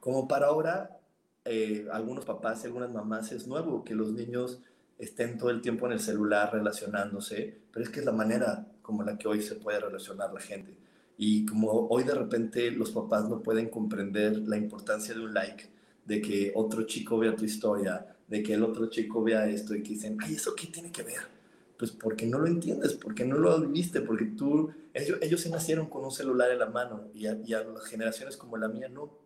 Como 0.00 0.26
para 0.26 0.46
ahora, 0.46 0.98
eh, 1.44 1.86
algunos 1.92 2.24
papás 2.24 2.62
y 2.62 2.66
algunas 2.66 2.92
mamás 2.92 3.32
es 3.32 3.46
nuevo 3.46 3.84
que 3.84 3.94
los 3.94 4.12
niños 4.12 4.60
estén 4.98 5.36
todo 5.38 5.50
el 5.50 5.60
tiempo 5.60 5.86
en 5.86 5.92
el 5.92 6.00
celular 6.00 6.52
relacionándose, 6.52 7.58
pero 7.72 7.84
es 7.84 7.90
que 7.90 8.00
es 8.00 8.06
la 8.06 8.12
manera 8.12 8.66
como 8.82 9.02
la 9.02 9.18
que 9.18 9.28
hoy 9.28 9.42
se 9.42 9.56
puede 9.56 9.80
relacionar 9.80 10.32
la 10.32 10.40
gente. 10.40 10.76
Y 11.16 11.46
como 11.46 11.88
hoy 11.88 12.04
de 12.04 12.14
repente 12.14 12.70
los 12.70 12.90
papás 12.90 13.28
no 13.28 13.42
pueden 13.42 13.68
comprender 13.68 14.38
la 14.38 14.56
importancia 14.56 15.14
de 15.14 15.20
un 15.20 15.34
like, 15.34 15.66
de 16.04 16.20
que 16.20 16.52
otro 16.54 16.82
chico 16.84 17.18
vea 17.18 17.36
tu 17.36 17.44
historia, 17.44 18.06
de 18.26 18.42
que 18.42 18.54
el 18.54 18.62
otro 18.62 18.86
chico 18.86 19.22
vea 19.22 19.48
esto 19.48 19.74
y 19.74 19.82
que 19.82 19.90
dicen, 19.90 20.16
ay, 20.20 20.34
¿eso 20.34 20.54
qué 20.56 20.66
tiene 20.68 20.90
que 20.90 21.02
ver? 21.02 21.41
Pues 21.82 21.90
porque 21.90 22.26
no 22.26 22.38
lo 22.38 22.46
entiendes, 22.46 22.92
porque 22.92 23.24
no 23.24 23.38
lo 23.38 23.60
viviste, 23.60 24.02
porque 24.02 24.26
tú, 24.26 24.72
ellos, 24.94 25.18
ellos 25.20 25.40
se 25.40 25.50
nacieron 25.50 25.88
con 25.88 26.04
un 26.04 26.12
celular 26.12 26.52
en 26.52 26.60
la 26.60 26.66
mano 26.66 27.08
y 27.12 27.26
a, 27.26 27.34
las 27.34 27.86
generaciones 27.86 28.36
como 28.36 28.56
la 28.56 28.68
mía 28.68 28.88
no. 28.88 29.18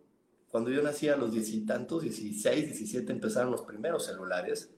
Cuando 0.49 0.71
yo 0.71 0.81
nací 0.81 1.07
a 1.07 1.15
los 1.15 1.33
diez 1.33 1.49
y 1.49 1.67
tantos, 1.67 2.01
16, 2.01 2.65
17, 2.65 3.11
empezaron 3.11 3.51
los 3.51 3.61
primeros 3.61 4.07
celulares 4.07 4.71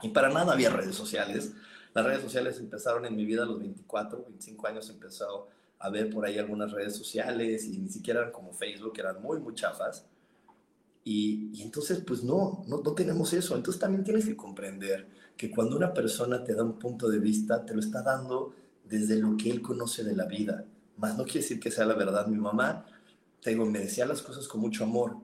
y 0.00 0.10
para 0.10 0.28
nada 0.28 0.52
había 0.52 0.70
redes 0.70 0.94
sociales. 0.94 1.54
Las 1.92 2.06
redes 2.06 2.22
sociales 2.22 2.60
empezaron 2.60 3.04
en 3.04 3.16
mi 3.16 3.24
vida 3.24 3.42
a 3.42 3.46
los 3.46 3.58
24, 3.58 4.22
25 4.22 4.66
años 4.68 4.88
empezó 4.88 5.48
a 5.80 5.90
ver 5.90 6.10
por 6.10 6.24
ahí 6.24 6.38
algunas 6.38 6.70
redes 6.70 6.94
sociales 6.94 7.64
y 7.64 7.78
ni 7.78 7.88
siquiera 7.88 8.20
eran 8.20 8.30
como 8.30 8.52
Facebook, 8.52 8.92
eran 8.96 9.20
muy, 9.20 9.40
muy 9.40 9.56
chafas. 9.56 10.06
Y, 11.02 11.50
y 11.52 11.62
entonces, 11.62 12.00
pues 12.06 12.22
no, 12.22 12.64
no, 12.68 12.80
no 12.80 12.94
tenemos 12.94 13.32
eso. 13.32 13.56
Entonces 13.56 13.80
también 13.80 14.04
tienes 14.04 14.24
que 14.24 14.36
comprender 14.36 15.18
que 15.38 15.50
cuando 15.50 15.76
una 15.76 15.94
persona 15.94 16.42
te 16.42 16.52
da 16.52 16.64
un 16.64 16.80
punto 16.80 17.08
de 17.08 17.20
vista, 17.20 17.64
te 17.64 17.72
lo 17.72 17.78
está 17.78 18.02
dando 18.02 18.52
desde 18.84 19.16
lo 19.16 19.36
que 19.36 19.50
él 19.50 19.62
conoce 19.62 20.02
de 20.02 20.16
la 20.16 20.24
vida. 20.24 20.64
Más 20.96 21.16
no 21.16 21.22
quiere 21.22 21.40
decir 21.40 21.60
que 21.60 21.70
sea 21.70 21.86
la 21.86 21.94
verdad. 21.94 22.26
Mi 22.26 22.36
mamá, 22.36 22.84
tengo, 23.40 23.64
me 23.64 23.78
decía 23.78 24.04
las 24.04 24.20
cosas 24.20 24.48
con 24.48 24.60
mucho 24.60 24.82
amor, 24.82 25.16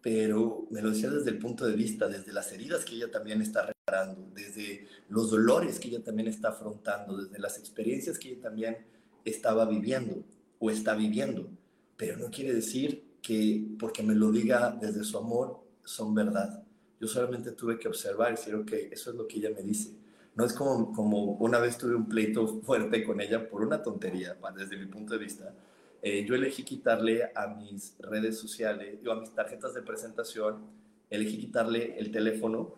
pero 0.00 0.66
me 0.70 0.82
lo 0.82 0.90
decía 0.90 1.08
desde 1.08 1.30
el 1.30 1.38
punto 1.38 1.64
de 1.64 1.74
vista, 1.74 2.08
desde 2.08 2.32
las 2.32 2.50
heridas 2.50 2.84
que 2.84 2.96
ella 2.96 3.12
también 3.12 3.40
está 3.40 3.64
reparando, 3.64 4.28
desde 4.34 4.88
los 5.08 5.30
dolores 5.30 5.78
que 5.78 5.86
ella 5.86 6.02
también 6.02 6.26
está 6.26 6.48
afrontando, 6.48 7.16
desde 7.16 7.38
las 7.38 7.56
experiencias 7.58 8.18
que 8.18 8.32
ella 8.32 8.42
también 8.42 8.78
estaba 9.24 9.64
viviendo 9.66 10.24
o 10.58 10.68
está 10.68 10.96
viviendo. 10.96 11.48
Pero 11.96 12.16
no 12.16 12.28
quiere 12.28 12.52
decir 12.52 13.18
que 13.22 13.64
porque 13.78 14.02
me 14.02 14.16
lo 14.16 14.32
diga 14.32 14.76
desde 14.80 15.04
su 15.04 15.16
amor 15.16 15.62
son 15.84 16.12
verdad. 16.12 16.61
Yo 17.02 17.08
solamente 17.08 17.50
tuve 17.50 17.80
que 17.80 17.88
observar 17.88 18.28
y 18.28 18.36
decir, 18.36 18.54
ok, 18.54 18.72
eso 18.92 19.10
es 19.10 19.16
lo 19.16 19.26
que 19.26 19.38
ella 19.38 19.50
me 19.50 19.64
dice. 19.64 19.92
No 20.36 20.44
es 20.44 20.52
como, 20.52 20.92
como 20.92 21.32
una 21.32 21.58
vez 21.58 21.76
tuve 21.76 21.96
un 21.96 22.08
pleito 22.08 22.46
fuerte 22.62 23.02
con 23.02 23.20
ella 23.20 23.48
por 23.48 23.62
una 23.62 23.82
tontería, 23.82 24.38
desde 24.56 24.76
mi 24.76 24.86
punto 24.86 25.14
de 25.14 25.18
vista. 25.18 25.52
Eh, 26.00 26.24
yo 26.24 26.36
elegí 26.36 26.62
quitarle 26.62 27.32
a 27.34 27.48
mis 27.48 27.96
redes 27.98 28.38
sociales, 28.38 29.00
o 29.04 29.10
a 29.10 29.18
mis 29.18 29.34
tarjetas 29.34 29.74
de 29.74 29.82
presentación, 29.82 30.60
elegí 31.10 31.38
quitarle 31.38 31.98
el 31.98 32.12
teléfono 32.12 32.72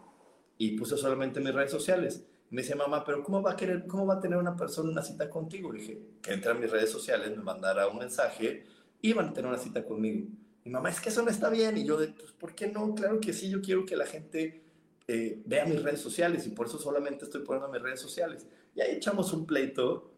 y 0.57 0.71
puse 0.71 0.97
solamente 0.97 1.39
mis 1.41 1.53
redes 1.53 1.71
sociales. 1.71 2.25
Me 2.49 2.63
dice, 2.63 2.75
mamá, 2.77 3.05
pero 3.05 3.23
¿cómo 3.23 3.43
va 3.43 3.53
a 3.53 3.57
querer, 3.57 3.87
cómo 3.87 4.07
va 4.07 4.15
a 4.15 4.21
tener 4.21 4.39
una 4.39 4.57
persona 4.57 4.89
una 4.89 5.03
cita 5.03 5.29
contigo? 5.29 5.71
Le 5.71 5.81
dije, 5.81 6.01
que 6.23 6.33
entre 6.33 6.51
a 6.51 6.55
mis 6.55 6.71
redes 6.71 6.91
sociales, 6.91 7.37
me 7.37 7.43
mandara 7.43 7.89
un 7.89 7.99
mensaje 7.99 8.65
y 9.03 9.13
van 9.13 9.29
a 9.29 9.33
tener 9.35 9.51
una 9.51 9.59
cita 9.59 9.85
conmigo. 9.85 10.29
Mi 10.65 10.71
mamá, 10.71 10.91
es 10.91 11.01
que 11.01 11.11
eso 11.11 11.23
no 11.23 11.31
está 11.31 11.51
bien. 11.51 11.77
Y 11.77 11.85
yo, 11.85 11.97
pues, 11.97 12.33
¿por 12.33 12.55
qué 12.55 12.69
no? 12.69 12.95
Claro 12.95 13.21
que 13.21 13.33
sí, 13.33 13.51
yo 13.51 13.61
quiero 13.61 13.85
que 13.85 13.97
la 13.97 14.07
gente 14.07 14.63
eh, 15.07 15.43
vea 15.45 15.67
mis 15.67 15.83
redes 15.83 16.01
sociales 16.01 16.47
y 16.47 16.51
por 16.51 16.67
eso 16.67 16.79
solamente 16.79 17.25
estoy 17.25 17.43
poniendo 17.43 17.71
mis 17.71 17.83
redes 17.83 18.01
sociales. 18.01 18.47
Y 18.75 18.81
ahí 18.81 18.97
echamos 18.97 19.33
un 19.33 19.47
pleito 19.47 20.13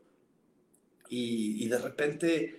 y, 1.08 1.64
y 1.64 1.68
de 1.68 1.78
repente 1.78 2.58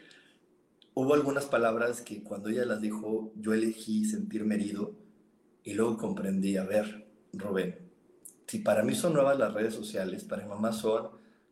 hubo 0.93 1.13
algunas 1.13 1.45
palabras 1.45 2.01
que 2.01 2.23
cuando 2.23 2.49
ella 2.49 2.65
las 2.65 2.81
dijo, 2.81 3.31
yo 3.35 3.53
elegí 3.53 4.05
sentirme 4.05 4.55
herido 4.55 4.95
y 5.63 5.73
luego 5.73 5.97
comprendí, 5.97 6.57
a 6.57 6.63
ver, 6.63 7.07
Rubén, 7.33 7.77
si 8.47 8.59
para 8.59 8.83
mí 8.83 8.95
son 8.95 9.13
nuevas 9.13 9.37
las 9.37 9.53
redes 9.53 9.73
sociales, 9.73 10.23
para 10.23 10.43
mi 10.43 10.49
mamá 10.49 10.71
son 10.71 11.09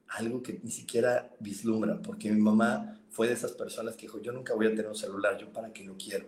algo 0.09 0.41
que 0.41 0.59
ni 0.63 0.71
siquiera 0.71 1.31
vislumbra, 1.39 2.01
porque 2.01 2.31
mi 2.31 2.41
mamá 2.41 2.99
fue 3.09 3.27
de 3.27 3.33
esas 3.33 3.53
personas 3.53 3.95
que 3.95 4.03
dijo, 4.03 4.21
yo 4.21 4.31
nunca 4.31 4.53
voy 4.53 4.67
a 4.67 4.69
tener 4.69 4.87
un 4.87 4.95
celular, 4.95 5.37
yo 5.37 5.51
para 5.51 5.71
qué 5.71 5.83
lo 5.83 5.95
quiero. 5.97 6.27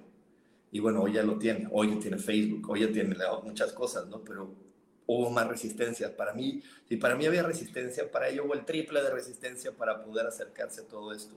Y 0.71 0.79
bueno, 0.79 1.01
hoy 1.01 1.13
ya 1.13 1.23
lo 1.23 1.37
tiene, 1.37 1.67
hoy 1.71 1.93
ya 1.93 1.99
tiene 1.99 2.17
Facebook, 2.17 2.69
hoy 2.69 2.81
ya 2.81 2.91
tiene 2.91 3.15
muchas 3.43 3.71
cosas, 3.71 4.07
¿no? 4.07 4.23
Pero 4.23 4.53
hubo 5.05 5.29
más 5.29 5.47
resistencia. 5.47 6.15
Para 6.15 6.33
mí, 6.33 6.61
si 6.87 6.97
para 6.97 7.15
mí 7.15 7.25
había 7.25 7.43
resistencia, 7.43 8.11
para 8.11 8.29
ella 8.29 8.43
hubo 8.43 8.53
el 8.53 8.65
triple 8.65 9.01
de 9.01 9.09
resistencia 9.09 9.71
para 9.71 10.03
poder 10.03 10.27
acercarse 10.27 10.81
a 10.81 10.87
todo 10.87 11.13
esto. 11.13 11.35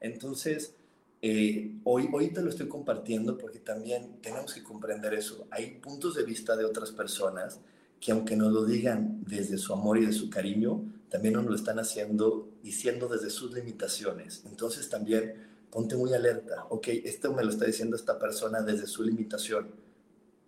Entonces, 0.00 0.74
eh, 1.20 1.72
hoy, 1.82 2.08
hoy 2.12 2.28
te 2.28 2.42
lo 2.42 2.48
estoy 2.48 2.68
compartiendo 2.68 3.36
porque 3.36 3.58
también 3.58 4.20
tenemos 4.22 4.54
que 4.54 4.62
comprender 4.62 5.14
eso. 5.14 5.46
Hay 5.50 5.78
puntos 5.80 6.14
de 6.14 6.22
vista 6.22 6.56
de 6.56 6.64
otras 6.64 6.92
personas 6.92 7.60
que 8.00 8.12
aunque 8.12 8.36
nos 8.36 8.52
lo 8.52 8.64
digan 8.64 9.24
desde 9.26 9.58
su 9.58 9.72
amor 9.72 9.98
y 9.98 10.06
de 10.06 10.12
su 10.12 10.30
cariño, 10.30 10.84
también 11.10 11.34
nos 11.34 11.46
lo 11.46 11.54
están 11.54 11.78
haciendo, 11.78 12.50
diciendo 12.62 13.08
desde 13.08 13.30
sus 13.30 13.52
limitaciones. 13.52 14.44
Entonces 14.46 14.88
también 14.88 15.48
ponte 15.70 15.96
muy 15.96 16.12
alerta. 16.12 16.66
Ok, 16.70 16.88
esto 16.88 17.32
me 17.32 17.44
lo 17.44 17.50
está 17.50 17.64
diciendo 17.64 17.96
esta 17.96 18.18
persona 18.18 18.60
desde 18.62 18.86
su 18.86 19.02
limitación, 19.02 19.70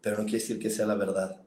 pero 0.01 0.19
no 0.19 0.25
quiere 0.25 0.39
decir 0.39 0.59
que 0.59 0.71
sea 0.71 0.87
la 0.87 0.95
verdad. 0.95 1.41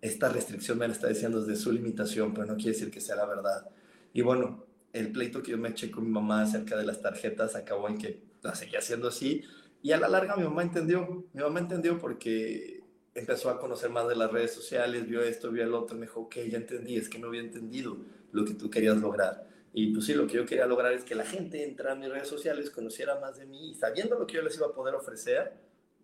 Esta 0.00 0.28
restricción 0.28 0.78
me 0.78 0.86
la 0.86 0.94
está 0.94 1.08
diciendo 1.08 1.42
desde 1.42 1.60
su 1.60 1.72
limitación, 1.72 2.32
pero 2.34 2.46
no 2.46 2.56
quiere 2.56 2.72
decir 2.72 2.90
que 2.90 3.00
sea 3.00 3.16
la 3.16 3.26
verdad. 3.26 3.68
Y 4.12 4.22
bueno, 4.22 4.64
el 4.92 5.12
pleito 5.12 5.42
que 5.42 5.52
yo 5.52 5.58
me 5.58 5.70
eché 5.70 5.90
con 5.90 6.04
mi 6.04 6.10
mamá 6.10 6.42
acerca 6.42 6.76
de 6.76 6.84
las 6.84 7.00
tarjetas 7.00 7.54
acabó 7.54 7.88
en 7.88 7.98
que 7.98 8.22
la 8.42 8.54
seguía 8.54 8.78
haciendo 8.78 9.08
así. 9.08 9.42
Y 9.82 9.92
a 9.92 9.98
la 9.98 10.08
larga 10.08 10.36
mi 10.36 10.44
mamá 10.44 10.62
entendió. 10.62 11.26
Mi 11.32 11.42
mamá 11.42 11.60
entendió 11.60 11.98
porque 11.98 12.82
empezó 13.14 13.50
a 13.50 13.58
conocer 13.58 13.90
más 13.90 14.08
de 14.08 14.16
las 14.16 14.30
redes 14.30 14.52
sociales, 14.52 15.08
vio 15.08 15.22
esto, 15.22 15.50
vio 15.50 15.64
el 15.64 15.74
otro, 15.74 15.96
me 15.96 16.06
dijo, 16.06 16.20
ok, 16.20 16.36
ya 16.50 16.58
entendí, 16.58 16.96
es 16.96 17.08
que 17.08 17.18
no 17.18 17.28
había 17.28 17.40
entendido 17.40 17.96
lo 18.36 18.44
que 18.44 18.54
tú 18.54 18.70
querías 18.70 18.96
lograr. 18.98 19.46
Y 19.72 19.92
pues 19.92 20.06
sí, 20.06 20.14
lo 20.14 20.26
que 20.26 20.34
yo 20.34 20.46
quería 20.46 20.66
lograr 20.66 20.92
es 20.92 21.04
que 21.04 21.14
la 21.14 21.24
gente 21.24 21.64
entrara 21.64 21.92
a 21.92 21.94
mis 21.96 22.08
redes 22.08 22.28
sociales, 22.28 22.70
conociera 22.70 23.18
más 23.20 23.38
de 23.38 23.46
mí 23.46 23.70
y 23.70 23.74
sabiendo 23.74 24.18
lo 24.18 24.26
que 24.26 24.34
yo 24.34 24.42
les 24.42 24.56
iba 24.56 24.66
a 24.66 24.72
poder 24.72 24.94
ofrecer, 24.94 25.52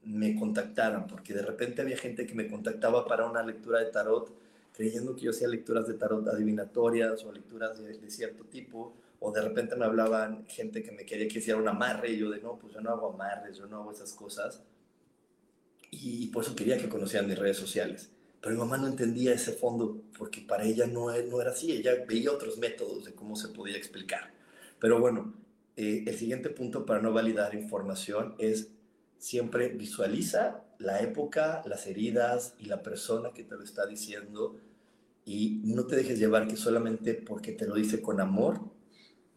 me 0.04 0.34
contactaran, 0.34 1.06
porque 1.06 1.32
de 1.32 1.42
repente 1.42 1.80
había 1.80 1.96
gente 1.96 2.26
que 2.26 2.34
me 2.34 2.48
contactaba 2.48 3.06
para 3.06 3.24
una 3.24 3.42
lectura 3.42 3.78
de 3.78 3.86
tarot, 3.86 4.34
creyendo 4.72 5.14
que 5.14 5.22
yo 5.22 5.30
hacía 5.30 5.48
lecturas 5.48 5.86
de 5.86 5.94
tarot 5.94 6.26
adivinatorias 6.28 7.24
o 7.24 7.32
lecturas 7.32 7.82
de, 7.82 7.96
de 7.96 8.10
cierto 8.10 8.44
tipo, 8.44 8.94
o 9.20 9.30
de 9.30 9.40
repente 9.40 9.76
me 9.76 9.84
hablaban 9.84 10.44
gente 10.48 10.82
que 10.82 10.92
me 10.92 11.06
quería 11.06 11.28
que 11.28 11.38
hiciera 11.38 11.58
un 11.58 11.68
amarre 11.68 12.10
y 12.10 12.18
yo 12.18 12.30
de 12.30 12.40
no, 12.40 12.58
pues 12.58 12.74
yo 12.74 12.80
no 12.80 12.90
hago 12.90 13.12
amarres, 13.12 13.56
yo 13.56 13.66
no 13.66 13.76
hago 13.76 13.92
esas 13.92 14.12
cosas 14.12 14.62
y 15.92 16.26
por 16.28 16.42
eso 16.42 16.56
quería 16.56 16.78
que 16.78 16.88
conocieran 16.88 17.28
mis 17.28 17.38
redes 17.38 17.58
sociales. 17.58 18.10
Pero 18.43 18.55
mi 18.55 18.59
mamá 18.59 18.76
no 18.76 18.88
entendía 18.88 19.32
ese 19.32 19.53
fondo 19.53 20.03
porque 20.18 20.40
para 20.40 20.64
ella 20.64 20.86
no, 20.86 21.07
no 21.22 21.40
era 21.40 21.53
así, 21.53 21.72
ella 21.72 21.93
veía 22.07 22.32
otros 22.32 22.59
métodos 22.59 23.05
de 23.05 23.14
cómo 23.14 23.36
se 23.36 23.49
podía 23.49 23.76
explicar. 23.76 24.34
Pero 24.80 24.99
bueno, 25.01 25.32
eh, 25.76 26.05
el 26.07 26.18
siguiente 26.18 26.51
punto 26.51 26.84
para 26.84 27.01
no 27.01 27.12
validar 27.12 27.55
información 27.55 28.34
es 28.38 28.68
siempre 29.18 29.68
visualiza 29.68 30.64
la 30.78 31.01
época, 31.01 31.62
las 31.66 31.86
heridas 31.86 32.55
y 32.59 32.66
la 32.66 32.82
persona 32.82 33.30
que 33.32 33.45
te 33.45 33.55
lo 33.55 33.62
está 33.62 33.86
diciendo 33.86 34.57
y 35.24 35.61
no 35.64 35.86
te 35.86 35.95
dejes 35.95 36.18
llevar 36.18 36.49
que 36.49 36.57
solamente 36.57 37.14
porque 37.14 37.53
te 37.53 37.66
lo 37.68 37.76
dice 37.76 38.03
con 38.03 38.20
amor 38.20 38.61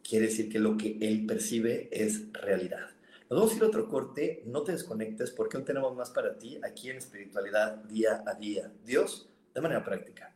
quiere 0.08 0.26
decir 0.28 0.50
que 0.50 0.60
lo 0.60 0.78
que 0.78 0.98
él 1.02 1.26
percibe 1.28 1.90
es 1.92 2.34
realidad. 2.34 2.95
Nos 3.28 3.40
vamos 3.40 3.54
a 3.54 3.58
ir 3.58 3.64
a 3.64 3.68
otro 3.68 3.88
corte, 3.88 4.44
no 4.46 4.62
te 4.62 4.72
desconectes 4.72 5.32
porque 5.32 5.58
aún 5.58 5.66
tenemos 5.66 5.96
más 5.96 6.12
para 6.12 6.38
ti 6.38 6.60
aquí 6.64 6.92
en 6.92 6.98
espiritualidad 6.98 7.78
día 7.86 8.24
a 8.24 8.36
día. 8.36 8.72
Dios, 8.84 9.28
de 9.52 9.62
manera 9.62 9.84
práctica. 9.84 10.36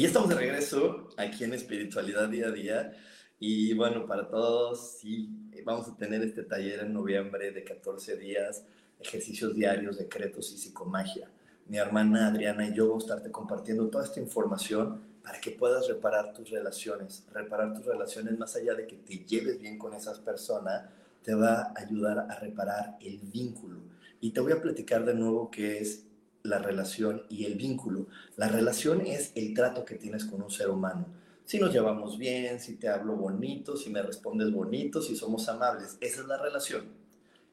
Y 0.00 0.06
estamos 0.06 0.30
de 0.30 0.34
regreso 0.34 1.10
aquí 1.18 1.44
en 1.44 1.52
Espiritualidad 1.52 2.26
Día 2.30 2.46
a 2.46 2.50
Día. 2.50 2.92
Y 3.38 3.74
bueno, 3.74 4.06
para 4.06 4.30
todos, 4.30 4.96
sí, 4.98 5.28
vamos 5.62 5.88
a 5.88 5.96
tener 5.98 6.22
este 6.22 6.42
taller 6.42 6.80
en 6.80 6.94
noviembre 6.94 7.52
de 7.52 7.62
14 7.62 8.16
días, 8.16 8.64
ejercicios 8.98 9.54
diarios, 9.54 9.98
decretos 9.98 10.52
y 10.52 10.56
psicomagia. 10.56 11.28
Mi 11.66 11.76
hermana 11.76 12.28
Adriana 12.28 12.66
y 12.66 12.72
yo 12.72 12.88
vamos 12.88 13.04
a 13.04 13.08
estarte 13.08 13.30
compartiendo 13.30 13.90
toda 13.90 14.04
esta 14.04 14.20
información 14.20 15.02
para 15.22 15.38
que 15.38 15.50
puedas 15.50 15.86
reparar 15.86 16.32
tus 16.32 16.48
relaciones. 16.48 17.26
Reparar 17.30 17.74
tus 17.74 17.84
relaciones 17.84 18.38
más 18.38 18.56
allá 18.56 18.72
de 18.72 18.86
que 18.86 18.96
te 18.96 19.18
lleves 19.26 19.60
bien 19.60 19.76
con 19.76 19.92
esas 19.92 20.18
personas, 20.18 20.88
te 21.22 21.34
va 21.34 21.60
a 21.60 21.74
ayudar 21.76 22.20
a 22.20 22.40
reparar 22.40 22.96
el 23.02 23.18
vínculo. 23.18 23.80
Y 24.22 24.30
te 24.30 24.40
voy 24.40 24.52
a 24.52 24.62
platicar 24.62 25.04
de 25.04 25.12
nuevo 25.12 25.50
qué 25.50 25.76
es 25.80 26.06
la 26.42 26.58
relación 26.58 27.22
y 27.28 27.44
el 27.44 27.54
vínculo. 27.54 28.06
La 28.36 28.48
relación 28.48 29.02
es 29.02 29.32
el 29.34 29.54
trato 29.54 29.84
que 29.84 29.96
tienes 29.96 30.24
con 30.24 30.42
un 30.42 30.50
ser 30.50 30.70
humano. 30.70 31.06
Si 31.44 31.58
nos 31.58 31.72
llevamos 31.72 32.16
bien, 32.16 32.60
si 32.60 32.76
te 32.76 32.88
hablo 32.88 33.16
bonito, 33.16 33.76
si 33.76 33.90
me 33.90 34.02
respondes 34.02 34.52
bonito, 34.52 35.02
si 35.02 35.16
somos 35.16 35.48
amables. 35.48 35.98
Esa 36.00 36.20
es 36.20 36.26
la 36.26 36.40
relación. 36.40 36.84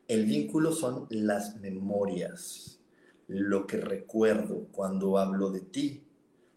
El 0.07 0.25
vínculo 0.25 0.71
son 0.71 1.07
las 1.09 1.57
memorias, 1.57 2.79
lo 3.27 3.67
que 3.67 3.77
recuerdo 3.77 4.67
cuando 4.71 5.17
hablo 5.17 5.49
de 5.49 5.61
ti, 5.61 6.03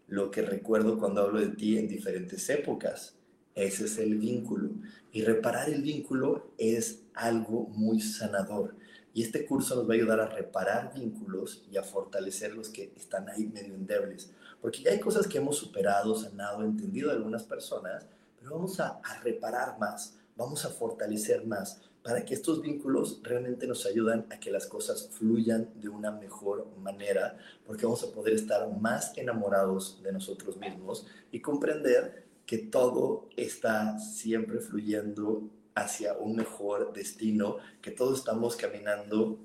lo 0.07 0.31
que 0.31 0.41
recuerdo 0.41 0.99
cuando 0.99 1.21
hablo 1.21 1.39
de 1.39 1.49
ti 1.49 1.77
en 1.77 1.87
diferentes 1.87 2.49
épocas. 2.49 3.15
Ese 3.55 3.85
es 3.85 3.97
el 3.97 4.17
vínculo. 4.17 4.69
Y 5.11 5.23
reparar 5.23 5.69
el 5.69 5.81
vínculo 5.81 6.53
es 6.57 7.03
algo 7.13 7.67
muy 7.75 7.99
sanador. 7.99 8.75
Y 9.13 9.23
este 9.23 9.45
curso 9.45 9.75
nos 9.75 9.89
va 9.89 9.93
a 9.93 9.97
ayudar 9.97 10.19
a 10.21 10.27
reparar 10.27 10.93
vínculos 10.93 11.65
y 11.69 11.77
a 11.77 11.83
fortalecer 11.83 12.53
los 12.53 12.69
que 12.69 12.93
están 12.95 13.27
ahí 13.29 13.45
medio 13.47 13.75
endebles. 13.75 14.31
Porque 14.61 14.81
ya 14.81 14.91
hay 14.91 14.99
cosas 14.99 15.27
que 15.27 15.37
hemos 15.37 15.57
superado, 15.57 16.15
sanado, 16.15 16.63
entendido 16.63 17.09
de 17.09 17.17
algunas 17.17 17.43
personas, 17.43 18.05
pero 18.39 18.55
vamos 18.55 18.79
a, 18.79 19.01
reparar 19.23 19.77
más, 19.79 20.17
vamos 20.35 20.65
a 20.65 20.69
fortalecer 20.69 21.45
más 21.45 21.81
para 22.03 22.25
que 22.25 22.33
estos 22.33 22.61
vínculos 22.61 23.19
realmente 23.21 23.67
nos 23.67 23.85
ayudan 23.85 24.25
a 24.31 24.39
que 24.39 24.49
las 24.49 24.65
cosas 24.65 25.09
fluyan 25.11 25.69
de 25.75 25.89
una 25.89 26.11
mejor 26.11 26.67
manera, 26.77 27.37
porque 27.65 27.85
vamos 27.85 28.03
a 28.03 28.11
poder 28.11 28.33
estar 28.33 28.67
más 28.79 29.15
enamorados 29.17 30.01
de 30.01 30.11
nosotros 30.11 30.57
mismos 30.57 31.05
y 31.31 31.41
comprender 31.41 32.25
que 32.47 32.57
todo 32.57 33.29
está 33.37 33.99
siempre 33.99 34.59
fluyendo 34.59 35.49
hacia 35.75 36.13
un 36.13 36.35
mejor 36.35 36.93
destino, 36.93 37.57
que 37.81 37.91
todos 37.91 38.19
estamos 38.19 38.55
caminando 38.55 39.39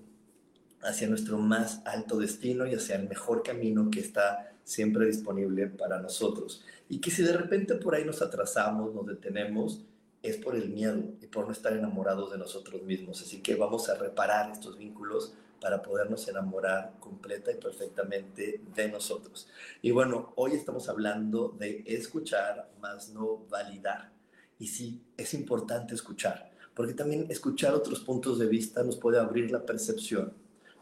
hacia 0.83 1.09
nuestro 1.09 1.39
más 1.39 1.83
alto 1.85 2.19
destino 2.19 2.67
y 2.67 2.75
hacia 2.75 2.97
el 2.97 3.09
mejor 3.09 3.43
camino 3.43 3.91
que 3.91 4.01
está 4.01 4.53
siempre 4.65 5.07
disponible 5.07 5.69
para 5.69 6.01
nosotros. 6.01 6.65
Y 6.89 7.01
que 7.01 7.11
si 7.11 7.23
de 7.23 7.37
repente 7.37 7.75
por 7.77 7.95
ahí 7.95 8.05
nos 8.05 8.23
atrasamos, 8.23 8.95
nos 8.95 9.07
detenemos, 9.07 9.85
es 10.23 10.37
por 10.37 10.57
el 10.57 10.71
miedo 10.71 11.03
y 11.21 11.27
por 11.27 11.47
no 11.47 11.53
estar 11.53 11.73
enamorados 11.73 12.33
de 12.33 12.39
nosotros 12.39 12.83
mismos. 12.83 13.23
Así 13.23 13.41
que 13.41 13.55
vamos 13.55 13.89
a 13.89 13.95
reparar 13.95 14.51
estos 14.51 14.77
vínculos 14.77 15.35
para 15.61 15.83
podernos 15.83 16.27
enamorar 16.29 16.95
completa 17.01 17.51
y 17.51 17.57
perfectamente 17.57 18.61
de 18.75 18.89
nosotros. 18.89 19.49
Y 19.83 19.91
bueno, 19.91 20.33
hoy 20.37 20.53
estamos 20.53 20.89
hablando 20.89 21.55
de 21.59 21.83
escuchar 21.87 22.71
más 22.81 23.11
no 23.11 23.39
validar. 23.49 24.16
Y 24.59 24.69
sí, 24.69 25.03
es 25.17 25.35
importante 25.35 25.95
escuchar, 25.95 26.51
porque 26.75 26.95
también 26.95 27.27
escuchar 27.29 27.75
otros 27.75 28.01
puntos 28.01 28.39
de 28.39 28.47
vista 28.47 28.83
nos 28.83 28.97
puede 28.97 29.19
abrir 29.19 29.51
la 29.51 29.65
percepción, 29.65 30.33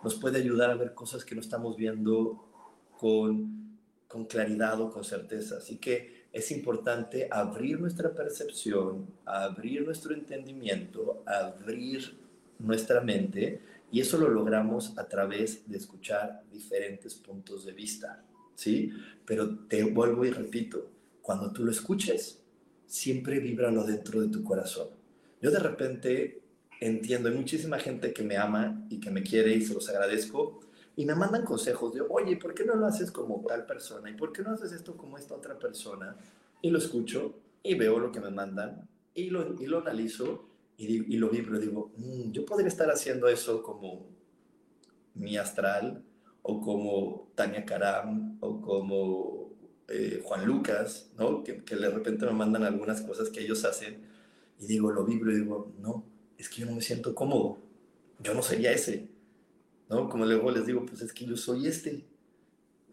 nos 0.03 0.15
puede 0.15 0.39
ayudar 0.39 0.71
a 0.71 0.77
ver 0.77 0.95
cosas 0.95 1.25
que 1.25 1.35
no 1.35 1.41
estamos 1.41 1.77
viendo 1.77 2.45
con, 2.99 3.79
con 4.07 4.27
claridad 4.27 4.81
o 4.81 4.91
con 4.91 5.03
certeza. 5.03 5.57
Así 5.59 5.79
que 5.79 6.25
es 6.33 6.51
importante 6.51 7.29
abrir 7.31 7.81
nuestra 7.81 8.13
percepción, 8.13 9.07
abrir 9.25 9.85
nuestro 9.85 10.15
entendimiento, 10.15 11.23
abrir 11.27 12.19
nuestra 12.59 13.01
mente, 13.01 13.61
y 13.91 14.01
eso 14.01 14.19
lo 14.19 14.29
logramos 14.29 14.99
a 14.99 15.07
través 15.07 15.69
de 15.71 15.77
escuchar 15.79 16.43
diferentes 16.51 17.15
puntos 17.15 17.65
de 17.65 17.73
vista, 17.73 18.25
¿sí? 18.57 18.91
Pero 19.25 19.57
te 19.69 19.85
vuelvo 19.85 20.25
y 20.25 20.31
repito, 20.31 20.91
cuando 21.23 21.53
tú 21.53 21.65
lo 21.65 21.71
escuches, 21.71 22.41
siempre 22.95 23.41
lo 23.41 23.85
dentro 23.85 24.21
de 24.21 24.29
tu 24.29 24.45
corazón. 24.45 24.89
Yo 25.43 25.51
de 25.51 25.59
repente 25.59 26.43
entiendo, 26.81 27.29
hay 27.29 27.35
muchísima 27.35 27.79
gente 27.81 28.13
que 28.13 28.23
me 28.23 28.37
ama 28.37 28.87
y 28.89 29.01
que 29.01 29.11
me 29.11 29.23
quiere 29.23 29.53
y 29.53 29.63
se 29.63 29.75
los 29.75 29.89
agradezco 29.89 30.61
y 30.95 31.05
me 31.05 31.17
mandan 31.17 31.45
consejos 31.45 31.93
de, 31.93 32.03
oye, 32.03 32.37
¿por 32.37 32.55
qué 32.55 32.65
no 32.65 32.77
lo 32.77 32.87
haces 32.87 33.11
como 33.11 33.45
tal 33.47 33.67
persona? 33.67 34.11
¿Y 34.11 34.15
por 34.15 34.33
qué 34.33 34.43
no 34.43 34.53
haces 34.53 34.71
esto 34.71 34.97
como 34.97 35.19
esta 35.19 35.35
otra 35.35 35.59
persona? 35.59 36.17
Y 36.63 36.71
lo 36.71 36.79
escucho 36.79 37.35
y 37.65 37.75
veo 37.75 37.99
lo 37.99 38.13
que 38.13 38.21
me 38.21 38.31
mandan 38.31 38.89
y 39.13 39.29
lo, 39.29 39.61
y 39.61 39.67
lo 39.67 39.79
analizo 39.81 40.49
y, 40.77 41.15
y 41.15 41.17
lo 41.19 41.31
vibro 41.31 41.59
digo, 41.59 41.91
mm, 41.97 42.31
yo 42.31 42.45
podría 42.45 42.69
estar 42.69 42.89
haciendo 42.91 43.27
eso 43.27 43.61
como 43.61 44.07
mi 45.15 45.37
astral 45.37 46.01
o 46.43 46.61
como 46.61 47.29
Tania 47.35 47.65
Karam 47.65 48.39
o 48.41 48.61
como 48.61 49.51
eh, 49.89 50.21
Juan 50.25 50.47
Lucas, 50.47 51.11
¿no? 51.19 51.45
Que, 51.45 51.63
que, 51.63 51.77
de 51.77 51.91
repente 51.91 52.25
me 52.27 52.33
mandan 52.33 52.65
algunas 52.65 53.03
cosas 53.03 53.31
que 53.31 53.41
ellos 53.41 53.65
hacen 53.65 54.01
y 54.59 54.67
digo, 54.67 54.91
lo 54.91 55.05
vibro 55.05 55.33
y 55.33 55.41
digo, 55.41 55.73
no, 55.81 56.05
es 56.39 56.49
que 56.49 56.63
yo 56.63 56.67
no 56.67 56.73
me 56.73 56.81
siento 56.81 57.15
cómodo, 57.15 57.59
yo 58.21 58.35
no 58.35 58.43
sería 58.43 58.73
ese, 58.73 59.09
¿no? 59.89 60.09
Como 60.09 60.25
luego 60.25 60.51
les 60.51 60.67
digo, 60.67 60.87
pues 60.87 61.03
es 61.03 61.13
que 61.13 61.27
yo 61.27 61.37
soy 61.37 61.67
este. 61.67 62.05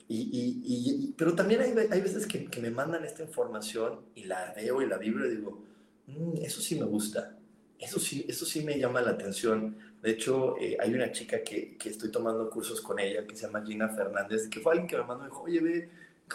Y, 0.08 0.18
y, 0.18 0.62
y 0.66 1.14
pero 1.18 1.36
también 1.36 1.62
hay, 1.62 1.74
hay 1.90 2.02
veces 2.02 2.28
que, 2.28 2.46
que, 2.46 2.60
me 2.60 2.70
mandan 2.70 3.06
esta 3.06 3.24
información 3.24 4.02
y 4.14 4.26
la 4.26 4.54
veo 4.54 4.82
y 4.82 4.88
la 4.88 4.98
vibro 4.98 5.26
y 5.26 5.36
digo, 5.38 5.64
mm, 6.08 6.38
eso 6.42 6.60
sí 6.60 6.78
me 6.78 6.86
gusta, 6.86 7.38
eso 7.80 7.98
sí, 8.00 8.26
eso 8.28 8.46
sí 8.46 8.62
me 8.62 8.78
llama 8.78 9.02
la 9.02 9.12
atención. 9.12 9.78
De 10.02 10.12
hecho, 10.12 10.58
eh, 10.60 10.76
hay 10.80 10.94
una 10.94 11.12
chica 11.14 11.42
que, 11.44 11.78
que, 11.78 11.90
estoy 11.90 12.12
tomando 12.12 12.50
cursos 12.50 12.82
con 12.82 13.00
ella 13.00 13.26
que 13.26 13.36
se 13.36 13.46
llama 13.46 13.64
Gina 13.66 13.88
Fernández, 13.88 14.50
que 14.50 14.60
fue 14.60 14.74
alguien 14.74 14.88
que 14.88 14.98
me 14.98 15.04
mandó 15.04 15.24
y 15.24 15.28
dijo, 15.28 15.42
oye, 15.44 15.60
ve, 15.62 15.90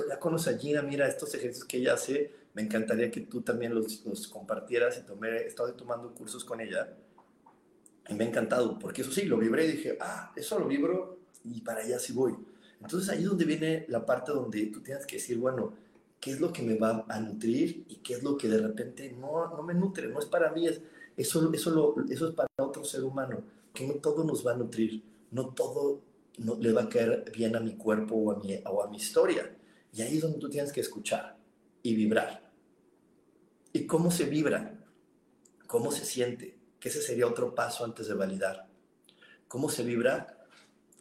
ya 0.09 0.19
conoces 0.19 0.55
a 0.55 0.59
Gina, 0.59 0.83
mira 0.83 1.07
estos 1.09 1.35
ejercicios 1.35 1.67
que 1.67 1.79
ella 1.79 1.95
hace, 1.95 2.33
me 2.55 2.63
encantaría 2.63 3.11
que 3.11 3.21
tú 3.23 3.43
también 3.43 3.75
los, 3.75 4.05
los 4.05 4.29
compartieras 4.29 4.99
y 4.99 5.03
tomé, 5.03 5.29
he 5.29 5.47
estado 5.47 5.73
tomando 5.75 6.13
cursos 6.15 6.45
con 6.45 6.61
ella 6.61 6.89
y 8.09 8.15
me 8.15 8.25
ha 8.25 8.29
encantado, 8.29 8.79
porque 8.79 9.03
eso 9.03 9.11
sí, 9.11 9.25
lo 9.25 9.37
vibré 9.37 9.67
y 9.67 9.73
dije, 9.73 9.99
ah, 10.01 10.33
eso 10.37 10.59
lo 10.59 10.67
vibro 10.67 11.19
y 11.45 11.61
para 11.61 11.81
allá 11.81 11.99
sí 11.99 12.13
voy. 12.13 12.35
Entonces 12.81 13.09
ahí 13.09 13.23
es 13.23 13.29
donde 13.29 13.45
viene 13.45 13.85
la 13.89 14.05
parte 14.05 14.33
donde 14.33 14.67
tú 14.67 14.81
tienes 14.81 15.07
que 15.07 15.17
decir, 15.17 15.39
bueno, 15.39 15.73
¿qué 16.21 16.33
es 16.33 16.41
lo 16.41 16.53
que 16.53 16.63
me 16.63 16.79
va 16.79 17.05
a 17.09 17.21
nutrir 17.21 17.85
y 17.89 17.97
qué 17.97 18.15
es 18.15 18.23
lo 18.23 18.37
que 18.37 18.49
de 18.49 18.59
repente 18.59 19.13
no, 19.19 19.49
no 19.49 19.63
me 19.63 19.75
nutre? 19.75 20.09
No 20.09 20.19
es 20.19 20.27
para 20.27 20.53
mí, 20.53 20.67
es, 20.69 20.81
eso, 21.17 21.53
eso, 21.53 21.71
lo, 21.71 21.95
eso 22.09 22.29
es 22.29 22.35
para 22.35 22.49
otro 22.59 22.85
ser 22.85 23.03
humano, 23.03 23.43
que 23.73 23.87
no 23.87 23.95
todo 23.95 24.25
nos 24.25 24.47
va 24.47 24.53
a 24.53 24.57
nutrir, 24.57 25.03
no 25.31 25.49
todo 25.49 26.01
no, 26.39 26.57
le 26.57 26.73
va 26.73 26.83
a 26.83 26.89
caer 26.89 27.33
bien 27.35 27.57
a 27.57 27.61
mi 27.61 27.75
cuerpo 27.75 28.15
o 28.15 28.33
a 28.33 28.39
mi, 28.39 28.59
o 28.67 28.83
a 28.83 28.89
mi 28.89 28.99
historia. 28.99 29.56
Y 29.97 30.03
ahí 30.03 30.17
es 30.17 30.23
donde 30.23 30.39
tú 30.39 30.51
tienes 30.51 30.73
que 30.73 30.81
escuchar 30.81 31.39
y 31.83 31.95
vibrar. 31.95 32.53
¿Y 33.73 33.87
cómo 33.87 34.11
se 34.11 34.25
vibra? 34.25 34.79
¿Cómo 35.67 35.91
se 35.91 36.05
siente? 36.05 36.59
Que 36.79 36.91
ese 36.91 37.01
sería 37.01 37.27
otro 37.27 37.55
paso 37.55 37.83
antes 37.83 38.07
de 38.07 38.13
validar. 38.13 38.69
¿Cómo 39.49 39.71
se 39.71 39.85
vibra? 39.85 40.45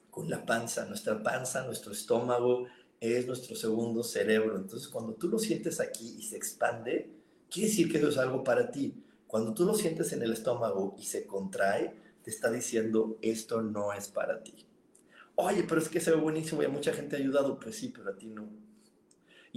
Con 0.10 0.30
la 0.30 0.46
panza. 0.46 0.86
Nuestra 0.86 1.22
panza, 1.22 1.66
nuestro 1.66 1.92
estómago 1.92 2.68
es 3.02 3.28
nuestro 3.28 3.58
segundo 3.58 4.02
cerebro. 4.02 4.56
Entonces, 4.56 4.88
cuando 4.88 5.14
tú 5.16 5.28
lo 5.28 5.40
sientes 5.40 5.82
aquí 5.82 6.16
y 6.18 6.24
se 6.24 6.38
expande, 6.38 7.12
quiere 7.50 7.68
decir 7.68 7.92
que 7.92 7.98
eso 7.98 8.08
es 8.08 8.18
algo 8.18 8.46
para 8.46 8.72
ti. 8.72 9.04
Cuando 9.28 9.54
tú 9.54 9.66
lo 9.66 9.74
sientes 9.74 10.14
en 10.14 10.22
el 10.22 10.32
estómago 10.32 10.96
y 10.98 11.04
se 11.04 11.28
contrae, 11.28 11.94
te 12.24 12.30
está 12.30 12.50
diciendo, 12.50 13.18
esto 13.22 13.62
no 13.62 13.92
es 13.92 14.08
para 14.08 14.42
ti. 14.42 14.66
Oye, 15.36 15.66
pero 15.68 15.82
es 15.82 15.90
que 15.90 16.00
se 16.00 16.12
ve 16.12 16.18
buenísimo 16.18 16.62
y 16.62 16.66
a 16.66 16.70
mucha 16.70 16.94
gente 16.94 17.18
ha 17.18 17.20
ayudado. 17.20 17.60
Pues 17.60 17.76
sí, 17.76 17.90
pero 17.94 18.12
a 18.12 18.16
ti 18.16 18.28
no. 18.28 18.64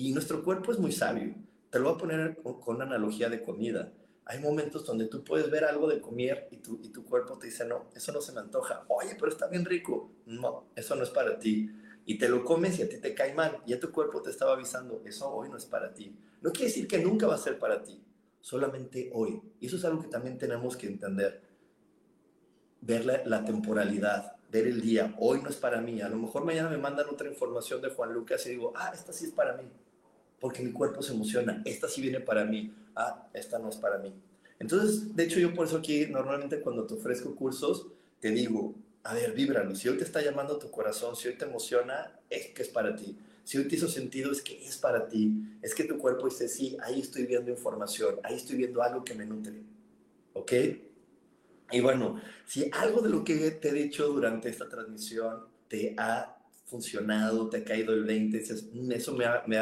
Y 0.01 0.12
nuestro 0.12 0.44
cuerpo 0.44 0.70
es 0.70 0.78
muy 0.78 0.92
sabio. 0.92 1.34
Te 1.70 1.80
lo 1.80 1.86
voy 1.86 1.94
a 1.94 1.99
poner 1.99 2.38
con 2.61 2.80
analogía 2.80 3.28
de 3.28 3.42
comida. 3.42 3.92
Hay 4.26 4.38
momentos 4.38 4.86
donde 4.86 5.07
tú 5.07 5.24
puedes 5.24 5.51
ver 5.51 5.64
algo 5.64 5.88
de 5.88 6.01
comer 6.01 6.46
y 6.53 6.59
tu, 6.59 6.78
y 6.80 6.90
tu 6.90 7.05
cuerpo 7.05 7.36
te 7.36 7.49
dice, 7.49 7.64
no, 7.64 7.90
eso 7.96 8.12
no 8.12 8.20
se 8.20 8.30
me 8.30 8.38
antoja. 8.38 8.84
Oye, 8.86 9.16
pero 9.18 9.32
está 9.32 9.49
bien 9.49 9.64
rico. 9.64 10.12
No, 10.24 10.68
eso 10.76 10.94
no 10.94 11.03
es 11.03 11.11
para 11.11 11.40
ti. 11.40 11.68
Y 12.05 12.16
te 12.16 12.28
lo 12.28 12.44
comes 12.44 12.78
y 12.78 12.82
a 12.82 12.88
ti 12.88 12.99
te 12.99 13.12
cae 13.12 13.34
mal. 13.34 13.61
Y 13.66 13.70
ya 13.70 13.80
tu 13.80 13.90
cuerpo 13.90 14.22
te 14.22 14.30
estaba 14.30 14.53
avisando, 14.53 15.03
eso 15.05 15.28
hoy 15.34 15.49
no 15.49 15.57
es 15.57 15.66
para 15.66 15.92
ti. 15.92 16.16
No 16.42 16.53
quiere 16.53 16.66
decir 16.66 16.86
que 16.86 16.99
nunca 16.99 17.26
va 17.26 17.34
a 17.34 17.38
ser 17.38 17.59
para 17.59 17.82
ti, 17.82 18.01
solamente 18.40 19.11
hoy. 19.12 19.42
Y 19.59 19.66
eso 19.66 19.78
es 19.78 19.84
algo 19.84 20.01
que 20.01 20.09
también 20.09 20.38
tenemos 20.38 20.76
que 20.76 20.86
entender. 20.86 21.42
ver 22.82 23.05
la, 23.05 23.24
la, 23.24 23.44
temporalidad, 23.44 24.36
ver 24.49 24.68
el 24.68 24.80
día. 24.80 25.16
Hoy 25.18 25.42
no 25.42 25.49
es 25.49 25.57
para 25.57 25.80
mí. 25.80 26.01
A 26.03 26.09
lo 26.09 26.18
mejor 26.18 26.44
mañana 26.44 26.70
me 26.70 26.78
mandan 26.78 27.09
otra 27.09 27.28
información 27.28 27.82
de 27.82 27.90
Juan 27.90 28.12
Lucas 28.12 28.46
y 28.46 28.51
digo, 28.51 28.72
ah, 28.76 28.92
esta 28.94 29.12
sí 29.12 29.24
es 29.24 29.32
para 29.32 29.57
mí. 29.57 29.68
Porque 30.41 30.62
mi 30.62 30.72
cuerpo 30.72 31.03
se 31.03 31.12
emociona. 31.12 31.62
Esta 31.64 31.89
sí 31.89 32.01
viene 32.01 32.20
para 32.20 32.45
mí. 32.45 32.72
Ah, 32.95 33.28
esta 33.32 33.59
no 33.59 33.68
es 33.68 33.76
para 33.76 33.99
mí. 33.99 34.12
Entonces, 34.59 35.14
de 35.14 35.24
hecho, 35.24 35.39
yo 35.39 35.55
por 35.55 35.66
eso 35.66 35.78
aquí 35.78 36.07
normalmente 36.07 36.61
cuando 36.61 36.86
te 36.86 36.95
ofrezco 36.95 37.34
cursos, 37.34 37.86
te 38.20 38.30
digo, 38.30 38.74
a 39.05 39.14
ver, 39.14 39.32
víbralo. 39.32 39.74
Si 39.74 39.89
hoy 39.89 39.97
te 39.97 40.05
está 40.05 40.22
llamando 40.22 40.59
tu 40.59 40.70
corazón, 40.70 41.16
si 41.16 41.28
hoy 41.28 41.34
te 41.34 41.45
emociona, 41.45 42.18
es 42.28 42.49
que 42.49 42.62
es 42.62 42.68
para 42.68 42.95
ti. 42.95 43.16
Si 43.45 43.57
hoy 43.57 43.64
te 43.66 43.76
hizo 43.76 43.89
sentido, 43.89 44.30
es 44.30 44.43
que 44.43 44.62
es 44.66 44.76
para 44.76 45.09
ti. 45.09 45.32
Es 45.62 45.74
que 45.74 45.84
tu 45.84 45.97
cuerpo 45.97 46.28
dice, 46.28 46.49
sí, 46.49 46.76
ahí 46.82 47.01
estoy 47.01 47.24
viendo 47.24 47.51
información, 47.51 48.16
ahí 48.22 48.36
estoy 48.36 48.57
viendo 48.57 48.82
algo 48.82 49.05
que 49.05 49.14
me 49.14 49.24
nutre. 49.24 49.62
¿Ok? 50.34 50.53
Y 51.70 51.80
bueno, 51.80 52.20
si 52.47 52.70
algo 52.72 53.01
de 53.01 53.11
lo 53.11 53.24
que 53.24 53.51
te 53.53 53.68
he 53.68 53.72
dicho 53.72 54.09
durante 54.09 54.49
esta 54.49 54.68
transmisión 54.68 55.47
te 55.68 55.95
ha 55.97 56.36
funcionado, 56.66 57.49
te 57.49 57.59
ha 57.59 57.64
caído 57.64 57.95
el 57.95 58.05
20, 58.05 58.39
dices, 58.39 58.68
mm, 58.72 58.93
eso 58.93 59.14
me, 59.14 59.24
me, 59.47 59.57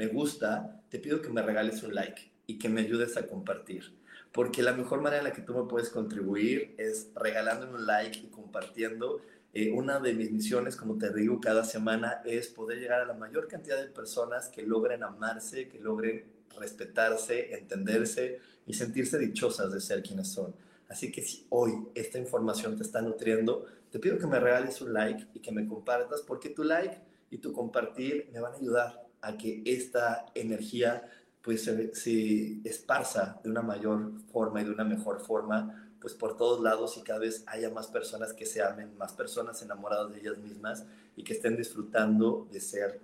me 0.00 0.06
gusta, 0.08 0.82
te 0.88 0.98
pido 0.98 1.20
que 1.20 1.28
me 1.28 1.42
regales 1.42 1.82
un 1.82 1.94
like 1.94 2.32
y 2.46 2.58
que 2.58 2.68
me 2.68 2.80
ayudes 2.80 3.16
a 3.16 3.26
compartir 3.26 4.00
porque 4.32 4.62
la 4.62 4.72
mejor 4.72 5.00
manera 5.00 5.18
en 5.18 5.28
la 5.28 5.32
que 5.32 5.42
tú 5.42 5.54
me 5.54 5.68
puedes 5.68 5.90
contribuir 5.90 6.74
es 6.78 7.10
regalándome 7.14 7.74
un 7.74 7.86
like 7.86 8.18
y 8.18 8.26
compartiendo. 8.28 9.20
Eh, 9.52 9.72
una 9.72 9.98
de 9.98 10.14
mis 10.14 10.30
misiones, 10.30 10.76
como 10.76 10.96
te 10.96 11.12
digo 11.12 11.40
cada 11.40 11.64
semana, 11.64 12.22
es 12.24 12.48
poder 12.48 12.78
llegar 12.78 13.00
a 13.00 13.06
la 13.06 13.14
mayor 13.14 13.48
cantidad 13.48 13.80
de 13.80 13.88
personas 13.88 14.48
que 14.48 14.62
logren 14.62 15.02
amarse, 15.02 15.68
que 15.68 15.80
logren 15.80 16.24
respetarse, 16.56 17.54
entenderse 17.54 18.38
y 18.66 18.74
sentirse 18.74 19.18
dichosas 19.18 19.72
de 19.72 19.80
ser 19.80 20.02
quienes 20.02 20.28
son. 20.28 20.54
Así 20.88 21.10
que 21.10 21.22
si 21.22 21.46
hoy 21.50 21.72
esta 21.94 22.18
información 22.18 22.76
te 22.76 22.84
está 22.84 23.02
nutriendo, 23.02 23.66
te 23.90 23.98
pido 23.98 24.18
que 24.18 24.26
me 24.26 24.38
regales 24.38 24.80
un 24.80 24.92
like 24.92 25.26
y 25.34 25.40
que 25.40 25.50
me 25.50 25.66
compartas, 25.66 26.22
porque 26.22 26.50
tu 26.50 26.62
like 26.62 27.00
y 27.30 27.38
tu 27.38 27.52
compartir 27.52 28.30
me 28.32 28.40
van 28.40 28.52
a 28.54 28.56
ayudar 28.56 29.09
a 29.22 29.36
que 29.36 29.62
esta 29.64 30.26
energía 30.34 31.08
pues 31.42 31.64
se, 31.64 32.60
esparza 32.64 33.40
de 33.42 33.50
una 33.50 33.62
mayor 33.62 34.12
forma 34.32 34.60
y 34.60 34.64
de 34.64 34.70
una 34.70 34.84
mejor 34.84 35.20
forma, 35.20 35.90
pues 36.00 36.14
por 36.14 36.36
todos 36.36 36.62
lados 36.62 36.96
y 36.96 37.02
cada 37.02 37.20
vez 37.20 37.44
haya 37.46 37.70
más 37.70 37.86
personas 37.86 38.32
que 38.32 38.46
se 38.46 38.62
amen, 38.62 38.96
más 38.96 39.12
personas 39.12 39.62
enamoradas 39.62 40.12
de 40.12 40.20
ellas 40.20 40.38
mismas 40.38 40.84
y 41.16 41.24
que 41.24 41.32
estén 41.32 41.56
disfrutando 41.56 42.48
de 42.50 42.60
ser 42.60 43.00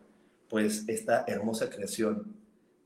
pues 0.48 0.84
esta 0.86 1.24
hermosa 1.26 1.70
creación 1.70 2.36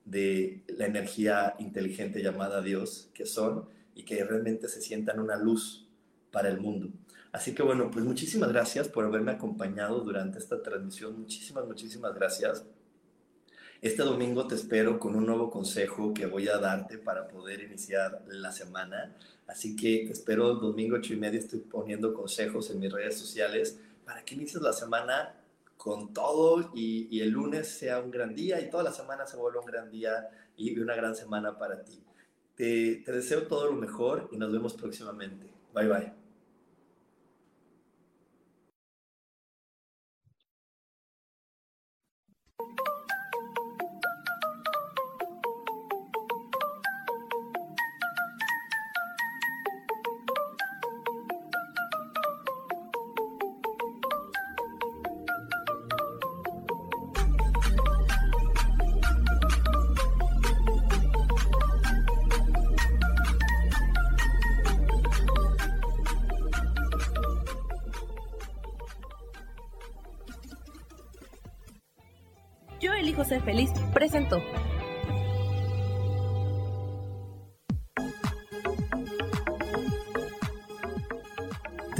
de 0.05 0.63
la 0.69 0.87
energía 0.87 1.55
inteligente 1.59 2.23
llamada 2.23 2.63
Dios 2.63 3.11
que 3.13 3.27
son 3.27 3.69
y 3.95 4.05
que 4.05 4.25
realmente 4.25 4.69
se 4.69 4.81
sientan 4.81 5.21
una 5.21 5.37
luz 5.37 5.87
para 6.33 6.49
el 6.49 6.61
mundo. 6.61 6.89
Así 7.33 7.55
que 7.55 7.63
bueno, 7.63 7.91
pues 7.91 8.05
muchísimas 8.05 8.49
gracias 8.49 8.89
por 8.89 9.05
haberme 9.05 9.33
acompañado 9.33 10.01
durante 10.01 10.39
esta 10.39 10.63
transmisión. 10.63 11.19
Muchísimas, 11.21 11.67
muchísimas 11.67 12.15
gracias. 12.15 12.65
Este 13.83 14.03
domingo 14.03 14.47
te 14.47 14.57
espero 14.57 14.99
con 14.99 15.17
un 15.17 15.25
nuevo 15.25 15.51
consejo 15.51 16.13
que 16.13 16.27
voy 16.27 16.49
a 16.49 16.59
darte 16.59 16.99
para 16.99 17.27
poder 17.29 17.63
iniciar 17.63 18.23
la 18.29 18.53
semana. 18.53 19.17
Así 19.47 19.75
que 19.75 20.05
te 20.07 20.13
espero 20.13 20.53
el 20.53 20.61
domingo 20.61 20.97
ocho 20.97 21.15
y 21.15 21.17
media. 21.17 21.41
Estoy 21.41 21.61
poniendo 21.61 22.13
consejos 22.13 22.71
en 22.71 22.79
mis 22.79 22.93
redes 22.93 23.19
sociales 23.19 23.81
para 24.05 24.23
que 24.23 24.35
inicies 24.35 24.63
la 24.63 24.75
semana 24.75 25.35
con 25.79 26.13
todo 26.13 26.71
y, 26.75 27.21
el 27.21 27.31
lunes 27.31 27.69
sea 27.69 28.01
un 28.01 28.11
gran 28.11 28.35
día 28.35 28.61
y 28.61 28.69
toda 28.69 28.83
la 28.83 28.93
semana 28.93 29.25
se 29.25 29.39
vuelva 29.39 29.61
un 29.61 29.67
gran 29.67 29.91
día 29.91 30.29
y 30.59 30.79
una 30.79 30.95
gran 30.95 31.17
semana 31.17 31.57
para 31.57 31.83
ti. 31.83 32.03
te 32.55 33.03
deseo 33.07 33.47
todo 33.47 33.65
lo 33.65 33.73
mejor 33.73 34.29
y 34.31 34.37
nos 34.37 34.53
vemos 34.53 34.75
próximamente. 34.75 35.51
Bye 35.73 35.89
bye. 35.89 36.20